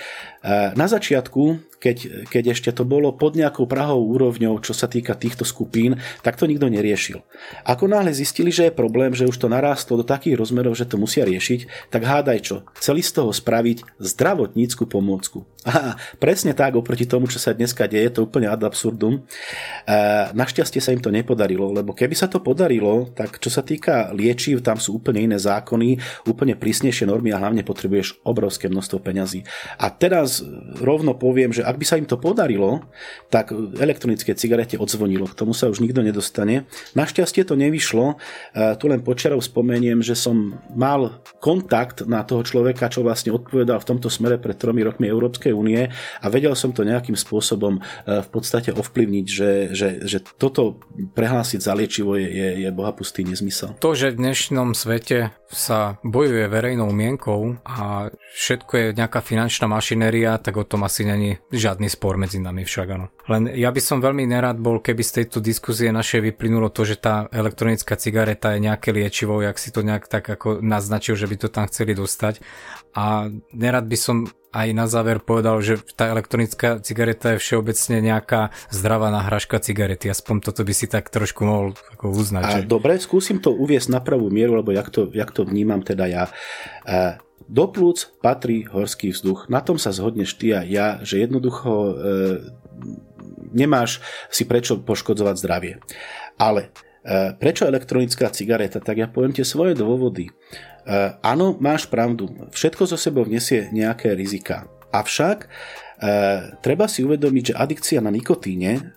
Na 0.78 0.86
začiatku, 0.86 1.72
keď, 1.82 2.28
keď 2.30 2.54
ešte 2.54 2.70
to 2.70 2.86
bolo 2.86 3.10
pod 3.10 3.34
nejakou 3.34 3.66
prahou 3.66 4.06
úrovňou, 4.14 4.62
čo 4.62 4.70
sa 4.70 4.86
týka 4.86 5.18
týchto 5.18 5.42
skupín, 5.42 5.98
tak 6.22 6.38
to 6.38 6.46
nikto 6.46 6.70
neriešil. 6.70 7.26
Ako 7.66 7.90
náhle 7.90 8.14
zistili, 8.14 8.54
že 8.54 8.70
je 8.70 8.78
problém, 8.78 9.10
že 9.18 9.26
už 9.26 9.34
to 9.34 9.50
narástlo 9.50 9.98
do 9.98 10.06
takých 10.06 10.38
rozmerov, 10.38 10.78
že 10.78 10.86
to 10.86 10.94
musia 10.94 11.26
riešiť, 11.26 11.90
tak 11.90 12.06
hádaj 12.06 12.38
čo, 12.46 12.56
chceli 12.78 13.02
z 13.02 13.18
toho 13.18 13.34
spraviť 13.34 13.98
zdravotnícku 13.98 14.86
pomôcku. 14.86 15.42
A 15.72 15.94
presne 16.18 16.54
tak, 16.58 16.74
oproti 16.74 17.06
tomu, 17.06 17.30
čo 17.30 17.38
sa 17.38 17.54
dneska 17.54 17.86
deje, 17.86 18.10
to 18.10 18.26
úplne 18.26 18.50
ad 18.50 18.62
absurdum. 18.66 19.22
Našťastie 20.34 20.82
sa 20.82 20.90
im 20.90 20.98
to 20.98 21.14
nepodarilo, 21.14 21.70
lebo 21.70 21.94
keby 21.94 22.18
sa 22.18 22.26
to 22.26 22.42
podarilo, 22.42 23.10
tak 23.14 23.38
čo 23.38 23.46
sa 23.46 23.62
týka 23.62 24.10
liečiv, 24.10 24.62
tam 24.62 24.78
sú 24.82 24.98
úplne 24.98 25.22
iné 25.22 25.31
zákony, 25.38 26.00
úplne 26.26 26.56
prísnejšie 26.56 27.08
normy 27.08 27.32
a 27.32 27.40
hlavne 27.40 27.62
potrebuješ 27.62 28.24
obrovské 28.26 28.72
množstvo 28.72 28.98
peňazí. 29.00 29.44
A 29.78 29.92
teraz 29.92 30.42
rovno 30.80 31.14
poviem, 31.14 31.52
že 31.54 31.62
ak 31.62 31.76
by 31.78 31.84
sa 31.86 31.98
im 32.00 32.08
to 32.08 32.18
podarilo, 32.18 32.82
tak 33.30 33.52
elektronické 33.78 34.34
cigarete 34.34 34.80
odzvonilo. 34.80 35.30
K 35.30 35.38
tomu 35.38 35.54
sa 35.54 35.70
už 35.70 35.78
nikto 35.78 36.02
nedostane. 36.02 36.66
Našťastie 36.98 37.46
to 37.46 37.54
nevyšlo. 37.54 38.18
E, 38.52 38.76
tu 38.80 38.90
len 38.90 39.04
počiarov 39.04 39.44
spomeniem, 39.44 40.02
že 40.02 40.18
som 40.18 40.58
mal 40.74 41.22
kontakt 41.38 42.02
na 42.08 42.26
toho 42.26 42.42
človeka, 42.42 42.90
čo 42.90 43.06
vlastne 43.06 43.30
odpovedal 43.30 43.78
v 43.78 43.88
tomto 43.88 44.10
smere 44.10 44.42
pred 44.42 44.58
tromi 44.58 44.82
rokmi 44.82 45.06
Európskej 45.06 45.54
únie 45.54 45.86
a 45.92 46.26
vedel 46.26 46.58
som 46.58 46.74
to 46.74 46.82
nejakým 46.82 47.14
spôsobom 47.14 47.78
e, 47.78 47.80
v 48.24 48.28
podstate 48.32 48.74
ovplyvniť, 48.74 49.26
že, 49.28 49.50
že, 49.70 49.88
že 50.02 50.18
toto 50.40 50.82
prehlásiť 51.14 51.60
za 51.62 51.72
liečivo 51.78 52.18
je, 52.18 52.26
je, 52.26 52.48
je 52.66 52.70
bohapustý 52.74 53.22
nezmysel. 53.22 53.78
To, 53.78 53.94
že 53.94 54.10
v 54.10 54.26
dnešnom 54.26 54.74
svete 54.74 55.21
sa 55.52 56.00
bojuje 56.00 56.48
verejnou 56.48 56.88
mienkou 56.90 57.60
a 57.68 58.08
všetko 58.32 58.72
je 58.72 58.86
nejaká 58.96 59.20
finančná 59.20 59.68
mašinéria, 59.68 60.40
tak 60.40 60.56
o 60.56 60.64
tom 60.64 60.88
asi 60.88 61.04
není 61.04 61.36
žiadny 61.52 61.92
spor 61.92 62.16
medzi 62.16 62.40
nami 62.40 62.64
však 62.64 62.86
áno. 62.88 63.12
Len 63.28 63.52
ja 63.52 63.68
by 63.68 63.80
som 63.84 64.00
veľmi 64.00 64.24
nerad 64.24 64.56
bol, 64.56 64.80
keby 64.80 65.04
z 65.04 65.22
tejto 65.22 65.44
diskuzie 65.44 65.92
našej 65.92 66.32
vyplynulo 66.32 66.72
to, 66.72 66.88
že 66.88 66.98
tá 66.98 67.28
elektronická 67.28 68.00
cigareta 68.00 68.56
je 68.56 68.64
nejaké 68.64 68.90
liečivo, 68.96 69.44
jak 69.44 69.60
si 69.60 69.68
to 69.68 69.84
nejak 69.84 70.08
tak 70.08 70.24
ako 70.24 70.64
naznačil, 70.64 71.14
že 71.14 71.28
by 71.28 71.36
to 71.36 71.48
tam 71.52 71.68
chceli 71.68 71.92
dostať. 71.92 72.40
A 72.96 73.28
nerad 73.52 73.84
by 73.84 73.98
som 74.00 74.16
aj 74.52 74.68
na 74.76 74.84
záver 74.84 75.18
povedal, 75.18 75.64
že 75.64 75.80
tá 75.96 76.12
elektronická 76.12 76.78
cigareta 76.84 77.34
je 77.34 77.42
všeobecne 77.42 78.04
nejaká 78.04 78.52
zdravá 78.68 79.08
náhražka 79.08 79.56
cigarety. 79.58 80.12
Aspoň 80.12 80.52
toto 80.52 80.62
by 80.62 80.72
si 80.76 80.86
tak 80.86 81.08
trošku 81.08 81.42
mohol 81.48 81.72
ako 81.96 82.12
uznať. 82.12 82.42
A 82.44 82.50
že... 82.60 82.68
Dobre, 82.68 83.00
skúsim 83.00 83.40
to 83.40 83.56
uviesť 83.56 83.88
na 83.88 84.00
pravú 84.04 84.28
mieru, 84.28 84.60
lebo 84.60 84.70
jak 84.70 84.92
to, 84.92 85.08
jak 85.10 85.32
to 85.32 85.48
vnímam 85.48 85.80
teda 85.80 86.04
ja. 86.04 86.24
E, 86.84 87.16
do 87.48 87.64
plúc 87.72 88.12
patrí 88.20 88.68
horský 88.68 89.16
vzduch. 89.16 89.48
Na 89.48 89.64
tom 89.64 89.80
sa 89.80 89.90
zhodneš 89.90 90.36
ty 90.36 90.52
a 90.52 90.60
ja, 90.60 91.00
že 91.00 91.24
jednoducho 91.24 91.72
e, 91.72 91.92
nemáš 93.56 94.04
si 94.28 94.44
prečo 94.44 94.76
poškodzovať 94.80 95.34
zdravie. 95.40 95.74
Ale 96.36 96.68
prečo 97.38 97.66
elektronická 97.66 98.30
cigareta? 98.30 98.78
Tak 98.78 98.96
ja 98.96 99.08
poviem 99.10 99.34
tie 99.34 99.42
svoje 99.42 99.74
dôvody. 99.74 100.30
Eh, 100.82 101.10
áno, 101.22 101.54
máš 101.58 101.86
pravdu, 101.86 102.30
všetko 102.50 102.86
zo 102.90 102.98
sebou 102.98 103.22
vnesie 103.22 103.70
nejaké 103.70 104.14
rizika. 104.18 104.66
Avšak 104.92 105.38
e, 105.40 105.48
treba 106.60 106.84
si 106.84 107.00
uvedomiť, 107.00 107.44
že 107.48 107.56
adikcia 107.56 108.04
na 108.04 108.12
nikotíne 108.12 108.92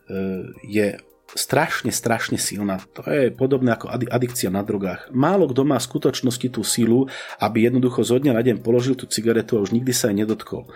je 0.68 0.99
strašne, 1.34 1.89
strašne 1.89 2.38
silná. 2.38 2.86
To 2.93 3.01
je 3.09 3.34
podobné 3.34 3.73
ako 3.73 3.89
adikcia 3.89 4.53
na 4.53 4.61
drogách. 4.61 5.09
Málo 5.09 5.49
kto 5.49 5.65
má 5.65 5.82
v 5.82 5.88
skutočnosti 5.89 6.47
tú 6.53 6.61
silu, 6.61 7.09
aby 7.41 7.65
jednoducho 7.65 8.05
zo 8.05 8.21
dňa 8.21 8.38
na 8.38 8.45
deň 8.45 8.61
položil 8.61 8.93
tú 8.93 9.09
cigaretu 9.09 9.57
a 9.57 9.63
už 9.65 9.73
nikdy 9.73 9.89
sa 9.89 10.13
aj 10.13 10.15
nedotkol. 10.21 10.69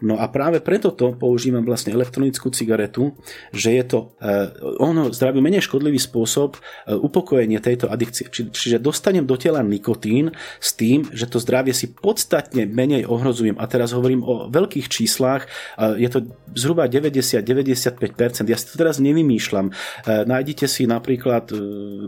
No 0.00 0.16
a 0.16 0.32
práve 0.32 0.64
preto 0.64 0.90
to 0.96 1.12
používam 1.12 1.60
vlastne 1.60 1.92
elektronickú 1.92 2.48
cigaretu, 2.48 3.12
že 3.52 3.76
je 3.76 3.84
to 3.84 3.98
eh, 4.20 4.48
ono 4.80 5.12
zdraví 5.12 5.44
menej 5.44 5.68
škodlivý 5.68 6.00
spôsob 6.00 6.56
eh, 6.56 6.96
upokojenie 6.96 7.60
tejto 7.60 7.92
adikcie. 7.92 8.26
Či, 8.32 8.48
čiže 8.48 8.80
dostanem 8.80 9.28
do 9.28 9.36
tela 9.36 9.60
nikotín 9.60 10.32
s 10.56 10.72
tým, 10.72 11.04
že 11.12 11.28
to 11.28 11.36
zdravie 11.36 11.76
si 11.76 11.92
podstatne 11.92 12.64
menej 12.64 13.04
ohrozujem. 13.04 13.60
A 13.60 13.68
teraz 13.68 13.92
hovorím 13.92 14.24
o 14.24 14.48
veľkých 14.48 14.88
číslach, 14.88 15.44
eh, 15.76 16.00
je 16.00 16.08
to 16.08 16.18
zhruba 16.56 16.88
90-95%. 16.88 18.48
Ja 18.48 18.56
si 18.56 18.64
to 18.72 18.80
teraz 18.80 18.96
nevymýšľam. 18.98 19.76
Nájdite 20.06 20.68
si 20.68 20.84
napríklad 20.88 21.52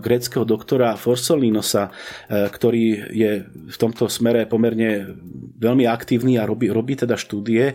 gréckého 0.00 0.44
doktora 0.46 0.94
Forsolinosa, 0.96 1.92
ktorý 2.28 3.12
je 3.12 3.32
v 3.48 3.76
tomto 3.76 4.08
smere 4.08 4.44
pomerne 4.48 5.16
veľmi 5.62 5.86
aktívny 5.86 6.36
a 6.36 6.44
robí, 6.44 6.66
robí 6.66 6.98
teda 6.98 7.14
štúdie. 7.14 7.72
E, 7.72 7.74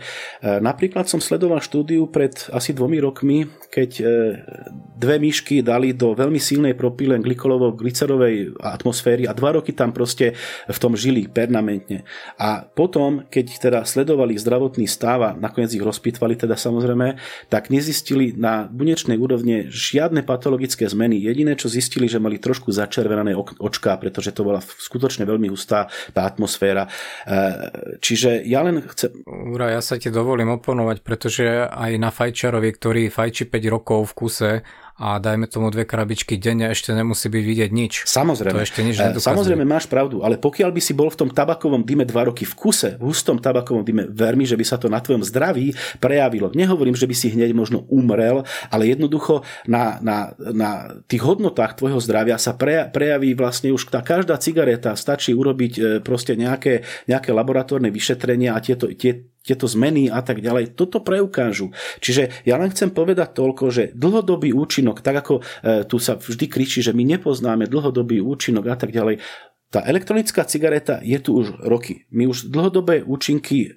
napríklad 0.59 1.07
som 1.07 1.24
sledoval 1.24 1.63
štúdiu 1.63 2.11
pred 2.11 2.36
asi 2.51 2.76
dvomi 2.76 2.99
rokmi, 2.99 3.47
keď 3.68 3.91
e, 3.99 4.05
dve 4.97 5.22
myšky 5.22 5.61
dali 5.61 5.93
do 5.93 6.15
veľmi 6.18 6.39
silnej 6.39 6.74
propylen 6.74 7.22
glikolovo 7.22 7.76
glicerovej 7.76 8.57
atmosféry 8.57 9.30
a 9.30 9.36
dva 9.36 9.59
roky 9.59 9.76
tam 9.76 9.93
proste 9.93 10.34
v 10.65 10.78
tom 10.80 10.97
žili 10.97 11.30
permanentne. 11.30 12.07
A 12.41 12.65
potom, 12.65 13.28
keď 13.30 13.45
teda 13.59 13.80
sledovali 13.84 14.39
zdravotný 14.39 14.89
stav 14.89 15.20
a 15.22 15.36
nakoniec 15.38 15.76
ich 15.76 15.84
rozpýtvali 15.84 16.39
teda 16.39 16.55
samozrejme, 16.55 17.20
tak 17.51 17.70
nezistili 17.70 18.34
na 18.34 18.65
bunečnej 18.65 19.20
úrovne 19.20 19.68
žiadne 19.70 20.24
patologické 20.24 20.88
zmeny. 20.88 21.20
Jediné, 21.22 21.53
čo 21.59 21.70
zistili, 21.70 22.09
že 22.09 22.24
mali 22.24 22.39
trošku 22.41 22.72
začervenané 22.74 23.38
očká, 23.38 23.99
pretože 23.99 24.34
to 24.34 24.47
bola 24.47 24.63
skutočne 24.63 25.28
veľmi 25.28 25.51
hustá 25.51 25.91
tá 26.15 26.26
atmosféra. 26.26 26.88
E, 27.28 27.99
čiže 27.99 28.41
ja 28.47 28.63
len 28.63 28.82
chcem... 28.89 29.13
Ura, 29.28 29.76
ja 29.76 29.82
sa 29.84 29.99
ti 29.99 30.09
dovolím 30.09 30.55
oponovať, 30.55 30.97
pretože 31.03 31.45
aj 31.68 31.91
na 31.99 32.09
fajčarovi, 32.09 32.70
ktorý 32.74 33.03
fajči 33.11 33.45
5 33.45 33.57
rokov 33.66 34.14
v 34.14 34.14
kuse 34.14 34.51
a 34.98 35.22
dajme 35.22 35.45
tomu 35.45 35.70
dve 35.70 35.86
krabičky 35.86 36.41
denne, 36.41 36.74
ešte 36.74 36.89
nemusí 36.89 37.30
byť 37.30 37.43
vidieť 37.45 37.70
nič. 37.70 37.93
Samozrejme. 38.10 38.58
To 38.58 38.66
ešte 38.66 38.82
nič 38.82 38.98
e, 38.98 39.14
Samozrejme 39.14 39.62
máš 39.62 39.86
pravdu, 39.86 40.26
ale 40.26 40.41
pokiaľ 40.41 40.74
by 40.74 40.82
si 40.82 40.98
bol 40.98 41.14
v 41.14 41.22
tom 41.22 41.30
tabakovom 41.30 41.86
dyme 41.86 42.02
dva 42.02 42.26
roky 42.26 42.50
v 42.50 42.54
kuse, 42.58 42.98
v 42.98 43.04
hustom 43.06 43.38
tabakovom 43.38 43.86
dyme, 43.86 44.10
ver 44.10 44.34
mi, 44.34 44.50
že 44.50 44.58
by 44.58 44.66
sa 44.66 44.82
to 44.82 44.89
na 44.89 44.98
tvojom 44.98 45.22
zdraví 45.22 45.78
prejavilo. 46.02 46.50
Nehovorím, 46.58 46.98
že 46.98 47.06
by 47.06 47.14
si 47.14 47.30
hneď 47.30 47.54
možno 47.54 47.86
umrel, 47.93 48.41
ale 48.74 48.89
jednoducho 48.89 49.45
na, 49.70 50.02
na, 50.02 50.34
na 50.41 50.98
tých 51.06 51.22
hodnotách 51.22 51.78
tvojho 51.78 52.02
zdravia 52.02 52.41
sa 52.41 52.58
pre, 52.58 52.89
prejaví 52.89 53.38
vlastne 53.38 53.70
už 53.70 53.93
tá 53.93 54.02
každá 54.02 54.41
cigareta, 54.41 54.98
stačí 54.98 55.30
urobiť 55.38 55.74
e, 55.78 55.82
proste 56.02 56.34
nejaké, 56.34 56.82
nejaké 57.06 57.30
laboratórne 57.38 57.93
vyšetrenia 57.93 58.58
a 58.58 58.60
tieto, 58.66 58.89
tie, 58.89 59.30
tieto 59.48 59.64
zmeny 59.64 60.12
a 60.12 60.20
tak 60.20 60.43
ďalej, 60.43 60.76
toto 60.76 61.00
preukážu. 61.00 61.72
Čiže 62.04 62.43
ja 62.43 62.60
len 62.60 62.68
chcem 62.76 62.91
povedať 62.91 63.32
toľko, 63.39 63.72
že 63.72 63.84
dlhodobý 63.95 64.52
účinok, 64.52 64.87
tak 64.96 65.26
ako 65.26 65.34
e, 65.40 65.84
tu 65.84 65.98
sa 66.00 66.16
vždy 66.16 66.46
kričí, 66.48 66.80
že 66.80 66.96
my 66.96 67.04
nepoznáme 67.18 67.68
dlhodobý 67.68 68.24
účinok 68.24 68.72
a 68.72 68.78
tak 68.80 68.96
ďalej, 68.96 69.20
tá 69.68 69.84
elektronická 69.84 70.48
cigareta 70.48 71.04
je 71.04 71.20
tu 71.20 71.36
už 71.44 71.60
roky. 71.60 72.08
My 72.08 72.24
už 72.24 72.48
dlhodobé 72.48 73.04
účinky 73.04 73.68
e, 73.68 73.70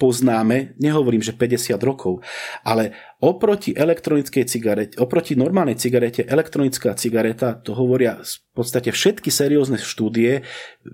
poznáme, 0.00 0.80
nehovorím, 0.80 1.20
že 1.20 1.36
50 1.36 1.76
rokov, 1.84 2.24
ale 2.64 2.96
oproti 3.18 3.74
elektronickej 3.74 4.46
cigarete, 4.46 4.94
oproti 5.02 5.34
normálnej 5.34 5.74
cigarete, 5.74 6.22
elektronická 6.22 6.94
cigareta, 6.94 7.58
to 7.58 7.74
hovoria 7.74 8.22
v 8.22 8.52
podstate 8.54 8.94
všetky 8.94 9.30
seriózne 9.30 9.78
štúdie, 9.78 10.46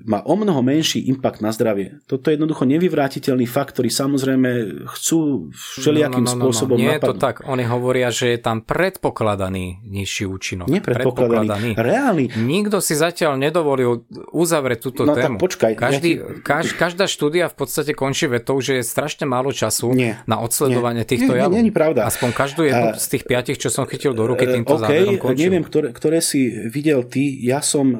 má 0.09 0.25
o 0.25 0.33
mnoho 0.37 0.64
menší 0.64 1.05
impact 1.09 1.45
na 1.45 1.53
zdravie. 1.53 2.01
Toto 2.09 2.29
je 2.29 2.41
jednoducho 2.41 2.64
nevyvrátiteľný 2.64 3.45
fakt, 3.45 3.77
ktorý 3.77 3.93
samozrejme 3.93 4.51
chcú 4.89 5.49
všelijakým 5.53 6.25
no, 6.25 6.29
no, 6.29 6.37
no, 6.37 6.41
no, 6.41 6.45
spôsobom 6.49 6.77
Nie 6.81 6.97
napadnúť. 6.97 7.05
je 7.05 7.12
to 7.12 7.20
tak, 7.20 7.37
oni 7.45 7.64
hovoria, 7.68 8.09
že 8.09 8.37
je 8.37 8.39
tam 8.41 8.64
predpokladaný 8.64 9.85
nižší 9.85 10.25
účinok. 10.25 10.68
Nie 10.68 10.81
predpokladaný, 10.81 11.77
reálny. 11.77 12.25
Nikto 12.41 12.81
si 12.81 12.97
zatiaľ 12.97 13.37
nedovolil 13.37 14.09
uzavrieť 14.33 14.81
túto 14.81 15.05
no, 15.05 15.12
tému. 15.12 15.37
Tak 15.37 15.45
počkaj. 15.45 15.72
Každý, 15.77 16.11
ja 16.16 16.25
ti... 16.25 16.41
kaž, 16.41 16.72
každá 16.77 17.05
štúdia 17.05 17.53
v 17.53 17.57
podstate 17.57 17.93
končí 17.93 18.29
vetou, 18.33 18.57
že 18.64 18.81
je 18.81 18.85
strašne 18.85 19.29
málo 19.29 19.53
času 19.53 19.93
nie. 19.93 20.16
na 20.25 20.41
odsledovanie 20.41 21.05
nie. 21.05 21.11
týchto 21.12 21.37
javov. 21.37 21.53
Nie, 21.53 21.61
nie, 21.61 21.68
nie, 21.68 21.75
pravda. 21.75 22.09
A 22.09 22.14
Aspoň 22.15 22.31
každú 22.31 22.62
jednu 22.62 22.95
z 22.95 23.07
tých 23.11 23.25
piatich, 23.27 23.59
čo 23.59 23.75
som 23.75 23.91
chytil 23.91 24.15
do 24.15 24.23
ruky, 24.31 24.47
týmto 24.47 24.79
okay, 24.79 25.03
záverom 25.03 25.19
končil. 25.19 25.51
neviem, 25.51 25.65
ktoré, 25.67 25.91
ktoré 25.91 26.23
si 26.23 26.47
videl 26.71 27.03
ty. 27.11 27.43
Ja 27.43 27.59
som 27.59 27.91
uh, 27.91 27.99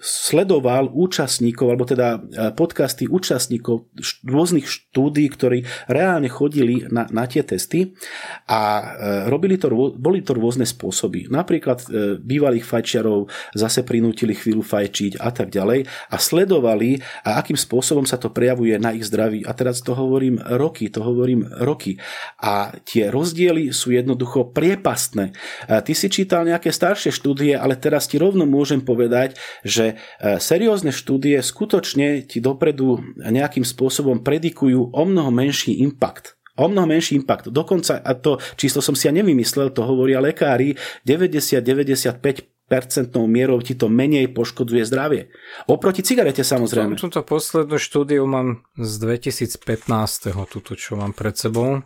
sledoval 0.00 0.88
účastníkov, 0.88 1.68
alebo 1.68 1.84
teda 1.84 2.16
uh, 2.16 2.56
podcasty 2.56 3.04
účastníkov 3.04 3.92
rôznych 4.24 4.64
štúdí, 4.64 5.28
ktorí 5.28 5.68
reálne 5.92 6.32
chodili 6.32 6.88
na, 6.88 7.04
na 7.12 7.28
tie 7.28 7.44
testy 7.44 7.92
a 8.48 8.60
uh, 8.80 8.88
robili 9.28 9.60
to, 9.60 9.68
boli 9.92 10.24
to 10.24 10.32
rôzne 10.32 10.64
spôsoby. 10.64 11.28
Napríklad 11.28 11.84
bývalých 12.24 12.64
fajčiarov 12.64 13.28
zase 13.52 13.84
prinútili 13.84 14.32
chvíľu 14.32 14.64
fajčiť 14.64 15.20
a 15.20 15.28
tak 15.28 15.52
ďalej 15.52 15.84
a 15.84 16.16
sledovali, 16.16 16.96
a 17.28 17.36
akým 17.44 17.60
spôsobom 17.60 18.08
sa 18.08 18.16
to 18.16 18.32
prejavuje 18.32 18.80
na 18.80 18.96
ich 18.96 19.04
zdraví. 19.04 19.44
A 19.44 19.52
teraz 19.52 19.84
to 19.84 19.92
hovorím 19.92 20.40
roky, 20.40 20.88
to 20.88 21.04
hovorím 21.04 21.44
roky. 21.60 22.00
A 22.40 22.72
tie 22.88 23.12
rozdiely 23.12 23.33
sú 23.74 23.90
jednoducho 23.90 24.54
priepastné. 24.54 25.34
Ty 25.66 25.92
si 25.92 26.06
čítal 26.08 26.46
nejaké 26.46 26.70
staršie 26.70 27.10
štúdie, 27.10 27.58
ale 27.58 27.74
teraz 27.74 28.06
ti 28.06 28.16
rovno 28.16 28.46
môžem 28.46 28.80
povedať, 28.80 29.36
že 29.66 29.94
e, 30.20 30.38
seriózne 30.38 30.94
štúdie 30.94 31.40
skutočne 31.42 32.22
ti 32.24 32.38
dopredu 32.38 33.02
nejakým 33.18 33.66
spôsobom 33.66 34.22
predikujú 34.22 34.94
o 34.94 35.02
mnoho 35.02 35.34
menší 35.34 35.82
impact 35.82 36.38
o 36.54 36.70
mnoho 36.70 36.86
menší 36.86 37.18
impact. 37.18 37.50
Dokonca, 37.50 37.98
a 37.98 38.14
to 38.14 38.38
číslo 38.54 38.78
som 38.78 38.94
si 38.94 39.10
ja 39.10 39.12
nevymyslel, 39.14 39.74
to 39.74 39.82
hovoria 39.82 40.22
lekári, 40.22 40.78
90-95 41.02 42.54
percentnou 42.64 43.28
mierou 43.28 43.60
ti 43.60 43.76
to 43.76 43.92
menej 43.92 44.32
poškodzuje 44.32 44.88
zdravie. 44.88 45.28
Oproti 45.68 46.00
cigarete 46.00 46.40
samozrejme. 46.40 46.96
Túto 46.96 47.20
poslednú 47.20 47.76
štúdiu 47.76 48.24
mám 48.24 48.64
z 48.80 48.92
2015. 49.04 50.32
túto, 50.48 50.72
čo 50.72 50.96
mám 50.96 51.12
pred 51.12 51.36
sebou. 51.36 51.84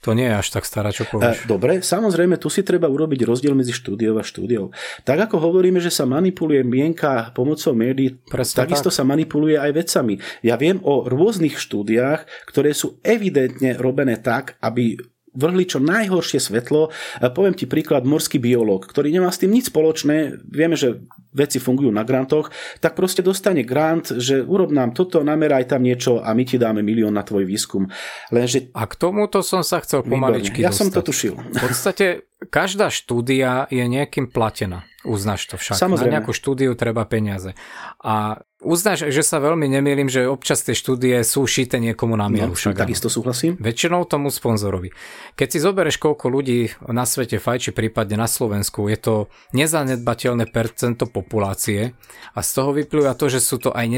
To 0.00 0.16
nie 0.16 0.24
je 0.24 0.32
až 0.32 0.48
tak 0.48 0.64
stará, 0.64 0.88
čo 0.88 1.04
povieš. 1.04 1.44
E, 1.44 1.48
dobre, 1.48 1.72
samozrejme, 1.84 2.40
tu 2.40 2.48
si 2.48 2.64
treba 2.64 2.88
urobiť 2.88 3.20
rozdiel 3.28 3.52
medzi 3.52 3.76
štúdiou 3.76 4.16
a 4.16 4.24
štúdiou. 4.24 4.72
Tak 5.04 5.28
ako 5.28 5.36
hovoríme, 5.44 5.76
že 5.76 5.92
sa 5.92 6.08
manipuluje 6.08 6.64
mienka 6.64 7.28
pomocou 7.36 7.76
médií, 7.76 8.16
Presne 8.24 8.64
takisto 8.64 8.88
tak. 8.88 8.96
sa 8.96 9.04
manipuluje 9.04 9.60
aj 9.60 9.70
vecami. 9.76 10.16
Ja 10.40 10.56
viem 10.56 10.80
o 10.88 11.04
rôznych 11.04 11.60
štúdiách, 11.60 12.48
ktoré 12.48 12.72
sú 12.72 12.96
evidentne 13.04 13.76
robené 13.76 14.16
tak, 14.16 14.56
aby 14.64 14.96
vrhli 15.34 15.64
čo 15.64 15.78
najhoršie 15.78 16.42
svetlo. 16.42 16.90
E, 17.18 17.30
poviem 17.30 17.54
ti 17.54 17.70
príklad, 17.70 18.02
morský 18.02 18.42
biológ, 18.42 18.90
ktorý 18.90 19.14
nemá 19.14 19.30
s 19.30 19.38
tým 19.38 19.54
nič 19.54 19.70
spoločné. 19.70 20.42
Vieme, 20.44 20.74
že 20.74 21.06
veci 21.30 21.62
fungujú 21.62 21.94
na 21.94 22.02
grantoch, 22.02 22.50
tak 22.82 22.98
proste 22.98 23.22
dostane 23.22 23.62
grant, 23.62 24.10
že 24.10 24.42
urob 24.42 24.74
nám 24.74 24.90
toto, 24.90 25.22
nameraj 25.22 25.70
tam 25.70 25.86
niečo 25.86 26.18
a 26.18 26.34
my 26.34 26.42
ti 26.42 26.58
dáme 26.58 26.82
milión 26.82 27.14
na 27.14 27.22
tvoj 27.22 27.46
výskum. 27.46 27.86
Lenže... 28.34 28.74
A 28.74 28.82
k 28.90 28.94
tomuto 28.98 29.38
som 29.46 29.62
sa 29.62 29.78
chcel 29.78 30.02
pomaličky 30.02 30.58
Ja 30.58 30.74
dostať. 30.74 30.78
som 30.82 30.88
to 30.90 31.00
tušil. 31.06 31.34
V 31.38 31.58
podstate 31.62 32.26
každá 32.50 32.90
štúdia 32.90 33.70
je 33.70 33.86
nejakým 33.86 34.26
platená. 34.34 34.89
Uznáš 35.00 35.48
to 35.48 35.56
však. 35.56 35.80
Samozrejme. 35.80 36.12
Na 36.12 36.14
nejakú 36.20 36.36
štúdiu 36.36 36.76
treba 36.76 37.08
peniaze. 37.08 37.56
A 38.04 38.44
uznáš, 38.60 39.08
že 39.08 39.24
sa 39.24 39.40
veľmi 39.40 39.64
nemýlim, 39.64 40.12
že 40.12 40.28
občas 40.28 40.60
tie 40.60 40.76
štúdie 40.76 41.24
sú 41.24 41.48
šité 41.48 41.80
niekomu 41.80 42.20
na 42.20 42.28
mieru. 42.28 42.52
No, 42.52 42.58
však 42.58 42.76
takisto 42.76 43.08
súhlasím. 43.08 43.56
Väčšinou 43.56 44.04
tomu 44.04 44.28
sponzorovi. 44.28 44.92
Keď 45.40 45.48
si 45.48 45.58
zoberieš, 45.64 45.96
koľko 45.96 46.28
ľudí 46.28 46.68
na 46.92 47.08
svete 47.08 47.40
fajči, 47.40 47.72
prípadne 47.72 48.20
na 48.20 48.28
Slovensku, 48.28 48.92
je 48.92 49.00
to 49.00 49.14
nezanedbateľné 49.56 50.52
percento 50.52 51.08
populácie 51.08 51.96
a 52.36 52.44
z 52.44 52.50
toho 52.52 52.76
vyplýva 52.76 53.16
to, 53.16 53.32
že 53.32 53.40
sú 53.40 53.56
to 53.56 53.72
aj 53.72 53.88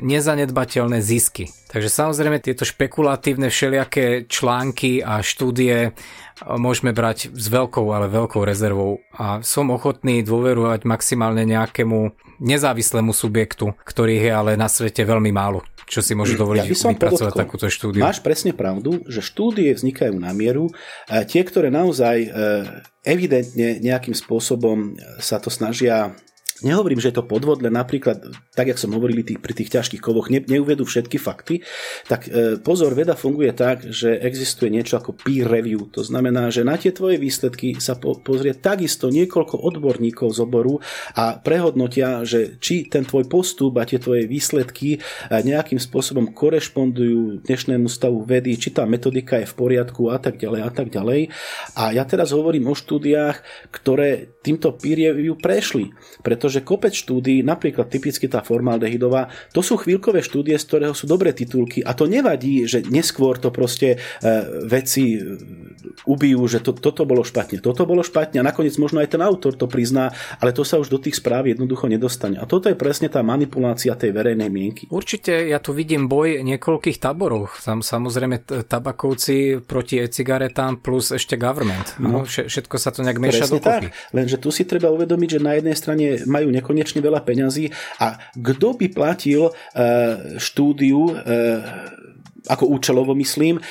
nezanedbateľné 0.00 1.04
zisky. 1.04 1.52
Takže 1.68 1.92
samozrejme 1.92 2.40
tieto 2.40 2.64
špekulatívne 2.64 3.52
všelijaké 3.52 4.24
články 4.32 5.04
a 5.04 5.20
štúdie 5.20 5.92
môžeme 6.58 6.90
brať 6.94 7.32
s 7.32 7.46
veľkou, 7.48 7.86
ale 7.92 8.10
veľkou 8.10 8.42
rezervou 8.42 9.02
a 9.14 9.42
som 9.42 9.70
ochotný 9.70 10.22
dôverovať 10.22 10.84
maximálne 10.86 11.46
nejakému 11.46 12.12
nezávislému 12.42 13.14
subjektu, 13.14 13.76
ktorých 13.86 14.22
je 14.26 14.32
ale 14.32 14.52
na 14.58 14.66
svete 14.66 15.06
veľmi 15.06 15.30
málo 15.30 15.62
čo 15.92 16.00
si 16.00 16.16
môže 16.16 16.40
dovoliť 16.40 16.64
ja 16.64 16.72
vypracovať 16.72 17.36
podotkol. 17.36 17.42
takúto 17.44 17.66
štúdiu. 17.68 18.00
Máš 18.00 18.24
presne 18.24 18.56
pravdu, 18.56 19.04
že 19.12 19.20
štúdie 19.20 19.76
vznikajú 19.76 20.16
na 20.16 20.32
mieru. 20.32 20.72
Tie, 21.04 21.42
ktoré 21.44 21.68
naozaj 21.68 22.16
e, 22.16 22.28
evidentne 23.04 23.76
nejakým 23.76 24.16
spôsobom 24.16 24.96
sa 25.20 25.36
to 25.36 25.52
snažia 25.52 26.16
Nehovorím, 26.62 27.02
že 27.02 27.10
je 27.10 27.18
to 27.18 27.26
podvod, 27.26 27.62
napríklad, 27.62 28.22
tak 28.54 28.70
jak 28.70 28.78
som 28.78 28.94
hovoril 28.94 29.22
tých, 29.22 29.38
pri 29.42 29.54
tých 29.54 29.70
ťažkých 29.70 30.02
kovoch, 30.02 30.30
ne, 30.30 30.42
neuvedú 30.42 30.82
všetky 30.82 31.18
fakty, 31.18 31.62
tak 32.06 32.26
e, 32.26 32.58
pozor, 32.58 32.94
veda 32.94 33.14
funguje 33.14 33.54
tak, 33.54 33.86
že 33.86 34.18
existuje 34.18 34.70
niečo 34.70 34.98
ako 34.98 35.14
peer 35.14 35.46
review. 35.46 35.90
To 35.94 36.02
znamená, 36.02 36.50
že 36.50 36.66
na 36.66 36.78
tie 36.78 36.90
tvoje 36.90 37.18
výsledky 37.18 37.78
sa 37.78 37.98
po, 37.98 38.18
pozrie 38.18 38.54
takisto 38.54 39.10
niekoľko 39.10 39.58
odborníkov 39.62 40.34
z 40.34 40.38
oboru 40.42 40.78
a 41.18 41.38
prehodnotia, 41.38 42.22
že 42.22 42.56
či 42.62 42.86
ten 42.86 43.06
tvoj 43.06 43.26
postup 43.26 43.78
a 43.78 43.86
tie 43.86 43.98
tvoje 43.98 44.26
výsledky 44.26 44.96
e, 44.96 44.98
nejakým 45.30 45.78
spôsobom 45.78 46.30
korešpondujú 46.34 47.44
dnešnému 47.46 47.86
stavu 47.90 48.22
vedy, 48.26 48.54
či 48.56 48.74
tá 48.74 48.86
metodika 48.88 49.38
je 49.42 49.46
v 49.46 49.54
poriadku 49.54 50.10
a 50.10 50.18
tak 50.18 50.38
ďalej 50.38 50.60
a 50.62 50.70
tak 50.70 50.88
ďalej. 50.88 51.28
A 51.76 51.92
ja 51.92 52.02
teraz 52.06 52.34
hovorím 52.34 52.70
o 52.70 52.74
štúdiách, 52.78 53.70
ktoré 53.70 54.32
týmto 54.42 54.74
peer 54.74 55.14
review 55.14 55.38
prešli, 55.38 55.94
pretože 56.20 56.51
pretože 56.52 56.68
kopec 56.68 56.92
štúdí, 56.92 57.40
napríklad 57.40 57.88
typicky 57.88 58.28
tá 58.28 58.44
formaldehydová, 58.44 59.32
to 59.56 59.64
sú 59.64 59.80
chvíľkové 59.80 60.20
štúdie, 60.20 60.60
z 60.60 60.68
ktorého 60.68 60.92
sú 60.92 61.08
dobré 61.08 61.32
titulky 61.32 61.80
a 61.80 61.96
to 61.96 62.04
nevadí, 62.04 62.68
že 62.68 62.84
neskôr 62.92 63.40
to 63.40 63.48
proste 63.48 63.96
e, 63.96 64.28
veci 64.68 65.16
e, 65.16 65.40
ubijú, 66.04 66.44
že 66.44 66.60
to, 66.60 66.76
toto 66.76 67.08
bolo 67.08 67.24
špatne, 67.24 67.64
toto 67.64 67.88
bolo 67.88 68.04
špatne 68.04 68.44
a 68.44 68.44
nakoniec 68.44 68.76
možno 68.76 69.00
aj 69.00 69.16
ten 69.16 69.24
autor 69.24 69.56
to 69.56 69.64
prizná, 69.64 70.12
ale 70.44 70.52
to 70.52 70.60
sa 70.60 70.76
už 70.76 70.92
do 70.92 71.00
tých 71.00 71.16
správ 71.16 71.48
jednoducho 71.48 71.88
nedostane. 71.88 72.36
A 72.36 72.44
toto 72.44 72.68
je 72.68 72.76
presne 72.76 73.08
tá 73.08 73.24
manipulácia 73.24 73.96
tej 73.96 74.12
verejnej 74.12 74.52
mienky. 74.52 74.84
Určite 74.92 75.32
ja 75.48 75.56
tu 75.56 75.72
vidím 75.72 76.04
boj 76.04 76.44
niekoľkých 76.44 77.00
táborov. 77.00 77.48
Tam 77.64 77.80
samozrejme 77.80 78.44
tabakovci 78.68 79.64
proti 79.64 80.04
e-cigaretám 80.04 80.84
plus 80.84 81.16
ešte 81.16 81.40
government. 81.40 81.96
No, 81.96 82.28
no 82.28 82.28
všetko 82.28 82.76
sa 82.76 82.92
to 82.92 83.00
nejak 83.00 83.16
mieša 83.16 83.48
dokopy. 83.48 83.88
Tak, 83.88 84.12
lenže 84.12 84.36
tu 84.36 84.52
si 84.52 84.68
treba 84.68 84.92
uvedomiť, 84.92 85.28
že 85.38 85.40
na 85.40 85.52
jednej 85.56 85.76
strane 85.78 86.06
majú 86.26 86.41
majú 86.42 86.50
nekonečne 86.50 86.98
veľa 86.98 87.22
peňazí. 87.22 87.70
A 88.02 88.18
kto 88.34 88.74
by 88.74 88.86
platil 88.90 89.48
eh, 89.48 90.36
štúdiu 90.42 91.14
eh, 91.14 92.01
ako 92.48 92.64
účelovo 92.74 93.14
myslím, 93.14 93.58
e, 93.58 93.62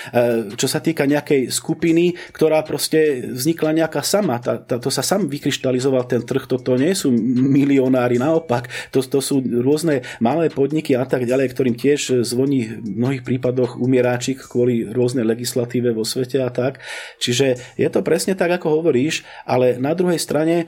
čo 0.55 0.67
sa 0.67 0.79
týka 0.79 1.03
nejakej 1.03 1.51
skupiny, 1.51 2.15
ktorá 2.31 2.63
proste 2.63 3.27
vznikla 3.31 3.83
nejaká 3.83 3.99
sama. 4.05 4.39
Tá, 4.39 4.59
tá, 4.59 4.79
to 4.79 4.87
sa 4.87 5.03
sam 5.03 5.27
vykryštalizoval 5.27 6.07
ten 6.07 6.23
trh, 6.23 6.47
toto 6.47 6.79
nie 6.79 6.95
sú 6.95 7.11
milionári, 7.11 8.15
naopak, 8.15 8.71
to, 8.93 9.03
to 9.03 9.19
sú 9.19 9.43
rôzne 9.43 10.03
malé 10.23 10.47
podniky 10.47 10.95
a 10.95 11.03
tak 11.03 11.27
ďalej, 11.27 11.51
ktorým 11.51 11.75
tiež 11.75 12.23
zvoní 12.23 12.79
v 12.79 12.95
mnohých 12.95 13.23
prípadoch 13.27 13.75
umieráčik 13.75 14.39
kvôli 14.47 14.87
rôznej 14.87 15.27
legislatíve 15.27 15.91
vo 15.91 16.07
svete 16.07 16.39
a 16.39 16.49
tak. 16.51 16.79
Čiže 17.19 17.75
je 17.75 17.87
to 17.91 17.99
presne 18.05 18.37
tak, 18.39 18.51
ako 18.55 18.81
hovoríš, 18.81 19.27
ale 19.43 19.75
na 19.79 19.91
druhej 19.91 20.19
strane 20.19 20.55
e, 20.63 20.65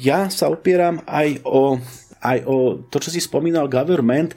ja 0.00 0.32
sa 0.32 0.48
opieram 0.48 1.04
aj 1.04 1.44
o 1.44 1.76
aj 2.20 2.38
o 2.44 2.56
to, 2.88 3.00
čo 3.00 3.10
si 3.12 3.20
spomínal 3.20 3.66
government, 3.66 4.36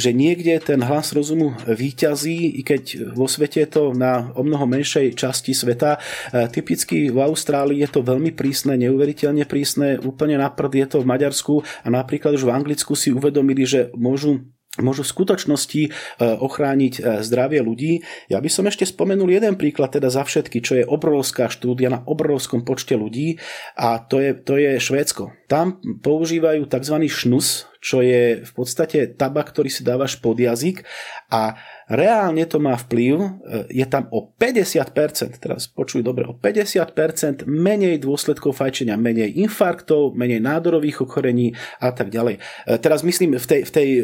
že 0.00 0.16
niekde 0.16 0.56
ten 0.60 0.80
hlas 0.80 1.12
rozumu 1.12 1.52
výťazí, 1.68 2.56
i 2.56 2.62
keď 2.64 3.12
vo 3.12 3.28
svete 3.28 3.64
je 3.64 3.68
to 3.68 3.82
na 3.92 4.32
o 4.32 4.42
mnoho 4.42 4.64
menšej 4.64 5.12
časti 5.16 5.52
sveta. 5.52 5.96
E, 5.96 6.48
typicky 6.48 7.12
v 7.12 7.18
Austrálii 7.20 7.84
je 7.84 7.90
to 7.92 8.00
veľmi 8.00 8.32
prísne, 8.32 8.74
neuveriteľne 8.80 9.44
prísne, 9.44 10.00
úplne 10.00 10.40
na 10.40 10.48
je 10.56 10.86
to 10.88 10.98
v 11.00 11.08
Maďarsku 11.08 11.54
a 11.84 11.88
napríklad 11.88 12.36
už 12.36 12.48
v 12.48 12.52
Anglicku 12.52 12.92
si 12.98 13.12
uvedomili, 13.14 13.64
že 13.64 13.92
môžu 13.94 14.44
môžu 14.80 15.04
v 15.04 15.12
skutočnosti 15.12 15.82
e, 15.86 15.90
ochrániť 16.20 16.94
e, 16.98 17.02
zdravie 17.22 17.60
ľudí. 17.62 18.02
Ja 18.32 18.40
by 18.40 18.48
som 18.50 18.68
ešte 18.68 18.88
spomenul 18.88 19.32
jeden 19.32 19.54
príklad 19.56 19.94
teda 19.94 20.12
za 20.12 20.24
všetky, 20.26 20.58
čo 20.60 20.78
je 20.80 20.84
obrovská 20.84 21.48
štúdia 21.52 21.92
na 21.92 22.02
obrovskom 22.04 22.66
počte 22.66 22.96
ľudí 22.96 23.38
a 23.76 24.00
to 24.02 24.20
je, 24.20 24.30
to 24.36 24.58
je 24.60 24.76
Švédsko. 24.80 25.36
Tam 25.46 25.78
používajú 25.82 26.66
tzv. 26.66 26.96
šnus, 27.06 27.70
čo 27.78 28.02
je 28.02 28.42
v 28.42 28.52
podstate 28.52 29.14
tabak, 29.14 29.54
ktorý 29.54 29.70
si 29.70 29.86
dávaš 29.86 30.18
pod 30.18 30.42
jazyk 30.42 30.82
a 31.30 31.54
reálne 31.86 32.42
to 32.50 32.58
má 32.58 32.74
vplyv, 32.74 33.14
e, 33.14 33.28
je 33.70 33.86
tam 33.86 34.10
o 34.10 34.34
50%, 34.34 35.38
teraz 35.38 35.70
počuj 35.70 36.02
dobre, 36.02 36.26
o 36.26 36.34
50% 36.34 37.46
menej 37.46 38.02
dôsledkov 38.02 38.58
fajčenia, 38.58 38.98
menej 38.98 39.38
infarktov, 39.38 40.18
menej 40.18 40.42
nádorových 40.42 41.06
ochorení 41.06 41.54
a 41.78 41.94
tak 41.94 42.10
ďalej. 42.10 42.38
E, 42.38 42.78
teraz 42.82 43.06
myslím 43.06 43.38
v 43.38 43.46
tej, 43.46 43.60
v 43.62 43.72
tej 43.72 43.88
e, 43.98 44.02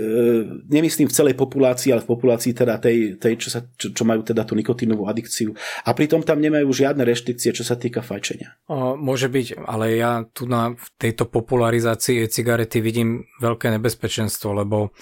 nemyslím 0.70 1.10
v 1.10 1.14
celej 1.14 1.34
populácii, 1.34 1.90
ale 1.90 2.06
v 2.06 2.10
populácii 2.10 2.52
teda 2.54 2.78
tej, 2.78 3.18
tej 3.18 3.34
čo, 3.42 3.48
sa, 3.50 3.60
čo, 3.74 3.90
čo 3.90 4.02
majú 4.06 4.22
teda 4.22 4.46
tú 4.46 4.54
nikotínovú 4.54 5.10
adikciu. 5.10 5.50
A 5.82 5.90
pritom 5.92 6.22
tam 6.22 6.38
nemajú 6.38 6.70
žiadne 6.70 7.02
reštrikcie, 7.02 7.50
čo 7.50 7.66
sa 7.66 7.74
týka 7.74 8.00
fajčenia. 8.00 8.54
Môže 8.98 9.26
byť, 9.26 9.66
ale 9.66 9.98
ja 9.98 10.22
tu 10.30 10.46
na 10.46 10.72
v 10.72 10.88
tejto 10.98 11.26
popularizácii 11.26 12.30
cigarety 12.30 12.78
vidím 12.78 13.26
veľké 13.42 13.74
nebezpečenstvo, 13.74 14.54
lebo 14.54 14.94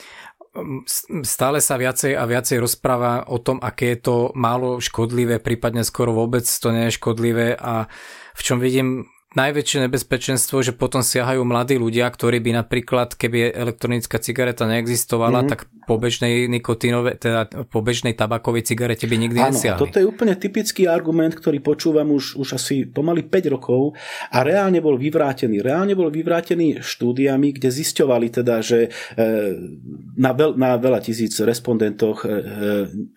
stále 1.22 1.62
sa 1.62 1.78
viacej 1.78 2.18
a 2.18 2.26
viacej 2.26 2.58
rozpráva 2.58 3.22
o 3.30 3.38
tom, 3.38 3.62
aké 3.62 3.94
je 3.94 3.98
to 4.02 4.16
málo 4.34 4.82
škodlivé, 4.82 5.38
prípadne 5.38 5.86
skoro 5.86 6.10
vôbec 6.10 6.42
to 6.42 6.74
nie 6.74 6.90
je 6.90 6.96
škodlivé 6.98 7.54
a 7.54 7.86
v 8.34 8.40
čom 8.42 8.58
vidím 8.58 9.06
najväčšie 9.30 9.86
nebezpečenstvo, 9.86 10.58
že 10.66 10.74
potom 10.74 11.06
siahajú 11.06 11.46
mladí 11.46 11.78
ľudia, 11.78 12.10
ktorí 12.10 12.42
by 12.42 12.66
napríklad, 12.66 13.14
keby 13.14 13.54
elektronická 13.54 14.18
cigareta 14.18 14.66
neexistovala, 14.66 15.46
mm-hmm. 15.46 15.50
tak 15.54 15.70
po 15.86 16.02
bežnej 16.02 16.50
nikotínové, 16.50 17.14
teda 17.14 17.46
po 17.70 17.78
bežnej 17.82 18.18
tabakovej 18.18 18.66
cigarete 18.66 19.06
by 19.06 19.16
nikdy 19.18 19.38
Áno, 19.38 19.54
nesiahli. 19.54 19.78
toto 19.78 20.02
je 20.02 20.06
úplne 20.06 20.34
typický 20.34 20.90
argument, 20.90 21.34
ktorý 21.38 21.62
počúvam 21.62 22.10
už, 22.10 22.42
už 22.42 22.58
asi 22.58 22.90
pomaly 22.90 23.26
5 23.26 23.54
rokov 23.54 23.94
a 24.34 24.42
reálne 24.42 24.82
bol 24.82 24.98
vyvrátený. 24.98 25.62
Reálne 25.62 25.94
bol 25.94 26.10
vyvrátený 26.10 26.82
štúdiami, 26.82 27.54
kde 27.54 27.70
zisťovali 27.70 28.26
teda, 28.34 28.62
že 28.66 28.86
e, 28.86 29.22
na, 30.18 30.30
veľ, 30.34 30.58
na 30.58 30.74
veľa 30.74 30.98
tisíc 31.06 31.38
respondentoch 31.38 32.22
e, 32.22 32.28
e, 32.28 32.34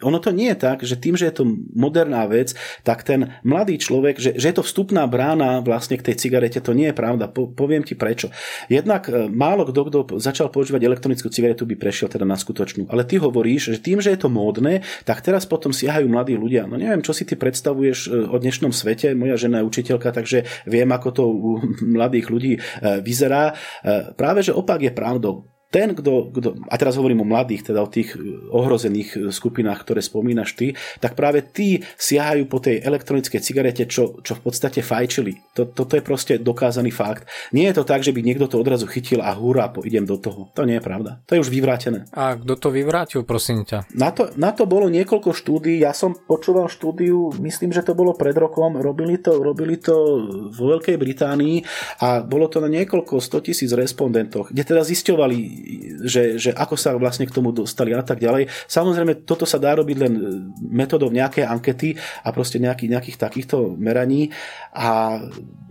ono 0.06 0.18
to 0.22 0.30
nie 0.30 0.54
je 0.54 0.58
tak, 0.62 0.86
že 0.86 1.02
tým, 1.02 1.18
že 1.18 1.34
je 1.34 1.42
to 1.42 1.46
moderná 1.74 2.30
vec, 2.30 2.54
tak 2.86 3.02
ten 3.02 3.34
mladý 3.42 3.82
človek, 3.82 4.22
že, 4.22 4.38
že 4.38 4.54
je 4.54 4.56
to 4.62 4.66
vstupná 4.66 5.10
brána 5.10 5.62
vlastne 5.66 6.03
tej 6.04 6.20
cigarete, 6.20 6.60
to 6.60 6.76
nie 6.76 6.92
je 6.92 6.96
pravda. 6.96 7.32
Po, 7.32 7.48
poviem 7.50 7.82
ti 7.82 7.96
prečo. 7.96 8.30
Jednak 8.68 9.08
málo 9.32 9.64
kto, 9.64 9.82
kto 9.88 10.00
začal 10.20 10.52
používať 10.52 10.84
elektronickú 10.84 11.32
cigaretu, 11.32 11.64
by 11.64 11.76
prešiel 11.80 12.12
teda 12.12 12.28
na 12.28 12.36
skutočnú. 12.36 12.92
Ale 12.92 13.08
ty 13.08 13.18
hovoríš, 13.18 13.78
že 13.78 13.80
tým, 13.80 14.04
že 14.04 14.12
je 14.12 14.20
to 14.20 14.30
módne, 14.30 14.84
tak 15.08 15.24
teraz 15.24 15.48
potom 15.48 15.72
siahajú 15.72 16.06
mladí 16.12 16.36
ľudia. 16.36 16.68
No 16.68 16.76
neviem, 16.76 17.02
čo 17.02 17.16
si 17.16 17.24
ty 17.24 17.40
predstavuješ 17.40 18.00
e, 18.08 18.28
o 18.28 18.36
dnešnom 18.36 18.76
svete. 18.76 19.16
Moja 19.16 19.40
žena 19.40 19.64
je 19.64 19.70
učiteľka, 19.70 20.12
takže 20.12 20.44
viem, 20.68 20.90
ako 20.92 21.10
to 21.14 21.24
u 21.30 21.52
mladých 21.96 22.28
ľudí 22.28 22.54
e, 22.58 22.60
vyzerá. 23.00 23.54
E, 23.82 24.14
práve, 24.14 24.44
že 24.44 24.52
opak 24.52 24.84
je 24.84 24.92
pravdou 24.92 25.53
ten, 25.74 25.98
kto, 25.98 26.30
kto, 26.30 26.50
a 26.70 26.76
teraz 26.78 27.02
hovorím 27.02 27.26
o 27.26 27.28
mladých, 27.28 27.74
teda 27.74 27.82
o 27.82 27.90
tých 27.90 28.14
ohrozených 28.54 29.34
skupinách, 29.34 29.82
ktoré 29.82 30.06
spomínaš 30.06 30.54
ty, 30.54 30.78
tak 31.02 31.18
práve 31.18 31.42
tí 31.42 31.82
siahajú 31.98 32.46
po 32.46 32.62
tej 32.62 32.86
elektronickej 32.86 33.42
cigarete, 33.42 33.90
čo, 33.90 34.22
čo 34.22 34.38
v 34.38 34.42
podstate 34.46 34.86
fajčili. 34.86 35.58
To, 35.58 35.66
toto 35.66 35.98
je 35.98 36.06
proste 36.06 36.38
dokázaný 36.38 36.94
fakt. 36.94 37.26
Nie 37.50 37.74
je 37.74 37.82
to 37.82 37.90
tak, 37.90 38.06
že 38.06 38.14
by 38.14 38.22
niekto 38.22 38.46
to 38.46 38.62
odrazu 38.62 38.86
chytil 38.86 39.26
a 39.26 39.34
hurá, 39.34 39.74
idem 39.82 40.06
do 40.06 40.22
toho. 40.22 40.54
To 40.54 40.62
nie 40.62 40.78
je 40.78 40.84
pravda. 40.86 41.26
To 41.26 41.34
je 41.34 41.42
už 41.42 41.50
vyvrátené. 41.50 42.06
A 42.14 42.38
kto 42.38 42.54
to 42.54 42.70
vyvrátil, 42.70 43.26
prosím 43.26 43.66
ťa? 43.66 43.90
Na 43.98 44.14
to, 44.14 44.30
na 44.38 44.54
to 44.54 44.70
bolo 44.70 44.94
niekoľko 44.94 45.34
štúdí. 45.34 45.82
Ja 45.82 45.98
som 45.98 46.14
počúval 46.14 46.70
štúdiu, 46.70 47.34
myslím, 47.42 47.74
že 47.74 47.82
to 47.82 47.98
bolo 47.98 48.14
pred 48.14 48.38
rokom. 48.38 48.78
Robili 48.78 49.18
to, 49.18 49.42
robili 49.42 49.82
to 49.82 50.22
vo 50.54 50.78
Veľkej 50.78 51.02
Británii 51.02 51.66
a 52.06 52.22
bolo 52.22 52.46
to 52.46 52.62
na 52.62 52.70
niekoľko 52.70 53.18
100 53.18 53.48
tisíc 53.50 53.72
respondentoch, 53.74 54.54
kde 54.54 54.62
teda 54.62 54.86
zisťovali 54.86 55.63
že, 56.04 56.38
že 56.38 56.52
ako 56.52 56.76
sa 56.76 56.92
vlastne 57.00 57.24
k 57.24 57.36
tomu 57.36 57.56
dostali 57.56 57.96
a 57.96 58.04
tak 58.04 58.20
ďalej. 58.20 58.52
Samozrejme, 58.68 59.24
toto 59.24 59.48
sa 59.48 59.58
dá 59.58 59.74
robiť 59.80 59.98
len 59.98 60.14
metodou 60.60 61.08
nejaké 61.08 61.48
ankety 61.48 61.96
a 62.24 62.30
proste 62.36 62.60
nejaký, 62.60 62.92
nejakých 62.92 63.18
takýchto 63.18 63.80
meraní 63.80 64.30
a 64.76 65.20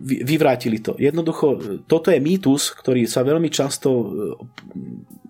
vyvrátili 0.02 0.80
to. 0.80 0.96
Jednoducho, 0.96 1.80
toto 1.84 2.08
je 2.08 2.18
mýtus, 2.18 2.72
ktorý 2.72 3.04
sa 3.04 3.22
veľmi 3.22 3.52
často 3.52 3.88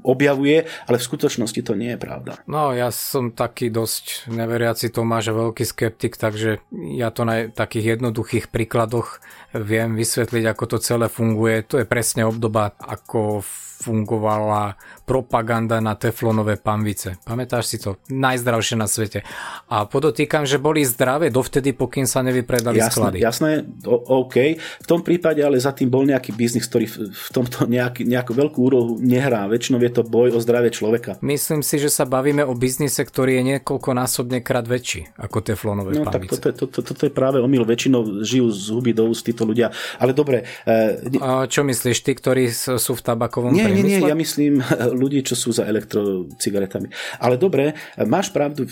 objavuje, 0.03 0.67
ale 0.87 0.97
v 0.99 1.07
skutočnosti 1.07 1.61
to 1.63 1.75
nie 1.79 1.95
je 1.95 1.99
pravda. 1.99 2.39
No, 2.51 2.75
ja 2.75 2.91
som 2.91 3.35
taký 3.35 3.71
dosť 3.71 4.31
neveriaci 4.31 4.91
Tomáš 4.91 5.33
a 5.33 5.39
veľký 5.39 5.65
skeptik, 5.65 6.19
takže 6.19 6.63
ja 6.95 7.09
to 7.15 7.23
na 7.27 7.49
takých 7.51 7.99
jednoduchých 7.99 8.51
príkladoch 8.51 9.23
viem 9.55 9.95
vysvetliť, 9.97 10.45
ako 10.51 10.65
to 10.67 10.79
celé 10.83 11.07
funguje. 11.07 11.65
To 11.71 11.81
je 11.81 11.87
presne 11.87 12.27
obdoba, 12.27 12.75
ako 12.79 13.45
fungovala 13.83 14.79
propaganda 15.03 15.83
na 15.83 15.99
teflonové 15.99 16.55
pamvice. 16.63 17.19
Pamätáš 17.27 17.75
si 17.75 17.77
to? 17.83 17.99
Najzdravšie 18.07 18.79
na 18.79 18.87
svete. 18.87 19.27
A 19.67 19.91
podotýkam, 19.91 20.47
že 20.47 20.63
boli 20.63 20.87
zdravé 20.87 21.35
dovtedy, 21.35 21.75
pokým 21.75 22.07
sa 22.07 22.23
nevypredali 22.23 22.79
jasné, 22.79 22.95
sklady. 22.95 23.19
Jasné, 23.19 23.51
o, 23.83 24.23
OK. 24.23 24.37
V 24.57 24.87
tom 24.87 25.03
prípade 25.03 25.43
ale 25.43 25.59
za 25.59 25.75
tým 25.75 25.91
bol 25.91 26.07
nejaký 26.07 26.31
biznis, 26.31 26.71
ktorý 26.71 26.87
v, 26.87 26.97
v 27.11 27.29
tomto 27.35 27.67
nejaký, 27.67 28.07
nejakú 28.07 28.31
veľkú 28.31 28.59
úrohu 28.63 28.93
nehrá. 29.03 29.51
Väčšinou 29.51 29.83
je 29.83 29.92
to 29.93 30.03
boj 30.03 30.33
o 30.33 30.41
zdravie 30.41 30.73
človeka. 30.73 31.21
Myslím 31.21 31.61
si, 31.61 31.77
že 31.77 31.93
sa 31.93 32.09
bavíme 32.09 32.43
o 32.43 32.57
biznise, 32.57 33.05
ktorý 33.05 33.39
je 33.41 33.43
niekoľkonásobne 33.57 34.41
krát 34.41 34.65
väčší 34.65 35.13
ako 35.21 35.39
teflonové 35.45 36.01
no, 36.01 36.09
pamvice. 36.09 36.41
tak 36.41 36.57
toto, 36.57 36.67
to, 36.67 36.81
to, 36.81 36.81
toto 36.83 37.03
je 37.07 37.13
práve 37.13 37.39
omyl. 37.39 37.63
Väčšinou 37.63 38.25
žijú 38.25 38.49
z 38.51 38.65
huby 38.73 38.93
do 38.97 39.07
úst 39.07 39.23
títo 39.23 39.45
ľudia. 39.45 39.71
Ale 40.01 40.17
dobre. 40.17 40.49
E, 40.67 40.99
A 41.21 41.47
čo 41.47 41.63
myslíš, 41.63 42.03
tí, 42.03 42.13
ktorí 42.17 42.49
sú 42.53 42.93
v 42.97 43.03
tabakovom 43.03 43.53
nie, 43.53 43.63
priemysle? 43.63 43.87
Nie, 43.87 43.99
nie, 44.01 44.11
ja 44.11 44.17
myslím 44.17 44.55
ľudí, 45.03 45.21
čo 45.23 45.37
sú 45.37 45.53
za 45.53 45.69
elektrocigaretami. 45.69 46.89
Ale 47.21 47.37
dobre, 47.37 47.77
máš 48.09 48.33
pravdu 48.33 48.67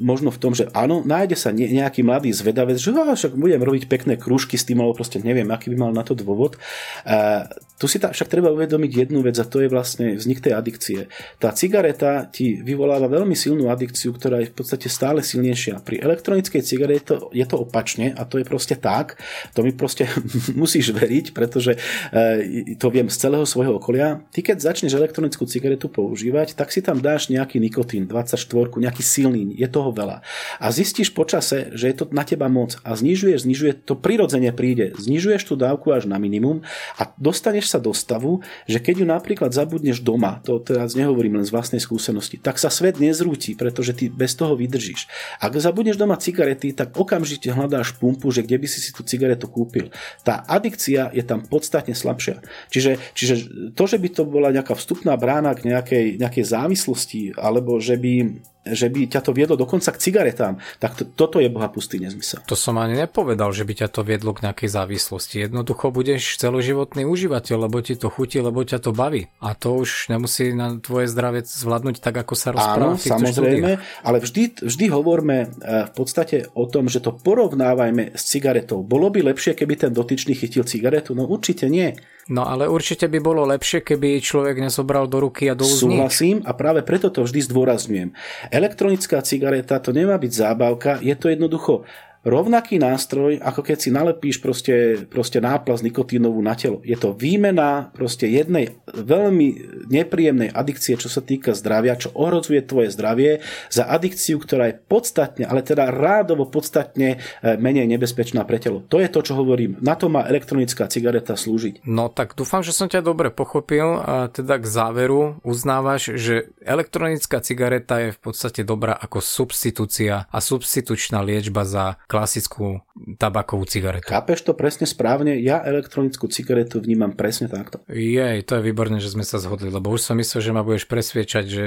možno 0.00 0.32
v 0.32 0.38
tom, 0.40 0.52
že 0.56 0.66
áno, 0.72 1.04
nájde 1.04 1.36
sa 1.36 1.52
nejaký 1.52 2.00
mladý 2.00 2.32
zvedavec, 2.32 2.80
že 2.80 2.90
však 2.92 3.36
budem 3.36 3.60
robiť 3.62 3.84
pekné 3.90 4.14
krúžky 4.16 4.56
s 4.56 4.64
tým, 4.64 4.80
alebo 4.80 4.96
proste 4.96 5.20
neviem, 5.20 5.48
aký 5.52 5.72
by 5.72 5.76
mal 5.76 5.92
na 5.92 6.02
to 6.02 6.16
dôvod. 6.16 6.56
A 7.04 7.46
tu 7.76 7.84
si 7.84 8.00
ta, 8.00 8.08
však 8.08 8.32
treba 8.32 8.48
uvedomiť 8.56 9.04
jednu 9.04 9.20
vec 9.20 9.36
a 9.36 9.44
to 9.44 9.60
je 9.60 9.68
vlastne 9.68 10.16
vznik 10.16 10.40
tej 10.40 10.56
adikcie. 10.56 11.12
Tá 11.36 11.52
cigareta 11.52 12.24
ti 12.24 12.56
vyvoláva 12.64 13.04
veľmi 13.04 13.36
silnú 13.36 13.68
adikciu, 13.68 14.16
ktorá 14.16 14.40
je 14.40 14.48
v 14.48 14.56
podstate 14.56 14.88
stále 14.88 15.20
silnejšia. 15.20 15.84
Pri 15.84 16.00
elektronickej 16.00 16.64
cigarete 16.64 17.20
je 17.36 17.44
to 17.44 17.56
opačne 17.60 18.16
a 18.16 18.24
to 18.24 18.40
je 18.40 18.48
proste 18.48 18.80
tak. 18.80 19.20
To 19.52 19.60
mi 19.60 19.76
proste 19.76 20.08
musíš 20.60 20.96
veriť, 20.96 21.36
pretože 21.36 21.76
e, 21.76 22.74
to 22.80 22.88
viem 22.88 23.12
z 23.12 23.16
celého 23.28 23.44
svojho 23.44 23.76
okolia. 23.76 24.24
Ty 24.32 24.40
keď 24.40 24.56
začneš 24.56 24.96
elektronickú 24.96 25.44
cigaretu 25.44 25.92
používať, 25.92 26.56
tak 26.56 26.72
si 26.72 26.80
tam 26.80 27.04
dáš 27.04 27.28
nejaký 27.28 27.60
nikotín, 27.60 28.08
24, 28.08 28.72
nejaký 28.80 29.04
silný, 29.04 29.52
je 29.52 29.68
toho 29.68 29.92
veľa. 29.92 30.24
A 30.56 30.66
zistíš 30.72 31.12
počase, 31.12 31.76
že 31.76 31.92
je 31.92 31.96
to 32.00 32.08
na 32.08 32.24
teba 32.24 32.48
moc 32.48 32.80
a 32.80 32.96
znižuješ, 32.96 33.44
znižuje, 33.44 33.72
to 33.84 34.00
prirodzene 34.00 34.48
príde. 34.56 34.96
Znižuješ 34.96 35.44
tú 35.44 35.60
dávku 35.60 35.92
až 35.92 36.08
na 36.08 36.16
minimum 36.16 36.64
a 36.96 37.12
dostaneš 37.20 37.65
dostaneš 37.66 37.74
sa 37.74 37.82
do 37.82 37.90
stavu, 37.90 38.46
že 38.70 38.78
keď 38.78 39.02
ju 39.02 39.06
napríklad 39.10 39.50
zabudneš 39.50 39.98
doma, 39.98 40.38
to 40.46 40.62
teraz 40.62 40.94
nehovorím 40.94 41.42
len 41.42 41.46
z 41.46 41.50
vlastnej 41.50 41.82
skúsenosti, 41.82 42.38
tak 42.38 42.62
sa 42.62 42.70
svet 42.70 43.02
nezrúti, 43.02 43.58
pretože 43.58 43.92
ty 43.98 44.06
bez 44.06 44.38
toho 44.38 44.54
vydržíš. 44.54 45.10
Ak 45.42 45.58
zabudneš 45.58 45.98
doma 45.98 46.14
cigarety, 46.14 46.70
tak 46.70 46.94
okamžite 46.94 47.50
hľadáš 47.50 47.98
pumpu, 47.98 48.30
že 48.30 48.46
kde 48.46 48.62
by 48.62 48.66
si 48.70 48.78
si 48.78 48.94
tú 48.94 49.02
cigaretu 49.02 49.50
kúpil. 49.50 49.90
Tá 50.22 50.46
adikcia 50.46 51.10
je 51.10 51.26
tam 51.26 51.42
podstatne 51.42 51.98
slabšia. 51.98 52.38
Čiže, 52.70 53.02
čiže 53.18 53.34
to, 53.74 53.84
že 53.90 53.98
by 53.98 54.08
to 54.14 54.22
bola 54.22 54.54
nejaká 54.54 54.78
vstupná 54.78 55.18
brána 55.18 55.58
k 55.58 55.66
nejakej, 55.66 56.06
nejakej 56.22 56.44
závislosti, 56.46 57.34
alebo 57.34 57.82
že 57.82 57.98
by 57.98 58.38
že 58.72 58.90
by 58.90 59.06
ťa 59.06 59.20
to 59.22 59.30
viedlo 59.30 59.54
dokonca 59.54 59.94
k 59.94 59.98
cigaretám, 60.00 60.58
tak 60.82 60.98
to, 60.98 61.04
toto 61.06 61.38
je 61.38 61.46
bohapustý 61.46 62.02
nezmysel. 62.02 62.42
To 62.50 62.58
som 62.58 62.80
ani 62.82 62.98
nepovedal, 62.98 63.54
že 63.54 63.62
by 63.62 63.86
ťa 63.86 63.88
to 63.92 64.02
viedlo 64.02 64.34
k 64.34 64.46
nejakej 64.48 64.70
závislosti. 64.72 65.46
Jednoducho 65.46 65.94
budeš 65.94 66.40
celoživotný 66.42 67.06
užívateľ, 67.06 67.70
lebo 67.70 67.78
ti 67.84 67.94
to 67.94 68.10
chutí, 68.10 68.42
lebo 68.42 68.66
ťa 68.66 68.82
to 68.82 68.90
baví. 68.90 69.30
A 69.38 69.54
to 69.54 69.78
už 69.78 70.10
nemusí 70.10 70.50
na 70.50 70.78
tvoje 70.82 71.06
zdravie 71.06 71.46
zvládnuť 71.46 72.02
tak, 72.02 72.16
ako 72.26 72.34
sa 72.34 72.50
rozpráva 72.50 72.94
Áno, 72.94 73.00
samozrejme, 73.00 73.78
štúdiách. 73.78 74.02
ale 74.02 74.16
vždy, 74.18 74.42
vždy 74.66 74.86
hovorme 74.90 75.36
e, 75.42 75.46
v 75.86 75.92
podstate 75.94 76.50
o 76.56 76.64
tom, 76.66 76.90
že 76.90 77.04
to 77.04 77.14
porovnávajme 77.14 78.16
s 78.16 78.22
cigaretou. 78.26 78.82
Bolo 78.82 79.12
by 79.12 79.32
lepšie, 79.32 79.54
keby 79.54 79.86
ten 79.86 79.92
dotyčný 79.94 80.34
chytil 80.34 80.64
cigaretu? 80.66 81.14
No 81.14 81.28
určite 81.28 81.68
nie. 81.70 81.94
No 82.26 82.42
ale 82.42 82.66
určite 82.66 83.06
by 83.06 83.22
bolo 83.22 83.46
lepšie, 83.46 83.86
keby 83.86 84.18
človek 84.18 84.58
nezobral 84.58 85.06
do 85.06 85.22
ruky 85.22 85.46
a 85.46 85.54
do 85.54 85.62
úzní. 85.62 85.94
Súhlasím 85.94 86.36
a 86.42 86.50
práve 86.58 86.82
preto 86.82 87.06
to 87.14 87.22
vždy 87.22 87.38
zdôrazňujem. 87.46 88.10
Elektronická 88.50 89.22
cigareta 89.22 89.78
to 89.78 89.94
nemá 89.94 90.18
byť 90.18 90.32
zábavka, 90.34 90.98
je 91.06 91.14
to 91.14 91.30
jednoducho 91.30 91.86
rovnaký 92.26 92.82
nástroj, 92.82 93.38
ako 93.38 93.62
keď 93.62 93.76
si 93.78 93.90
nalepíš 93.94 94.42
proste, 94.42 95.06
proste 95.06 95.38
náplast 95.38 95.86
nikotínovú 95.86 96.42
na 96.42 96.58
telo. 96.58 96.82
Je 96.82 96.98
to 96.98 97.14
výmena 97.14 97.94
proste 97.94 98.26
jednej 98.26 98.82
veľmi 98.90 99.48
nepríjemnej 99.86 100.50
adikcie, 100.50 100.98
čo 100.98 101.06
sa 101.06 101.22
týka 101.22 101.54
zdravia, 101.54 101.94
čo 101.94 102.10
ohrozuje 102.10 102.66
tvoje 102.66 102.90
zdravie 102.90 103.46
za 103.70 103.86
adikciu, 103.86 104.42
ktorá 104.42 104.74
je 104.74 104.78
podstatne, 104.82 105.46
ale 105.46 105.62
teda 105.62 105.94
rádovo 105.94 106.50
podstatne 106.50 107.16
e, 107.16 107.56
menej 107.56 107.86
nebezpečná 107.86 108.42
pre 108.42 108.58
telo. 108.58 108.82
To 108.90 108.98
je 108.98 109.06
to, 109.06 109.22
čo 109.22 109.38
hovorím. 109.38 109.78
Na 109.78 109.94
to 109.94 110.10
má 110.10 110.26
elektronická 110.26 110.90
cigareta 110.90 111.38
slúžiť. 111.38 111.86
No 111.86 112.10
tak 112.10 112.34
dúfam, 112.34 112.66
že 112.66 112.74
som 112.74 112.90
ťa 112.90 113.06
dobre 113.06 113.30
pochopil 113.30 114.02
teda 114.34 114.58
k 114.58 114.66
záveru 114.66 115.38
uznávaš, 115.46 116.16
že 116.18 116.50
elektronická 116.64 117.38
cigareta 117.38 118.02
je 118.02 118.10
v 118.16 118.20
podstate 118.20 118.66
dobrá 118.66 118.96
ako 118.98 119.22
substitúcia 119.22 120.26
a 120.26 120.38
substitučná 120.42 121.22
liečba 121.22 121.62
za 121.62 122.00
klasickú 122.16 122.80
tabakovú 123.20 123.68
cigaretu. 123.68 124.08
Chápeš 124.08 124.40
to 124.48 124.56
presne 124.56 124.88
správne? 124.88 125.36
Ja 125.36 125.60
elektronickú 125.60 126.32
cigaretu 126.32 126.80
vnímam 126.80 127.12
presne 127.12 127.52
takto. 127.52 127.84
Jej, 127.92 128.40
to 128.48 128.56
je 128.56 128.64
výborné, 128.64 129.04
že 129.04 129.12
sme 129.12 129.20
sa 129.20 129.36
zhodli, 129.36 129.68
lebo 129.68 129.92
už 129.92 130.00
som 130.00 130.16
myslel, 130.16 130.40
že 130.40 130.56
ma 130.56 130.64
budeš 130.64 130.88
presviečať, 130.88 131.44
že 131.44 131.64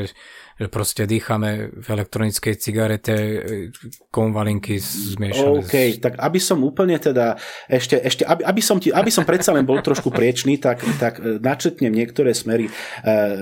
že 0.59 0.67
proste 0.67 1.07
dýchame 1.07 1.71
v 1.71 1.87
elektronickej 1.87 2.59
cigarete 2.59 3.15
konvalinky 4.11 4.75
zmiešané. 4.83 5.63
OK, 5.63 5.75
tak 6.03 6.19
aby 6.19 6.35
som 6.35 6.59
úplne 6.67 6.99
teda 6.99 7.39
ešte, 7.71 7.95
ešte 7.95 8.27
aby, 8.27 8.43
aby, 8.43 8.59
som 8.59 8.75
ti, 8.75 8.91
aby 8.91 9.07
som 9.07 9.23
predsa 9.23 9.55
len 9.55 9.63
bol 9.63 9.79
trošku 9.79 10.11
priečný, 10.11 10.59
tak, 10.59 10.83
tak 10.99 11.23
e, 11.23 11.39
načetnem 11.39 11.95
niektoré 11.95 12.35
smery 12.35 12.67
e, 12.67 12.71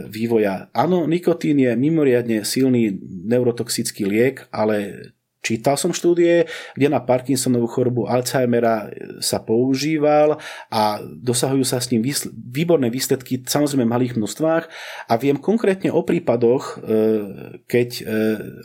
vývoja. 0.05 0.69
Áno, 0.77 1.09
nikotín 1.09 1.57
je 1.57 1.73
mimoriadne 1.73 2.45
silný 2.45 2.93
neurotoxický 3.01 4.05
liek, 4.05 4.45
ale 4.53 5.09
Čítal 5.47 5.79
som 5.79 5.95
štúdie, 5.95 6.43
kde 6.75 6.87
na 6.91 6.99
Parkinsonovú 6.99 7.71
chorobu 7.71 8.03
Alzheimera 8.03 8.91
sa 9.23 9.39
používal 9.39 10.35
a 10.67 10.99
dosahujú 10.99 11.63
sa 11.63 11.79
s 11.79 11.95
ním 11.95 12.03
výborné 12.35 12.91
výsledky, 12.91 13.47
samozrejme 13.47 13.87
v 13.87 13.93
malých 13.95 14.13
množstvách. 14.19 14.63
A 15.07 15.13
viem 15.15 15.39
konkrétne 15.39 15.87
o 15.95 16.03
prípadoch, 16.03 16.63
e, 16.75 16.99
keď 17.63 17.89
e, 17.95 18.03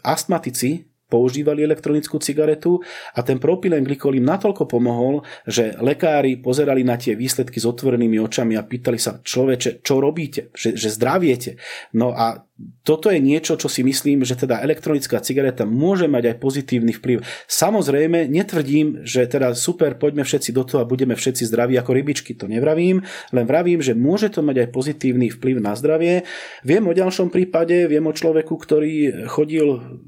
astmatici 0.02 0.90
používali 1.12 1.60
elektronickú 1.60 2.16
cigaretu 2.16 2.80
a 3.12 3.20
ten 3.20 3.36
propylenglikol 3.36 4.16
im 4.16 4.24
natoľko 4.24 4.64
pomohol, 4.64 5.20
že 5.44 5.76
lekári 5.76 6.40
pozerali 6.40 6.80
na 6.80 6.96
tie 6.96 7.12
výsledky 7.12 7.60
s 7.60 7.68
otvorenými 7.68 8.16
očami 8.16 8.56
a 8.56 8.64
pýtali 8.64 8.96
sa, 8.96 9.20
človeče, 9.20 9.84
čo 9.84 10.00
robíte, 10.00 10.48
že, 10.56 10.72
že 10.72 10.88
zdraviete. 10.88 11.60
No 11.92 12.16
a 12.16 12.48
toto 12.82 13.10
je 13.10 13.18
niečo, 13.18 13.58
čo 13.58 13.66
si 13.66 13.82
myslím, 13.82 14.22
že 14.22 14.38
teda 14.38 14.62
elektronická 14.62 15.22
cigareta 15.22 15.66
môže 15.66 16.06
mať 16.06 16.34
aj 16.34 16.36
pozitívny 16.38 16.92
vplyv. 16.94 17.22
Samozrejme, 17.46 18.26
netvrdím, 18.30 19.02
že 19.02 19.26
teda 19.26 19.54
super, 19.54 19.98
poďme 19.98 20.22
všetci 20.26 20.50
do 20.54 20.62
toho 20.62 20.82
a 20.82 20.88
budeme 20.88 21.14
všetci 21.14 21.46
zdraví 21.46 21.74
ako 21.78 21.90
rybičky. 21.94 22.34
To 22.38 22.46
nevravím, 22.46 23.02
len 23.34 23.44
vravím, 23.46 23.82
že 23.82 23.98
môže 23.98 24.30
to 24.30 24.42
mať 24.42 24.66
aj 24.66 24.68
pozitívny 24.74 25.30
vplyv 25.30 25.58
na 25.58 25.74
zdravie. 25.74 26.22
Viem 26.62 26.86
o 26.86 26.94
ďalšom 26.94 27.30
prípade, 27.30 27.86
viem 27.86 28.04
o 28.06 28.14
človeku, 28.14 28.54
ktorý 28.54 29.26
chodil 29.26 29.98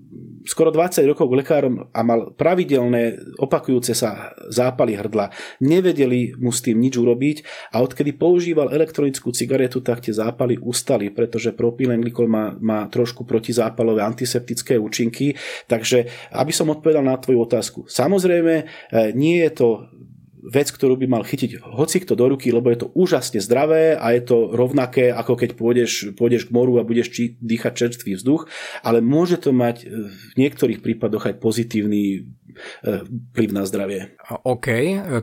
skoro 0.45 0.69
20 0.71 1.09
rokov 1.09 1.27
k 1.33 1.39
lekárom 1.41 1.75
a 1.91 2.01
mal 2.05 2.33
pravidelné 2.37 3.17
opakujúce 3.41 3.97
sa 3.97 4.37
zápaly 4.53 4.95
hrdla. 4.95 5.33
Nevedeli 5.65 6.37
mu 6.37 6.53
s 6.53 6.61
tým 6.61 6.79
nič 6.79 7.01
urobiť 7.01 7.37
a 7.73 7.81
odkedy 7.81 8.15
používal 8.15 8.71
elektronickú 8.71 9.33
cigaretu, 9.33 9.81
tak 9.81 10.05
tie 10.05 10.13
zápaly 10.13 10.61
ustali, 10.61 11.09
pretože 11.11 11.57
propylenglikol 11.57 12.29
má, 12.29 12.53
má 12.61 12.87
trošku 12.93 13.25
protizápalové 13.25 14.05
antiseptické 14.05 14.77
účinky. 14.77 15.35
Takže, 15.67 16.07
aby 16.37 16.53
som 16.53 16.71
odpovedal 16.71 17.03
na 17.03 17.17
tvoju 17.17 17.39
otázku. 17.49 17.79
Samozrejme, 17.89 18.55
e, 18.61 18.65
nie 19.17 19.41
je 19.43 19.51
to 19.57 19.69
vec, 20.45 20.69
ktorú 20.69 21.01
by 21.01 21.07
mal 21.09 21.23
chytiť 21.25 21.65
hoci 21.65 22.05
kto 22.05 22.13
do 22.15 22.29
ruky, 22.29 22.53
lebo 22.53 22.69
je 22.69 22.85
to 22.85 22.93
úžasne 22.93 23.41
zdravé 23.41 23.97
a 23.97 24.13
je 24.13 24.23
to 24.25 24.53
rovnaké, 24.53 25.09
ako 25.09 25.41
keď 25.41 25.51
pôjdeš, 25.57 25.93
pôjdeš 26.15 26.49
k 26.49 26.55
moru 26.55 26.77
a 26.77 26.87
budeš 26.87 27.13
či, 27.13 27.37
dýchať 27.41 27.73
čerstvý 27.73 28.21
vzduch, 28.21 28.49
ale 28.85 29.01
môže 29.01 29.41
to 29.41 29.57
mať 29.57 29.89
v 29.89 30.33
niektorých 30.37 30.85
prípadoch 30.85 31.33
aj 31.33 31.41
pozitívny 31.41 32.03
e, 32.13 32.21
vplyv 33.33 33.51
na 33.57 33.65
zdravie. 33.65 34.17
OK, 34.45 34.67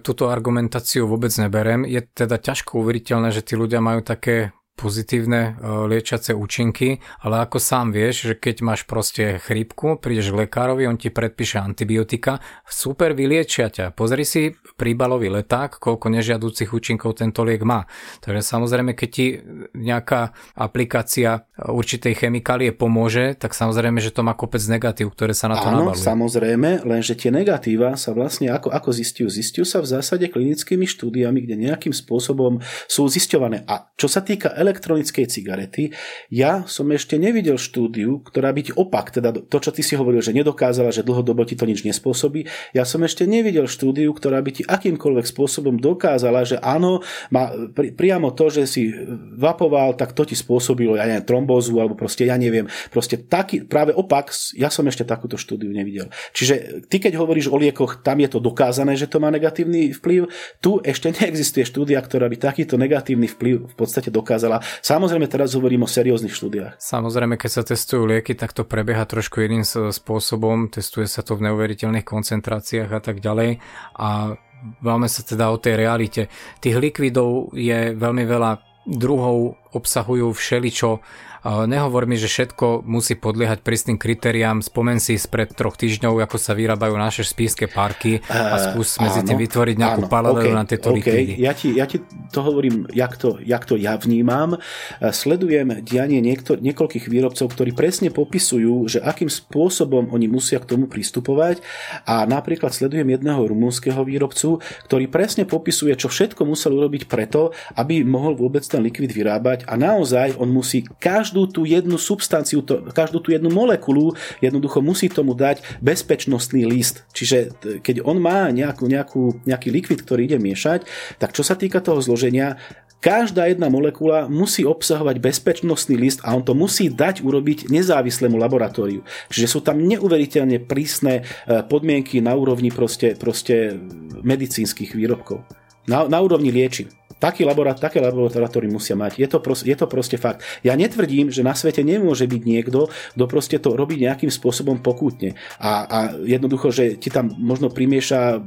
túto 0.01 0.29
argumentáciu 0.29 1.05
vôbec 1.05 1.31
neberem. 1.37 1.85
Je 1.85 2.01
teda 2.01 2.41
ťažko 2.41 2.81
uveriteľné, 2.81 3.29
že 3.29 3.45
tí 3.45 3.53
ľudia 3.53 3.83
majú 3.83 4.01
také 4.01 4.55
pozitívne 4.81 5.41
e, 5.41 5.51
liečiace 5.85 6.33
účinky, 6.33 6.97
ale 7.21 7.45
ako 7.45 7.61
sám 7.61 7.93
vieš, 7.93 8.33
že 8.33 8.35
keď 8.41 8.65
máš 8.65 8.89
proste 8.89 9.37
chrípku, 9.37 10.01
prídeš 10.01 10.33
k 10.33 10.49
lekárovi, 10.49 10.89
on 10.89 10.97
ti 10.97 11.13
predpíše 11.13 11.61
antibiotika, 11.61 12.41
super 12.65 13.13
vyliečia 13.13 13.69
ťa. 13.69 13.93
Pozri 13.93 14.25
si 14.25 14.57
príbalový 14.81 15.29
leták, 15.29 15.77
koľko 15.77 16.09
nežiadúcich 16.09 16.73
účinkov 16.73 17.21
tento 17.21 17.45
liek 17.45 17.61
má. 17.61 17.85
Takže 18.25 18.41
samozrejme, 18.41 18.97
keď 18.97 19.09
ti 19.13 19.37
nejaká 19.77 20.33
aplikácia 20.57 21.45
určitej 21.61 22.17
chemikálie 22.17 22.73
pomôže, 22.73 23.37
tak 23.37 23.53
samozrejme, 23.53 24.01
že 24.01 24.09
to 24.09 24.25
má 24.25 24.33
kopec 24.33 24.65
negatív, 24.65 25.13
ktoré 25.13 25.37
sa 25.37 25.45
na 25.45 25.61
to 25.61 25.69
Áno, 25.69 25.93
nabalujú. 25.93 26.01
samozrejme, 26.01 26.81
lenže 26.81 27.13
tie 27.13 27.29
negatíva 27.29 27.93
sa 27.93 28.17
vlastne 28.17 28.49
ako, 28.49 28.73
ako 28.73 28.89
zistujú? 28.89 29.29
Zistujú 29.29 29.65
sa 29.67 29.77
v 29.83 29.87
zásade 29.93 30.25
klinickými 30.31 30.89
štúdiami, 30.89 31.45
kde 31.45 31.69
nejakým 31.69 31.93
spôsobom 31.93 32.63
sú 32.89 33.05
zisťované. 33.05 33.67
A 33.69 33.91
čo 33.93 34.09
sa 34.09 34.25
týka 34.25 34.49
elektronickej 34.71 35.27
cigarety, 35.27 35.91
ja 36.31 36.63
som 36.63 36.87
ešte 36.95 37.19
nevidel 37.19 37.59
štúdiu, 37.59 38.23
ktorá 38.23 38.55
byť 38.55 38.79
opak, 38.79 39.11
teda 39.11 39.35
to, 39.35 39.57
čo 39.59 39.75
ty 39.75 39.83
si 39.83 39.99
hovoril, 39.99 40.23
že 40.23 40.31
nedokázala, 40.31 40.95
že 40.95 41.03
dlhodobo 41.03 41.43
ti 41.43 41.59
to 41.59 41.67
nič 41.67 41.83
nespôsobí. 41.83 42.47
Ja 42.71 42.87
som 42.87 43.03
ešte 43.03 43.27
nevidel 43.27 43.67
štúdiu, 43.67 44.15
ktorá 44.15 44.39
by 44.39 44.51
ti 44.55 44.63
akýmkoľvek 44.63 45.27
spôsobom 45.27 45.75
dokázala, 45.75 46.47
že 46.47 46.57
áno, 46.63 47.03
má 47.27 47.51
pri, 47.75 47.91
priamo 47.91 48.31
to, 48.31 48.47
že 48.47 48.63
si 48.65 48.89
vapoval, 49.35 49.99
tak 49.99 50.15
to 50.15 50.23
ti 50.23 50.33
spôsobilo, 50.33 50.95
ja 50.95 51.03
neviem, 51.03 51.27
trombózu, 51.27 51.77
alebo 51.77 51.99
proste, 51.99 52.23
ja 52.23 52.39
neviem, 52.39 52.65
proste 52.89 53.19
taký, 53.19 53.67
práve 53.67 53.91
opak, 53.91 54.31
ja 54.55 54.71
som 54.71 54.87
ešte 54.87 55.03
takúto 55.03 55.35
štúdiu 55.35 55.73
nevidel. 55.73 56.07
Čiže 56.31 56.85
ty, 56.87 56.97
keď 56.99 57.19
hovoríš 57.19 57.51
o 57.51 57.57
liekoch, 57.59 57.99
tam 58.05 58.23
je 58.23 58.29
to 58.31 58.39
dokázané, 58.39 58.95
že 58.95 59.11
to 59.11 59.19
má 59.19 59.27
negatívny 59.27 59.91
vplyv, 59.97 60.31
tu 60.63 60.79
ešte 60.83 61.11
neexistuje 61.11 61.67
štúdia, 61.67 61.99
ktorá 61.99 62.27
by 62.27 62.37
takýto 62.39 62.75
negatívny 62.75 63.27
vplyv 63.31 63.71
v 63.71 63.75
podstate 63.75 64.11
dokázala 64.11 64.50
Samozrejme 64.59 65.29
teraz 65.31 65.55
hovorím 65.55 65.85
o 65.85 65.89
serióznych 65.89 66.35
štúdiách. 66.35 66.81
Samozrejme, 66.81 67.39
keď 67.39 67.51
sa 67.51 67.63
testujú 67.63 68.09
lieky, 68.09 68.35
tak 68.35 68.51
to 68.51 68.67
prebieha 68.67 69.07
trošku 69.07 69.39
iným 69.45 69.63
spôsobom, 69.63 70.67
testuje 70.67 71.07
sa 71.07 71.23
to 71.23 71.39
v 71.39 71.47
neuveriteľných 71.47 72.03
koncentráciách 72.03 72.89
a 72.91 72.99
tak 72.99 73.21
ďalej 73.21 73.61
a 73.95 74.35
máme 74.81 75.07
sa 75.07 75.21
teda 75.21 75.53
o 75.53 75.61
tej 75.61 75.77
realite. 75.77 76.27
Tých 76.57 76.77
likvidov 76.81 77.53
je 77.53 77.93
veľmi 77.93 78.23
veľa 78.25 78.51
druhov, 78.89 79.60
obsahujú 79.71 80.31
všeličo, 80.31 80.99
Nehovor 81.41 82.05
mi, 82.05 82.21
že 82.21 82.29
všetko 82.29 82.85
musí 82.85 83.17
podliehať 83.17 83.65
prísnym 83.65 83.97
kritériám. 83.97 84.61
Spomen 84.61 85.01
si 85.01 85.17
spred 85.17 85.49
troch 85.57 85.73
týždňov, 85.73 86.21
ako 86.21 86.37
sa 86.37 86.53
vyrábajú 86.53 86.93
naše 86.93 87.25
spíske 87.25 87.65
parky 87.65 88.21
a 88.29 88.61
skús 88.61 89.01
medzi 89.01 89.25
tým 89.25 89.41
vytvoriť 89.41 89.73
nejakú 89.73 90.05
paralelu 90.05 90.53
okay, 90.53 90.53
na 90.53 90.69
tieto 90.69 90.93
okay. 90.93 91.33
Ja 91.41 91.57
ti, 91.57 91.73
ja 91.73 91.89
ti 91.89 91.97
to 92.29 92.45
hovorím, 92.45 92.85
jak 92.93 93.17
to, 93.17 93.41
jak 93.41 93.65
to 93.65 93.73
ja 93.73 93.97
vnímam. 93.97 94.61
Sledujem 95.01 95.81
dianie 95.81 96.21
niekto, 96.21 96.61
niekoľkých 96.61 97.09
výrobcov, 97.09 97.49
ktorí 97.49 97.73
presne 97.73 98.13
popisujú, 98.13 98.85
že 98.85 99.01
akým 99.01 99.33
spôsobom 99.33 100.13
oni 100.13 100.29
musia 100.29 100.61
k 100.61 100.77
tomu 100.77 100.85
pristupovať 100.85 101.65
a 102.05 102.21
napríklad 102.29 102.69
sledujem 102.69 103.17
jedného 103.17 103.41
rumúnskeho 103.49 104.05
výrobcu, 104.05 104.61
ktorý 104.85 105.09
presne 105.09 105.49
popisuje, 105.49 105.97
čo 105.97 106.05
všetko 106.05 106.45
musel 106.45 106.77
urobiť 106.77 107.09
preto, 107.09 107.49
aby 107.81 108.05
mohol 108.05 108.37
vôbec 108.37 108.61
ten 108.61 108.85
likvid 108.85 109.09
vyrábať 109.09 109.60
a 109.67 109.73
naozaj 109.77 110.37
on 110.37 110.49
musí 110.49 110.85
každú 111.01 111.49
tú 111.49 111.65
jednu 111.67 111.97
substanciu, 111.97 112.61
to, 112.61 112.89
každú 112.93 113.21
tú 113.21 113.33
jednu 113.33 113.49
molekulu 113.49 114.13
jednoducho 114.39 114.79
musí 114.79 115.07
tomu 115.07 115.33
dať 115.33 115.61
bezpečnostný 115.79 116.65
list. 116.67 117.03
Čiže 117.11 117.53
keď 117.81 118.05
on 118.05 118.17
má 118.21 118.49
nejakú, 118.49 118.85
nejakú, 118.87 119.41
nejaký 119.45 119.69
likvid, 119.69 119.99
ktorý 120.03 120.27
ide 120.27 120.39
miešať, 120.41 120.85
tak 121.17 121.33
čo 121.35 121.41
sa 121.41 121.57
týka 121.57 121.81
toho 121.81 122.01
zloženia, 122.01 122.57
každá 123.01 123.49
jedna 123.49 123.67
molekula 123.67 124.29
musí 124.29 124.61
obsahovať 124.61 125.17
bezpečnostný 125.17 125.97
list 125.97 126.21
a 126.21 126.37
on 126.37 126.45
to 126.45 126.53
musí 126.53 126.87
dať 126.87 127.25
urobiť 127.25 127.73
nezávislému 127.73 128.37
laboratóriu. 128.37 129.01
Čiže 129.33 129.47
sú 129.49 129.59
tam 129.65 129.81
neuveriteľne 129.81 130.61
prísne 130.61 131.25
e, 131.25 131.65
podmienky 131.65 132.21
na 132.21 132.37
úrovni 132.37 132.69
proste, 132.69 133.17
proste 133.17 133.73
medicínskych 134.21 134.93
výrobkov. 134.93 135.41
Na, 135.89 136.05
na 136.05 136.21
úrovni 136.21 136.53
liečiv. 136.53 136.93
Taký 137.21 137.45
laborát, 137.45 137.77
také 137.77 138.01
laboratórium 138.01 138.81
musia 138.81 138.97
mať. 138.97 139.21
Je 139.21 139.29
to, 139.29 139.37
proste, 139.37 139.69
je 139.69 139.77
to 139.77 139.85
proste 139.85 140.17
fakt. 140.17 140.41
Ja 140.65 140.73
netvrdím, 140.73 141.29
že 141.29 141.45
na 141.45 141.53
svete 141.53 141.85
nemôže 141.85 142.25
byť 142.25 142.41
niekto, 142.41 142.89
kto 142.89 143.23
proste 143.29 143.61
to 143.61 143.77
robí 143.77 144.01
nejakým 144.01 144.33
spôsobom 144.33 144.81
pokútne. 144.81 145.37
A, 145.61 145.85
a 145.85 145.99
jednoducho, 146.25 146.73
že 146.73 146.97
ti 146.97 147.13
tam 147.13 147.29
možno 147.37 147.69
primieša, 147.69 148.41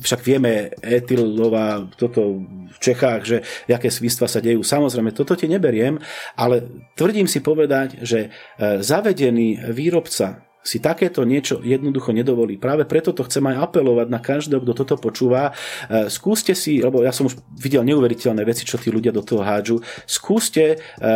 však 0.00 0.20
vieme, 0.24 0.72
etylová, 0.80 1.84
toto 2.00 2.48
v 2.72 2.78
Čechách, 2.80 3.20
že 3.28 3.36
aké 3.68 3.92
svistva 3.92 4.24
sa 4.24 4.40
dejú. 4.40 4.64
Samozrejme, 4.64 5.12
toto 5.12 5.36
ti 5.36 5.44
neberiem, 5.44 6.00
ale 6.32 6.64
tvrdím 6.96 7.28
si 7.28 7.44
povedať, 7.44 8.00
že 8.00 8.32
e, 8.56 8.80
zavedený 8.80 9.68
výrobca 9.68 10.47
si 10.68 10.84
takéto 10.84 11.24
niečo 11.24 11.64
jednoducho 11.64 12.12
nedovolí. 12.12 12.60
Práve 12.60 12.84
preto 12.84 13.16
to 13.16 13.24
chcem 13.24 13.40
aj 13.48 13.72
apelovať 13.72 14.08
na 14.12 14.20
každého, 14.20 14.60
kto 14.60 14.72
toto 14.84 15.00
počúva. 15.00 15.56
E, 15.88 16.12
skúste 16.12 16.52
si, 16.52 16.84
lebo 16.84 17.00
ja 17.00 17.08
som 17.08 17.24
už 17.24 17.40
videl 17.56 17.80
neuveriteľné 17.88 18.44
veci, 18.44 18.68
čo 18.68 18.76
tí 18.76 18.92
ľudia 18.92 19.08
do 19.08 19.24
toho 19.24 19.40
hádžu, 19.40 19.80
skúste 20.04 20.76
e, 20.76 21.08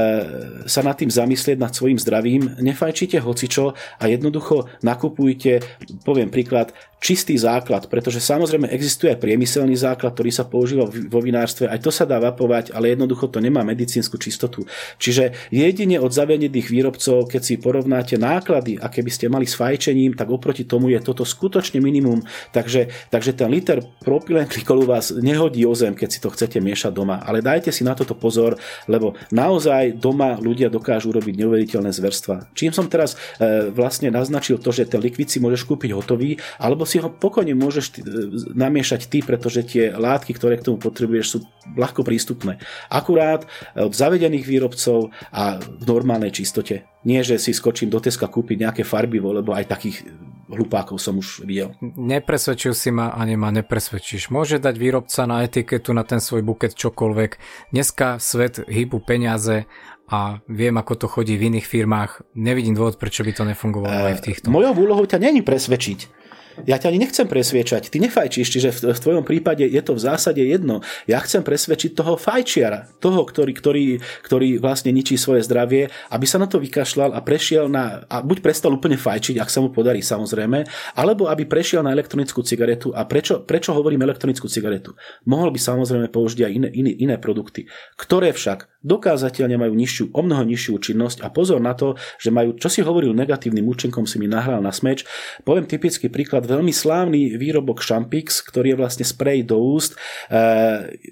sa 0.64 0.80
nad 0.80 0.96
tým 0.96 1.12
zamyslieť, 1.12 1.60
nad 1.60 1.76
svojim 1.76 2.00
zdravím, 2.00 2.56
nefajčite 2.64 3.20
hocičo 3.20 3.76
a 4.00 4.04
jednoducho 4.08 4.72
nakupujte, 4.80 5.60
poviem 6.00 6.32
príklad, 6.32 6.72
čistý 7.02 7.34
základ, 7.34 7.90
pretože 7.90 8.22
samozrejme 8.22 8.70
existuje 8.70 9.10
aj 9.10 9.18
priemyselný 9.18 9.74
základ, 9.74 10.14
ktorý 10.14 10.30
sa 10.30 10.46
používa 10.46 10.86
vo 10.86 11.18
vinárstve, 11.18 11.66
aj 11.66 11.82
to 11.82 11.90
sa 11.90 12.06
dá 12.06 12.22
vapovať, 12.22 12.70
ale 12.70 12.94
jednoducho 12.94 13.26
to 13.26 13.42
nemá 13.42 13.66
medicínsku 13.66 14.14
čistotu. 14.22 14.62
Čiže 15.02 15.50
jedine 15.50 15.98
od 15.98 16.14
zavedených 16.14 16.70
výrobcov, 16.70 17.26
keď 17.26 17.42
si 17.42 17.58
porovnáte 17.58 18.14
náklady, 18.14 18.78
aké 18.78 19.02
by 19.02 19.10
ste 19.10 19.26
mali 19.26 19.41
porovnali 19.42 19.46
s 19.46 19.58
fajčením, 19.58 20.14
tak 20.14 20.30
oproti 20.30 20.64
tomu 20.64 20.90
je 20.90 21.00
toto 21.02 21.24
skutočne 21.26 21.82
minimum. 21.82 22.22
Takže, 22.52 23.10
takže 23.10 23.32
ten 23.34 23.50
liter 23.50 23.82
propylenglykolu 24.04 24.86
vás 24.86 25.10
nehodí 25.10 25.66
o 25.66 25.74
zem, 25.74 25.94
keď 25.94 26.08
si 26.10 26.18
to 26.22 26.30
chcete 26.30 26.62
miešať 26.62 26.92
doma. 26.94 27.18
Ale 27.26 27.42
dajte 27.42 27.74
si 27.74 27.82
na 27.82 27.94
toto 27.94 28.14
pozor, 28.14 28.56
lebo 28.86 29.18
naozaj 29.34 29.98
doma 29.98 30.38
ľudia 30.38 30.70
dokážu 30.70 31.10
robiť 31.12 31.34
neuveriteľné 31.42 31.90
zverstva. 31.90 32.54
Čím 32.54 32.70
som 32.70 32.86
teraz 32.86 33.18
e, 33.38 33.70
vlastne 33.72 34.12
naznačil 34.12 34.62
to, 34.62 34.70
že 34.70 34.86
ten 34.86 35.02
likvid 35.02 35.28
si 35.28 35.42
môžeš 35.42 35.66
kúpiť 35.66 35.90
hotový, 35.92 36.38
alebo 36.62 36.86
si 36.86 37.02
ho 37.02 37.10
pokojne 37.10 37.56
môžeš 37.56 37.86
t- 37.90 38.00
e, 38.00 38.06
namiešať 38.54 39.10
ty, 39.10 39.18
pretože 39.24 39.66
tie 39.66 39.90
látky, 39.92 40.36
ktoré 40.36 40.60
k 40.60 40.70
tomu 40.70 40.78
potrebuješ, 40.78 41.26
sú 41.26 41.38
ľahko 41.74 42.06
prístupné. 42.06 42.62
Akurát 42.90 43.46
od 43.78 43.94
zavedených 43.94 44.46
výrobcov 44.46 45.14
a 45.30 45.58
v 45.62 45.84
normálnej 45.86 46.34
čistote. 46.34 46.91
Nie, 47.02 47.26
že 47.26 47.38
si 47.38 47.50
skočím 47.50 47.90
do 47.90 47.98
Teska 47.98 48.30
kúpiť 48.30 48.62
nejaké 48.62 48.82
farbivo, 48.86 49.34
lebo 49.34 49.50
aj 49.50 49.66
takých 49.66 50.06
hlupákov 50.52 51.00
som 51.00 51.18
už 51.18 51.42
videl. 51.48 51.74
Nepresvedčil 51.82 52.76
si 52.76 52.92
ma, 52.92 53.10
ani 53.10 53.34
ma 53.34 53.50
nepresvedčíš. 53.50 54.28
Môže 54.28 54.60
dať 54.62 54.74
výrobca 54.76 55.26
na 55.26 55.42
etiketu 55.42 55.96
na 55.96 56.04
ten 56.06 56.20
svoj 56.20 56.44
buket 56.46 56.76
čokoľvek. 56.76 57.30
Dneska 57.74 58.20
svet 58.22 58.62
hýbu 58.68 59.02
peniaze 59.02 59.66
a 60.12 60.44
viem, 60.46 60.76
ako 60.76 60.92
to 60.94 61.06
chodí 61.08 61.40
v 61.40 61.48
iných 61.50 61.66
firmách. 61.66 62.36
Nevidím 62.36 62.76
dôvod, 62.76 63.00
prečo 63.00 63.24
by 63.24 63.32
to 63.32 63.48
nefungovalo 63.48 63.96
e, 63.96 64.06
aj 64.12 64.16
v 64.20 64.24
týchto. 64.28 64.46
Mojou 64.52 64.76
úlohou 64.76 65.08
ťa 65.08 65.18
není 65.18 65.40
presvedčiť 65.40 66.21
ja 66.68 66.76
ťa 66.76 66.92
ani 66.92 67.00
nechcem 67.02 67.26
presviečať, 67.26 67.88
ty 67.88 67.98
nefajčíš, 68.02 68.48
čiže 68.48 68.68
v, 68.70 68.78
v 68.94 69.02
tvojom 69.02 69.24
prípade 69.24 69.64
je 69.64 69.82
to 69.82 69.96
v 69.96 70.04
zásade 70.04 70.42
jedno. 70.42 70.84
Ja 71.08 71.18
chcem 71.24 71.42
presvedčiť 71.42 71.96
toho 71.96 72.14
fajčiara, 72.20 72.92
toho, 73.00 73.24
ktorý, 73.24 73.52
ktorý, 73.56 73.86
ktorý 74.22 74.48
vlastne 74.60 74.92
ničí 74.92 75.16
svoje 75.16 75.42
zdravie, 75.44 75.88
aby 76.12 76.26
sa 76.28 76.38
na 76.38 76.46
to 76.46 76.60
vykašľal 76.60 77.16
a 77.16 77.20
prešiel 77.24 77.66
na, 77.66 78.04
a 78.06 78.20
buď 78.20 78.44
prestal 78.44 78.76
úplne 78.76 79.00
fajčiť, 79.00 79.40
ak 79.40 79.50
sa 79.50 79.64
mu 79.64 79.72
podarí 79.72 80.04
samozrejme, 80.04 80.64
alebo 80.96 81.26
aby 81.32 81.48
prešiel 81.48 81.80
na 81.82 81.92
elektronickú 81.94 82.44
cigaretu. 82.44 82.92
A 82.92 83.08
prečo, 83.08 83.42
prečo 83.42 83.72
hovorím 83.72 84.04
elektronickú 84.04 84.46
cigaretu? 84.46 84.94
Mohol 85.24 85.56
by 85.56 85.58
samozrejme 85.58 86.06
použiť 86.12 86.40
aj 86.46 86.52
iné, 86.52 86.68
iné, 86.72 86.92
iné 86.96 87.16
produkty, 87.16 87.66
ktoré 87.96 88.30
však 88.32 88.72
dokázateľne 88.82 89.56
majú 89.56 89.72
nižšiu, 89.78 90.10
o 90.10 90.20
mnoho 90.20 90.42
nižšiu 90.42 90.70
účinnosť 90.76 91.22
a 91.22 91.30
pozor 91.30 91.62
na 91.62 91.72
to, 91.72 91.94
že 92.18 92.34
majú, 92.34 92.58
čo 92.58 92.66
si 92.66 92.82
hovoril 92.82 93.14
negatívnym 93.14 93.64
účinkom, 93.64 94.04
si 94.04 94.18
mi 94.18 94.26
nahral 94.26 94.58
na 94.58 94.74
smeč. 94.74 95.06
Poviem 95.46 95.70
typický 95.70 96.10
príklad, 96.10 96.41
veľmi 96.46 96.74
slávny 96.74 97.36
výrobok 97.36 97.82
Champix, 97.82 98.42
ktorý 98.42 98.74
je 98.74 98.80
vlastne 98.80 99.04
sprej 99.06 99.46
do 99.46 99.60
úst, 99.60 99.94
e, 100.28 100.38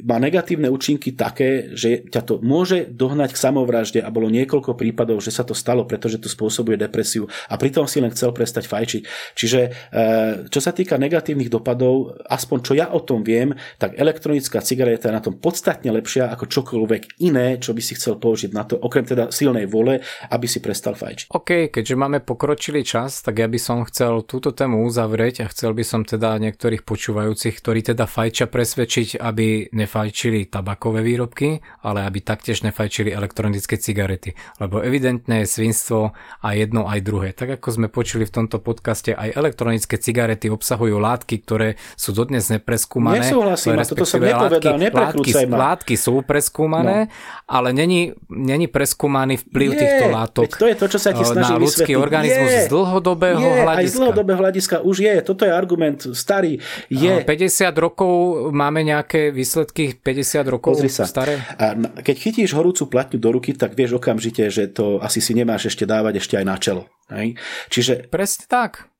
má 0.02 0.16
negatívne 0.18 0.66
účinky 0.70 1.14
také, 1.14 1.72
že 1.76 2.06
ťa 2.08 2.22
to 2.26 2.34
môže 2.40 2.90
dohnať 2.90 3.36
k 3.36 3.42
samovražde 3.42 4.00
a 4.02 4.10
bolo 4.10 4.32
niekoľko 4.32 4.74
prípadov, 4.74 5.22
že 5.22 5.34
sa 5.34 5.46
to 5.46 5.54
stalo, 5.54 5.86
pretože 5.86 6.18
to 6.18 6.28
spôsobuje 6.28 6.80
depresiu 6.80 7.30
a 7.48 7.54
pritom 7.60 7.86
si 7.86 8.02
len 8.02 8.10
chcel 8.10 8.34
prestať 8.34 8.66
fajčiť. 8.66 9.02
Čiže 9.36 9.60
e, 9.60 9.70
čo 10.48 10.60
sa 10.60 10.72
týka 10.74 10.96
negatívnych 10.96 11.52
dopadov, 11.52 12.18
aspoň 12.26 12.58
čo 12.64 12.72
ja 12.74 12.90
o 12.90 13.00
tom 13.04 13.22
viem, 13.22 13.54
tak 13.76 13.96
elektronická 13.96 14.64
cigareta 14.64 15.08
je 15.10 15.16
na 15.16 15.22
tom 15.22 15.36
podstatne 15.36 15.90
lepšia 15.92 16.32
ako 16.32 16.44
čokoľvek 16.48 17.22
iné, 17.22 17.60
čo 17.62 17.76
by 17.76 17.82
si 17.84 17.94
chcel 17.96 18.16
použiť 18.16 18.50
na 18.50 18.64
to, 18.64 18.80
okrem 18.80 19.04
teda 19.06 19.28
silnej 19.30 19.68
vole, 19.68 20.00
aby 20.30 20.46
si 20.48 20.58
prestal 20.58 20.96
fajčiť. 20.96 21.30
OK, 21.30 21.72
keďže 21.72 21.94
máme 21.94 22.18
pokročilý 22.24 22.82
čas, 22.82 23.20
tak 23.20 23.42
ja 23.42 23.48
by 23.48 23.58
som 23.60 23.86
chcel 23.86 24.24
túto 24.24 24.50
tému 24.54 24.82
uzavrieť 24.86 25.19
a 25.20 25.52
chcel 25.52 25.76
by 25.76 25.84
som 25.84 26.00
teda 26.08 26.40
niektorých 26.40 26.80
počúvajúcich, 26.80 27.60
ktorí 27.60 27.92
teda 27.92 28.08
fajčia 28.08 28.48
presvedčiť, 28.48 29.20
aby 29.20 29.68
nefajčili 29.76 30.48
tabakové 30.48 31.04
výrobky, 31.04 31.60
ale 31.84 32.08
aby 32.08 32.24
taktiež 32.24 32.64
nefajčili 32.64 33.12
elektronické 33.12 33.76
cigarety. 33.76 34.32
Lebo 34.56 34.80
evidentné 34.80 35.44
je 35.44 35.60
svinstvo 35.60 36.16
a 36.40 36.48
jedno 36.56 36.88
aj 36.88 37.00
druhé. 37.04 37.28
Tak 37.36 37.60
ako 37.60 37.68
sme 37.68 37.86
počuli 37.92 38.24
v 38.24 38.32
tomto 38.32 38.64
podcaste, 38.64 39.12
aj 39.12 39.36
elektronické 39.36 40.00
cigarety 40.00 40.48
obsahujú 40.48 40.96
látky, 40.96 41.44
ktoré 41.44 41.76
sú 42.00 42.16
dodnes 42.16 42.48
nepreskúmané. 42.48 43.28
Nesúhlasím, 43.28 43.76
toto 43.84 44.08
som 44.08 44.24
nepovedal, 44.24 44.80
látky, 44.80 45.32
ma. 45.44 45.76
Látky 45.76 45.94
sú 46.00 46.24
preskúmané 46.24 47.12
no 47.12 47.48
ale 47.50 47.74
není, 47.74 48.14
není 48.30 48.70
preskúmaný 48.70 49.42
vplyv 49.42 49.70
je, 49.74 49.78
týchto 49.82 50.06
látok 50.08 50.60
to 50.60 50.66
je 50.68 50.76
to, 50.76 50.86
čo 50.92 50.98
sa 51.00 51.10
ti 51.10 51.24
snaží 51.24 51.56
na 51.56 51.58
ľudský 51.58 51.92
vysvetliť. 51.96 52.04
organizmus 52.04 52.50
je, 52.52 52.60
z 52.62 52.66
dlhodobého 52.70 53.40
je, 53.40 53.60
hľadiska. 53.64 53.80
Aj 53.80 53.86
z 53.90 53.94
dlhodobého 53.96 54.38
hľadiska 54.38 54.76
už 54.84 54.96
je. 55.00 55.09
Toto 55.26 55.42
je 55.42 55.50
argument 55.50 55.98
starý. 56.14 56.62
Je. 56.86 57.26
50 57.26 57.74
rokov 57.74 58.12
máme 58.54 58.86
nejaké 58.86 59.34
výsledky 59.34 59.98
50 59.98 60.46
rokov 60.46 60.78
Pozri 60.78 60.90
sa. 60.90 61.06
staré? 61.10 61.42
A 61.58 61.74
keď 62.00 62.16
chytíš 62.16 62.54
horúcu 62.54 62.86
platňu 62.86 63.18
do 63.18 63.30
ruky, 63.34 63.50
tak 63.52 63.74
vieš 63.74 63.98
okamžite, 63.98 64.46
že 64.48 64.70
to 64.70 65.02
asi 65.02 65.18
si 65.18 65.34
nemáš 65.34 65.74
ešte 65.74 65.84
dávať 65.84 66.22
ešte 66.22 66.34
aj 66.38 66.46
na 66.46 66.56
čelo. 66.56 66.82
Hej? 67.10 67.34
Čiže... 67.68 68.06
Presne 68.06 68.46
tak. 68.46 68.90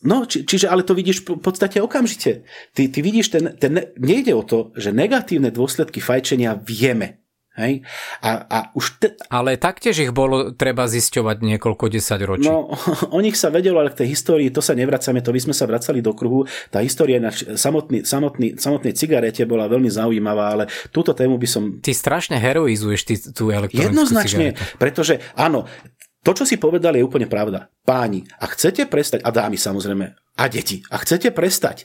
No, 0.00 0.24
či, 0.24 0.48
čiže 0.48 0.72
ale 0.72 0.80
to 0.80 0.96
vidíš 0.96 1.28
v 1.28 1.44
podstate 1.44 1.76
okamžite. 1.76 2.48
Ty, 2.72 2.82
ty 2.88 2.98
vidíš, 3.04 3.36
ten, 3.36 3.44
ten, 3.60 3.92
nejde 4.00 4.32
o 4.32 4.40
to, 4.40 4.72
že 4.72 4.96
negatívne 4.96 5.52
dôsledky 5.52 6.00
fajčenia 6.00 6.56
vieme. 6.56 7.19
Hej? 7.58 7.82
A, 8.22 8.30
a 8.46 8.58
už 8.78 9.02
te... 9.02 9.08
Ale 9.26 9.58
taktiež 9.58 9.98
ich 9.98 10.12
bolo 10.14 10.54
treba 10.54 10.86
zisťovať 10.86 11.36
niekoľko 11.42 11.84
desať 11.90 12.20
ročí. 12.22 12.46
No, 12.46 12.70
o 13.16 13.18
nich 13.18 13.34
sa 13.34 13.50
vedelo, 13.50 13.82
ale 13.82 13.90
k 13.90 14.06
tej 14.06 14.14
histórii 14.14 14.54
to 14.54 14.62
sa 14.62 14.78
nevracame, 14.78 15.18
to 15.18 15.34
by 15.34 15.40
sme 15.42 15.54
sa 15.54 15.66
vracali 15.66 15.98
do 15.98 16.14
kruhu. 16.14 16.46
Tá 16.70 16.78
história 16.80 17.18
na 17.18 17.34
samotný, 17.34 18.06
samotný, 18.06 18.54
samotnej 18.54 18.94
cigarete 18.94 19.42
bola 19.50 19.66
veľmi 19.66 19.90
zaujímavá, 19.90 20.54
ale 20.54 20.64
túto 20.94 21.10
tému 21.10 21.36
by 21.36 21.48
som... 21.50 21.62
Ty 21.82 21.90
strašne 21.90 22.38
heroizuješ 22.38 23.00
ty, 23.02 23.14
tú 23.34 23.50
elektronickú 23.50 23.82
Jednoznačne, 23.82 24.46
cigaretu. 24.54 24.78
pretože 24.78 25.14
áno, 25.34 25.66
to, 26.20 26.36
čo 26.36 26.44
si 26.44 26.60
povedali, 26.60 27.00
je 27.00 27.06
úplne 27.08 27.24
pravda. 27.24 27.72
Páni, 27.80 28.28
a 28.36 28.44
chcete 28.44 28.84
prestať, 28.84 29.24
a 29.24 29.32
dámy 29.32 29.56
samozrejme, 29.56 30.12
a 30.40 30.48
deti, 30.48 30.80
a 30.88 30.96
chcete 30.96 31.36
prestať 31.36 31.84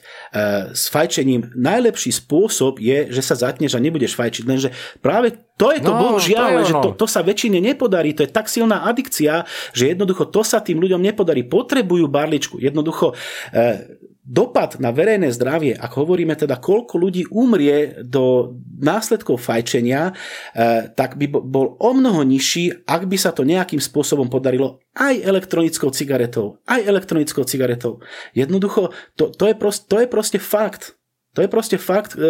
s 0.72 0.88
fajčením, 0.88 1.52
najlepší 1.52 2.08
spôsob 2.08 2.80
je, 2.80 3.12
že 3.12 3.20
sa 3.20 3.36
zatneš 3.36 3.76
a 3.76 3.84
nebudeš 3.84 4.16
fajčiť. 4.16 4.44
Lenže 4.48 4.72
práve 5.04 5.36
to 5.60 5.72
je 5.72 5.80
to, 5.84 5.92
no, 5.92 6.00
bohužiaľ, 6.00 6.48
to 6.48 6.60
je 6.64 6.68
že 6.68 6.74
to, 6.80 6.90
to 6.96 7.06
sa 7.08 7.20
väčšine 7.20 7.60
nepodarí. 7.60 8.16
To 8.16 8.24
je 8.24 8.32
tak 8.32 8.48
silná 8.48 8.88
adikcia, 8.88 9.44
že 9.76 9.92
jednoducho 9.92 10.32
to 10.32 10.40
sa 10.40 10.64
tým 10.64 10.80
ľuďom 10.80 11.04
nepodarí. 11.04 11.44
Potrebujú 11.44 12.08
barličku. 12.08 12.56
Jednoducho 12.56 13.12
e, 13.52 14.00
dopad 14.26 14.82
na 14.82 14.90
verejné 14.90 15.30
zdravie, 15.30 15.78
ak 15.78 15.94
hovoríme 15.94 16.34
teda, 16.34 16.58
koľko 16.58 16.98
ľudí 16.98 17.30
umrie 17.30 18.02
do 18.02 18.58
následkov 18.82 19.38
fajčenia, 19.38 20.10
eh, 20.10 20.90
tak 20.90 21.14
by 21.14 21.30
bol 21.30 21.78
o 21.78 21.90
mnoho 21.94 22.26
nižší, 22.26 22.82
ak 22.82 23.06
by 23.06 23.14
sa 23.14 23.30
to 23.30 23.46
nejakým 23.46 23.78
spôsobom 23.78 24.26
podarilo 24.26 24.82
aj 24.98 25.22
elektronickou 25.22 25.94
cigaretou. 25.94 26.58
Aj 26.66 26.82
elektronickou 26.82 27.46
cigaretou. 27.46 28.02
Jednoducho, 28.34 28.90
to, 29.14 29.30
to, 29.30 29.46
je, 29.46 29.54
prost, 29.54 29.86
to 29.86 30.02
je 30.02 30.10
proste 30.10 30.42
fakt. 30.42 30.98
To 31.38 31.44
je 31.44 31.52
proste 31.52 31.78
fakt. 31.78 32.18
Eh, 32.18 32.26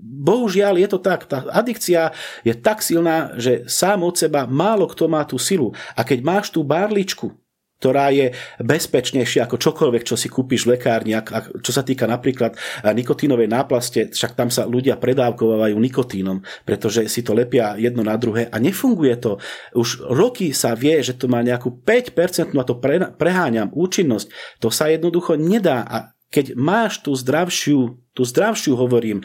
bohužiaľ 0.00 0.80
je 0.80 0.88
to 0.88 0.98
tak. 1.02 1.28
Tá 1.28 1.44
adikcia 1.52 2.16
je 2.40 2.56
tak 2.56 2.80
silná, 2.80 3.36
že 3.36 3.68
sám 3.68 4.00
od 4.00 4.16
seba 4.16 4.48
málo 4.48 4.88
kto 4.88 5.12
má 5.12 5.28
tú 5.28 5.36
silu. 5.36 5.76
A 5.92 6.06
keď 6.06 6.24
máš 6.24 6.48
tú 6.48 6.64
barličku, 6.64 7.36
ktorá 7.82 8.14
je 8.14 8.30
bezpečnejšia 8.62 9.50
ako 9.50 9.58
čokoľvek, 9.58 10.06
čo 10.06 10.14
si 10.14 10.30
kúpiš 10.30 10.70
v 10.70 10.78
lekárni, 10.78 11.18
čo 11.58 11.74
sa 11.74 11.82
týka 11.82 12.06
napríklad 12.06 12.54
eh, 12.54 12.94
nikotínovej 12.94 13.50
náplaste, 13.50 14.14
však 14.14 14.38
tam 14.38 14.54
sa 14.54 14.70
ľudia 14.70 14.94
predávkovajú 15.02 15.74
nikotínom, 15.74 16.46
pretože 16.62 17.10
si 17.10 17.26
to 17.26 17.34
lepia 17.34 17.74
jedno 17.74 18.06
na 18.06 18.14
druhé 18.14 18.46
a 18.46 18.62
nefunguje 18.62 19.18
to. 19.18 19.42
Už 19.74 20.06
roky 20.06 20.54
sa 20.54 20.78
vie, 20.78 21.02
že 21.02 21.18
to 21.18 21.26
má 21.26 21.42
nejakú 21.42 21.82
5% 21.82 22.54
a 22.54 22.62
to 22.62 22.78
preháňam 23.18 23.74
účinnosť. 23.74 24.30
To 24.62 24.70
sa 24.70 24.86
jednoducho 24.86 25.34
nedá 25.34 25.82
a 25.82 26.14
keď 26.32 26.56
máš 26.56 27.02
tú 27.04 27.12
zdravšiu, 27.12 28.01
tú 28.12 28.28
zdravšiu 28.28 28.76
hovorím, 28.76 29.24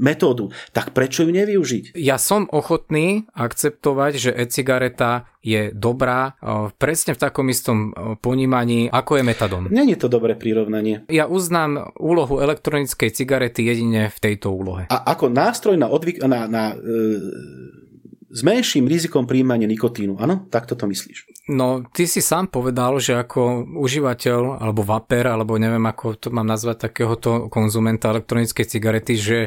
metódu, 0.00 0.52
tak 0.76 0.92
prečo 0.92 1.24
ju 1.24 1.32
nevyužiť? 1.32 1.96
Ja 1.96 2.20
som 2.20 2.44
ochotný 2.52 3.28
akceptovať, 3.32 4.12
že 4.20 4.30
e-cigareta 4.36 5.28
je 5.40 5.72
dobrá 5.72 6.36
e, 6.36 6.68
presne 6.76 7.16
v 7.16 7.20
takom 7.20 7.48
istom 7.48 7.90
e, 7.90 8.20
ponímaní, 8.20 8.92
ako 8.92 9.20
je 9.20 9.22
metadon. 9.24 9.64
Není 9.72 9.96
to 9.96 10.12
dobré 10.12 10.36
prirovnanie. 10.36 11.08
Ja 11.08 11.24
uznám 11.24 11.96
úlohu 11.96 12.44
elektronickej 12.44 13.08
cigarety 13.16 13.64
jedine 13.64 14.12
v 14.12 14.18
tejto 14.20 14.52
úlohe. 14.52 14.84
A 14.92 14.96
ako 15.16 15.32
nástroj 15.32 15.80
na, 15.80 15.88
odvyk, 15.88 16.20
na, 16.28 16.44
na 16.44 16.76
e, 16.76 16.84
s 18.30 18.40
menším 18.46 18.86
rizikom 18.86 19.26
príjmania 19.26 19.66
nikotínu. 19.66 20.22
Áno? 20.22 20.46
Takto 20.46 20.78
to 20.78 20.86
myslíš? 20.86 21.26
No, 21.50 21.82
ty 21.90 22.06
si 22.06 22.22
sám 22.22 22.46
povedal, 22.46 23.02
že 23.02 23.18
ako 23.18 23.66
užívateľ, 23.74 24.62
alebo 24.62 24.86
vaper, 24.86 25.34
alebo 25.34 25.58
neviem, 25.58 25.82
ako 25.82 26.14
to 26.14 26.28
mám 26.30 26.46
nazvať, 26.46 26.86
takéhoto 26.86 27.50
konzumenta 27.50 28.14
elektronickej 28.14 28.66
cigarety, 28.70 29.14
že 29.18 29.38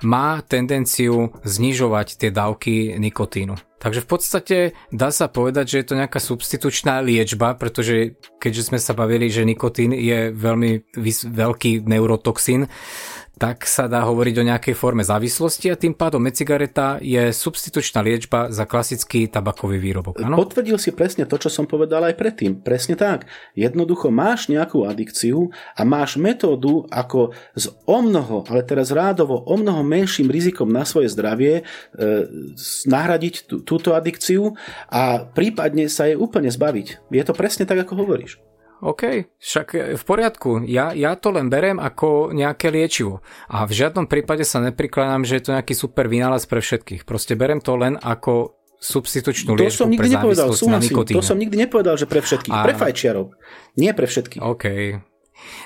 má 0.00 0.40
tendenciu 0.40 1.36
znižovať 1.44 2.16
tie 2.16 2.30
dávky 2.32 2.96
nikotínu. 2.96 3.60
Takže 3.80 4.04
v 4.04 4.08
podstate 4.08 4.56
dá 4.92 5.08
sa 5.08 5.32
povedať, 5.32 5.64
že 5.72 5.78
je 5.80 5.86
to 5.88 5.98
nejaká 6.00 6.20
substitučná 6.20 7.00
liečba, 7.00 7.56
pretože 7.56 8.20
keďže 8.36 8.72
sme 8.72 8.78
sa 8.80 8.92
bavili, 8.92 9.32
že 9.32 9.48
nikotín 9.48 9.96
je 9.96 10.32
veľmi 10.36 10.96
veľký 11.28 11.88
neurotoxín, 11.88 12.68
tak 13.40 13.64
sa 13.64 13.88
dá 13.88 14.04
hovoriť 14.04 14.36
o 14.36 14.48
nejakej 14.52 14.76
forme 14.76 15.00
závislosti 15.00 15.72
a 15.72 15.80
tým 15.80 15.96
pádom 15.96 16.20
e-cigareta 16.28 17.00
je 17.00 17.32
substitučná 17.32 18.04
liečba 18.04 18.52
za 18.52 18.68
klasický 18.68 19.32
tabakový 19.32 19.80
výrobok. 19.80 20.20
Ano? 20.20 20.36
Potvrdil 20.36 20.76
si 20.76 20.92
presne 20.92 21.24
to, 21.24 21.40
čo 21.40 21.48
som 21.48 21.64
povedal 21.64 22.04
aj 22.04 22.20
predtým. 22.20 22.60
Presne 22.60 23.00
tak. 23.00 23.24
Jednoducho 23.56 24.12
máš 24.12 24.52
nejakú 24.52 24.84
adikciu 24.84 25.48
a 25.72 25.88
máš 25.88 26.20
metódu, 26.20 26.84
ako 26.92 27.32
s 27.56 27.72
o 27.88 27.98
mnoho, 28.04 28.44
ale 28.44 28.60
teraz 28.60 28.92
rádovo 28.92 29.40
o 29.40 29.56
mnoho 29.56 29.80
menším 29.80 30.28
rizikom 30.28 30.68
na 30.68 30.84
svoje 30.84 31.08
zdravie 31.08 31.52
e, 31.56 31.62
nahradiť 32.84 33.48
tú, 33.48 33.64
túto 33.64 33.96
adikciu 33.96 34.52
a 34.92 35.24
prípadne 35.24 35.88
sa 35.88 36.04
jej 36.04 36.20
úplne 36.20 36.52
zbaviť. 36.52 37.08
Je 37.08 37.24
to 37.24 37.32
presne 37.32 37.64
tak, 37.64 37.88
ako 37.88 38.04
hovoríš. 38.04 38.49
OK, 38.80 39.28
však 39.36 39.66
e, 39.76 39.80
v 40.00 40.02
poriadku. 40.02 40.64
Ja, 40.64 40.96
ja 40.96 41.12
to 41.16 41.36
len 41.36 41.52
berem 41.52 41.76
ako 41.76 42.32
nejaké 42.32 42.72
liečivo. 42.72 43.20
A 43.52 43.68
v 43.68 43.72
žiadnom 43.76 44.08
prípade 44.08 44.42
sa 44.48 44.64
neprikladám, 44.64 45.28
že 45.28 45.36
je 45.36 45.44
to 45.44 45.54
nejaký 45.56 45.74
super 45.76 46.08
vynález 46.08 46.48
pre 46.48 46.64
všetkých. 46.64 47.04
Proste 47.04 47.36
berem 47.36 47.60
to 47.60 47.76
len 47.76 48.00
ako 48.00 48.56
substitučnú 48.80 49.60
liečbu 49.60 49.68
to 49.68 49.76
som 49.84 49.92
nikdy 49.92 50.08
pre 50.08 50.16
nepovedal, 50.16 50.48
súhlasím, 50.56 50.96
To 51.04 51.20
som 51.20 51.36
nikdy 51.36 51.56
nepovedal, 51.68 52.00
že 52.00 52.08
pre 52.08 52.24
všetkých. 52.24 52.56
A... 52.56 52.64
Pre 52.64 52.74
fajčiarov. 52.80 53.36
Nie 53.76 53.92
pre 53.92 54.08
všetkých. 54.08 54.40
OK. 54.40 54.64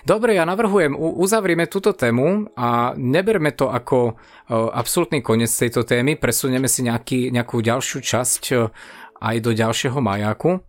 Dobre, 0.07 0.39
ja 0.39 0.47
navrhujem, 0.47 0.95
uzavrime 0.95 1.67
túto 1.67 1.95
tému 1.95 2.51
a 2.55 2.95
neberme 2.95 3.51
to 3.51 3.71
ako 3.71 4.15
absolútny 4.51 5.19
koniec 5.19 5.51
tejto 5.51 5.83
témy, 5.83 6.15
presunieme 6.15 6.71
si 6.71 6.87
nejaký, 6.87 7.35
nejakú 7.35 7.59
ďalšiu 7.59 7.99
časť 7.99 8.43
aj 9.21 9.37
do 9.41 9.51
ďalšieho 9.55 9.99
majáku. 9.99 10.61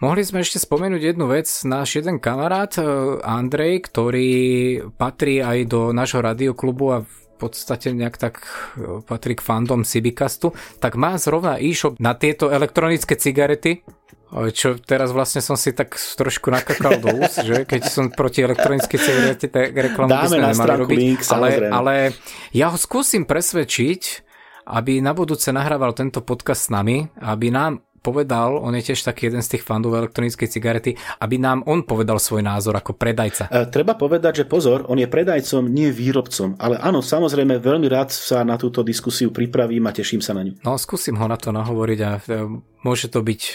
Mohli 0.00 0.22
sme 0.24 0.38
ešte 0.42 0.58
spomenúť 0.58 1.14
jednu 1.14 1.30
vec. 1.30 1.46
Náš 1.68 2.00
jeden 2.00 2.18
kamarát 2.18 2.72
e, 2.80 2.82
Andrej, 3.22 3.86
ktorý 3.90 4.30
patrí 4.96 5.44
aj 5.44 5.58
do 5.68 5.80
nášho 5.94 6.24
radioklubu 6.24 6.84
a 6.90 6.98
v 7.04 7.34
podstate 7.38 7.96
nejak 7.96 8.16
tak 8.20 8.34
e, 8.76 9.00
patrí 9.04 9.38
k 9.38 9.44
fandom 9.44 9.86
Cibicastu, 9.86 10.52
tak 10.82 10.96
má 10.96 11.16
zrovna 11.16 11.56
e-shop 11.56 11.96
na 11.96 12.16
tieto 12.16 12.52
elektronické 12.52 13.16
cigarety, 13.16 13.80
e, 13.80 14.50
čo 14.52 14.76
teraz 14.80 15.14
vlastne 15.14 15.40
som 15.40 15.54
si 15.54 15.72
tak 15.72 15.96
trošku 15.96 16.50
nakakal 16.50 17.00
do 17.00 17.14
úst, 17.20 17.40
že 17.40 17.64
keď 17.64 17.82
som 17.88 18.12
proti 18.12 18.44
elektronické 18.44 18.96
cigarety, 19.00 19.46
tak 19.48 19.72
reklamu 19.72 20.12
by 20.12 20.26
sme 20.28 20.50
nemali 20.50 20.76
robiť. 20.84 20.98
Link, 20.98 21.20
ale, 21.32 21.48
ale 21.72 21.94
ja 22.52 22.68
ho 22.72 22.76
skúsim 22.76 23.24
presvedčiť, 23.24 24.28
aby 24.70 25.02
na 25.02 25.10
budúce 25.10 25.50
nahrával 25.50 25.90
tento 25.98 26.22
podcast 26.22 26.68
s 26.68 26.70
nami, 26.70 27.10
aby 27.18 27.50
nám 27.50 27.82
povedal, 28.00 28.56
on 28.56 28.72
je 28.76 28.92
tiež 28.92 29.04
taký 29.04 29.28
jeden 29.28 29.44
z 29.44 29.56
tých 29.56 29.64
fandov 29.64 29.96
elektronickej 29.96 30.48
cigarety, 30.48 30.90
aby 31.20 31.36
nám 31.36 31.64
on 31.68 31.84
povedal 31.84 32.16
svoj 32.16 32.40
názor 32.40 32.76
ako 32.76 32.96
predajca. 32.96 33.52
E, 33.52 33.68
treba 33.68 33.94
povedať, 33.94 34.44
že 34.44 34.48
pozor, 34.48 34.88
on 34.88 34.96
je 34.96 35.06
predajcom, 35.06 35.68
nie 35.68 35.92
výrobcom. 35.92 36.56
Ale 36.56 36.80
áno, 36.80 37.04
samozrejme, 37.04 37.60
veľmi 37.60 37.86
rád 37.86 38.10
sa 38.12 38.42
na 38.42 38.56
túto 38.56 38.80
diskusiu 38.80 39.30
pripravím 39.30 39.86
a 39.86 39.94
teším 39.94 40.24
sa 40.24 40.32
na 40.32 40.48
ňu. 40.48 40.64
No, 40.64 40.80
skúsim 40.80 41.14
ho 41.20 41.26
na 41.28 41.36
to 41.36 41.52
nahovoriť 41.52 42.00
a 42.02 42.12
e, 42.16 42.20
môže 42.82 43.12
to 43.12 43.20
byť 43.20 43.42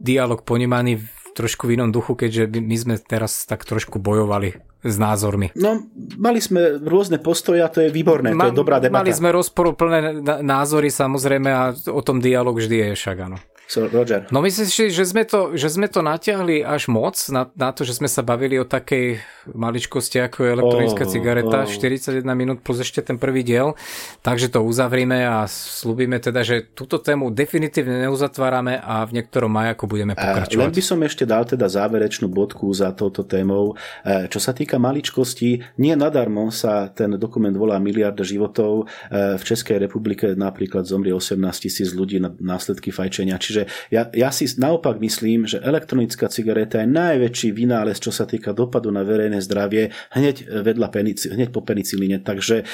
dialog 0.00 0.44
ponímaný 0.44 1.00
trošku 1.36 1.68
v 1.68 1.76
inom 1.76 1.92
duchu, 1.92 2.16
keďže 2.16 2.48
my 2.48 2.76
sme 2.80 2.94
teraz 2.96 3.44
tak 3.44 3.68
trošku 3.68 4.00
bojovali 4.00 4.56
s 4.80 4.96
názormi. 4.96 5.52
No, 5.52 5.84
mali 6.16 6.40
sme 6.40 6.80
rôzne 6.80 7.20
postoje 7.20 7.60
a 7.60 7.68
to 7.68 7.84
je 7.84 7.92
výborné, 7.92 8.32
Ma, 8.32 8.48
to 8.48 8.56
je 8.56 8.60
dobrá 8.64 8.80
debata. 8.80 9.04
Mali 9.04 9.12
sme 9.12 9.34
rozporúplné 9.34 10.24
názory 10.40 10.88
samozrejme 10.88 11.50
a 11.52 11.76
o 11.92 12.00
tom 12.00 12.24
dialog 12.24 12.56
vždy 12.56 12.76
je 12.80 12.88
však, 12.96 13.16
áno. 13.20 13.36
So, 13.66 13.90
Roger. 13.90 14.30
No 14.30 14.38
myslíš 14.46 14.70
si, 14.70 14.84
že 14.94 15.02
sme 15.02 15.26
to, 15.26 15.58
že 15.58 15.74
sme 15.74 15.90
to 15.90 15.98
natiahli 15.98 16.62
až 16.62 16.86
moc 16.86 17.18
na, 17.34 17.50
na 17.58 17.74
to, 17.74 17.82
že 17.82 17.98
sme 17.98 18.06
sa 18.06 18.22
bavili 18.22 18.62
o 18.62 18.66
takej 18.66 19.18
maličkosti 19.54 20.18
ako 20.22 20.38
je 20.42 20.50
elektronická 20.58 21.04
oh, 21.06 21.10
cigareta, 21.10 21.58
oh. 21.62 21.70
41 21.70 22.22
minút 22.34 22.58
plus 22.62 22.82
ešte 22.82 23.02
ten 23.02 23.18
prvý 23.18 23.46
diel, 23.46 23.78
takže 24.22 24.50
to 24.50 24.62
uzavrime 24.62 25.22
a 25.22 25.46
slúbime 25.46 26.18
teda, 26.18 26.42
že 26.42 26.66
túto 26.74 26.98
tému 26.98 27.30
definitívne 27.30 28.06
neuzatvárame 28.06 28.78
a 28.78 29.06
v 29.06 29.22
niektorom 29.22 29.50
majaku 29.50 29.86
budeme 29.86 30.14
pokračovať. 30.18 30.62
Len 30.62 30.74
by 30.74 30.82
som 30.82 30.98
ešte 31.02 31.24
dal 31.26 31.46
teda 31.46 31.66
záverečnú 31.70 32.26
bodku 32.26 32.70
za 32.74 32.90
touto 32.94 33.22
témou. 33.22 33.78
E, 34.02 34.26
čo 34.26 34.42
sa 34.42 34.50
týka 34.50 34.78
maličkosti, 34.82 35.78
nie 35.78 35.94
nadarmo 35.94 36.50
sa 36.50 36.90
ten 36.90 37.14
dokument 37.18 37.54
volá 37.54 37.78
Miliarda 37.78 38.26
životov. 38.26 38.90
E, 39.10 39.38
v 39.38 39.42
Českej 39.42 39.78
republike 39.78 40.34
napríklad 40.34 40.86
zomrie 40.86 41.14
18 41.14 41.38
tisíc 41.62 41.94
ľudí 41.94 42.18
na 42.18 42.34
následky 42.34 42.90
fajčenia, 42.90 43.38
čiže 43.38 43.55
Čiže 43.56 43.88
ja, 43.88 44.12
ja 44.12 44.28
si 44.28 44.44
naopak 44.60 45.00
myslím, 45.00 45.48
že 45.48 45.64
elektronická 45.64 46.28
cigareta 46.28 46.84
je 46.84 46.92
najväčší 46.92 47.56
vynález, 47.56 47.96
čo 47.96 48.12
sa 48.12 48.28
týka 48.28 48.52
dopadu 48.52 48.92
na 48.92 49.00
verejné 49.00 49.40
zdravie 49.40 49.96
hneď 50.12 50.44
vedľa 50.60 50.92
penici, 50.92 51.32
hneď 51.32 51.48
po 51.48 51.64
penicilíne. 51.64 52.20
Takže 52.20 52.60
e, 52.60 52.64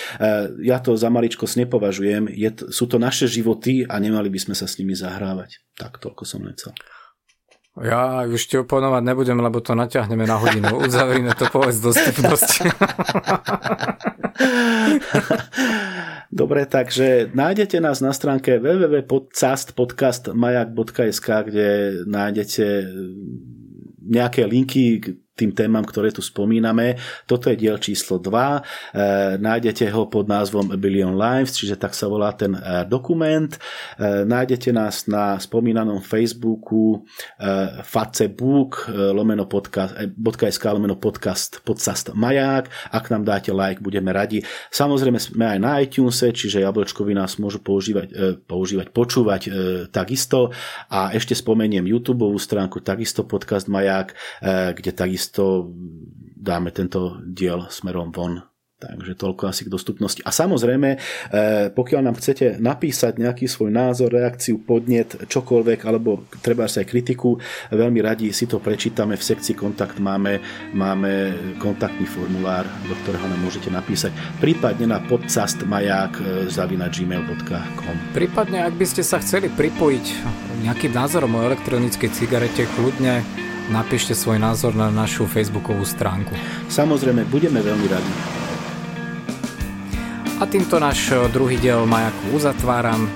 ja 0.67 0.83
to 0.83 0.99
za 0.99 1.07
maličkosť 1.07 1.63
nepovažujem. 1.63 2.27
Je, 2.35 2.51
sú 2.75 2.91
to 2.91 2.99
naše 2.99 3.31
životy 3.31 3.87
a 3.87 3.95
nemali 4.03 4.27
by 4.27 4.43
sme 4.43 4.59
sa 4.59 4.67
s 4.67 4.83
nimi 4.83 4.99
zahrávať. 4.99 5.63
Tak 5.79 6.03
toľko 6.03 6.27
som 6.27 6.43
len 6.43 6.59
chcel. 6.59 6.75
Ja 7.79 8.29
už 8.29 8.43
ti 8.53 8.59
oponovať 8.59 9.01
nebudem, 9.07 9.39
lebo 9.39 9.63
to 9.63 9.79
naťahneme 9.79 10.27
na 10.27 10.37
hodinu. 10.37 10.83
Uzavrime 10.83 11.31
to 11.39 11.47
povedz 11.47 11.79
dostupnosť. 11.79 12.51
Dobre, 16.33 16.65
takže 16.65 17.29
nájdete 17.37 17.77
nás 17.77 18.01
na 18.01 18.09
stránke 18.17 18.57
www.podcastpodcastmajak.sk, 18.57 21.29
kde 21.45 21.69
nájdete 22.09 22.89
nejaké 24.01 24.49
linky 24.49 25.13
tým 25.43 25.51
témam, 25.51 25.83
ktoré 25.83 26.15
tu 26.15 26.23
spomíname. 26.23 26.95
Toto 27.27 27.51
je 27.51 27.59
diel 27.59 27.75
číslo 27.83 28.23
2. 28.23 28.31
E, 28.31 28.61
nájdete 29.43 29.91
ho 29.91 30.07
pod 30.07 30.31
názvom 30.31 30.71
A 30.71 30.79
Billion 30.79 31.19
Lives, 31.19 31.59
čiže 31.59 31.75
tak 31.75 31.99
sa 31.99 32.07
volá 32.07 32.31
ten 32.39 32.55
e, 32.55 32.87
dokument. 32.87 33.51
E, 33.51 34.23
nájdete 34.23 34.71
nás 34.71 35.11
na 35.11 35.35
spomínanom 35.43 35.99
Facebooku 35.99 37.03
Facebook 37.83 38.87
lomeno 38.93 39.49
podcast, 39.49 39.97
lomeno 40.69 41.01
podcast 41.01 41.65
podcast 41.65 42.13
Maják. 42.13 42.69
Ak 42.93 43.09
nám 43.09 43.25
dáte 43.25 43.51
like, 43.51 43.81
budeme 43.81 44.13
radi. 44.13 44.45
Samozrejme 44.71 45.19
sme 45.19 45.57
aj 45.57 45.59
na 45.59 45.81
iTunes, 45.81 46.21
čiže 46.21 46.63
jablčkovi 46.63 47.17
nás 47.17 47.41
môžu 47.41 47.65
používať, 47.65 48.39
používať 48.45 48.93
počúvať 48.93 49.43
takisto. 49.91 50.53
A 50.93 51.11
ešte 51.17 51.33
spomeniem 51.33 51.89
YouTube 51.89 52.29
stránku 52.37 52.85
takisto 52.85 53.25
podcast 53.25 53.67
Maják, 53.67 54.13
kde 54.77 54.93
takisto 54.93 55.32
takisto 55.33 55.73
dáme 56.37 56.71
tento 56.77 57.17
diel 57.25 57.65
smerom 57.73 58.13
von. 58.13 58.45
Takže 58.83 59.15
toľko 59.15 59.47
asi 59.47 59.63
k 59.63 59.71
dostupnosti. 59.71 60.19
A 60.27 60.35
samozrejme, 60.35 60.99
eh, 60.99 61.71
pokiaľ 61.71 62.03
nám 62.03 62.19
chcete 62.19 62.59
napísať 62.59 63.15
nejaký 63.15 63.47
svoj 63.47 63.71
názor, 63.71 64.11
reakciu, 64.11 64.59
podnet, 64.59 65.31
čokoľvek, 65.31 65.87
alebo 65.87 66.27
treba 66.43 66.67
aj 66.67 66.83
kritiku, 66.83 67.39
veľmi 67.71 68.03
radi 68.03 68.35
si 68.35 68.51
to 68.51 68.59
prečítame. 68.59 69.15
V 69.15 69.23
sekcii 69.23 69.55
kontakt 69.55 70.03
máme, 70.03 70.43
máme 70.75 71.31
kontaktný 71.63 72.11
formulár, 72.11 72.67
do 72.91 72.99
ktorého 73.07 73.23
nám 73.23 73.39
môžete 73.39 73.71
napísať. 73.71 74.11
Prípadne 74.43 74.91
na 74.91 74.99
podcastmaják 74.99 76.13
eh, 76.19 76.25
zavina 76.51 76.91
gmail.com 76.91 78.19
Prípadne, 78.19 78.67
ak 78.67 78.75
by 78.75 78.87
ste 78.91 79.07
sa 79.07 79.23
chceli 79.23 79.47
pripojiť 79.47 80.07
nejakým 80.67 80.91
názorom 80.91 81.39
o 81.39 81.47
elektronickej 81.47 82.11
cigarete, 82.11 82.67
kľudne 82.75 83.23
napíšte 83.71 84.17
svoj 84.17 84.43
názor 84.43 84.75
na 84.75 84.91
našu 84.91 85.29
facebookovú 85.31 85.87
stránku. 85.87 86.35
Samozrejme, 86.67 87.29
budeme 87.29 87.63
veľmi 87.63 87.87
radi. 87.87 88.13
A 90.43 90.47
týmto 90.51 90.83
náš 90.83 91.15
eh, 91.15 91.23
druhý 91.31 91.55
diel 91.61 91.87
Majaku 91.87 92.35
uzatváram. 92.35 93.07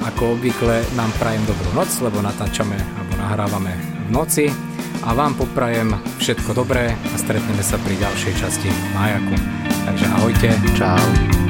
Ako 0.00 0.38
obvykle 0.38 0.80
nám 0.96 1.12
prajem 1.20 1.44
dobrú 1.44 1.76
noc, 1.76 1.92
lebo 2.00 2.24
natáčame 2.24 2.72
alebo 2.72 3.12
nahrávame 3.20 3.72
v 4.06 4.10
noci. 4.14 4.46
A 5.04 5.12
vám 5.16 5.36
poprajem 5.36 5.96
všetko 6.20 6.56
dobré 6.56 6.92
a 6.92 7.16
stretneme 7.16 7.60
sa 7.60 7.76
pri 7.80 7.98
ďalšej 8.00 8.34
časti 8.38 8.68
Majaku. 8.96 9.36
Takže 9.88 10.06
ahojte. 10.14 10.48
Čau. 10.78 11.49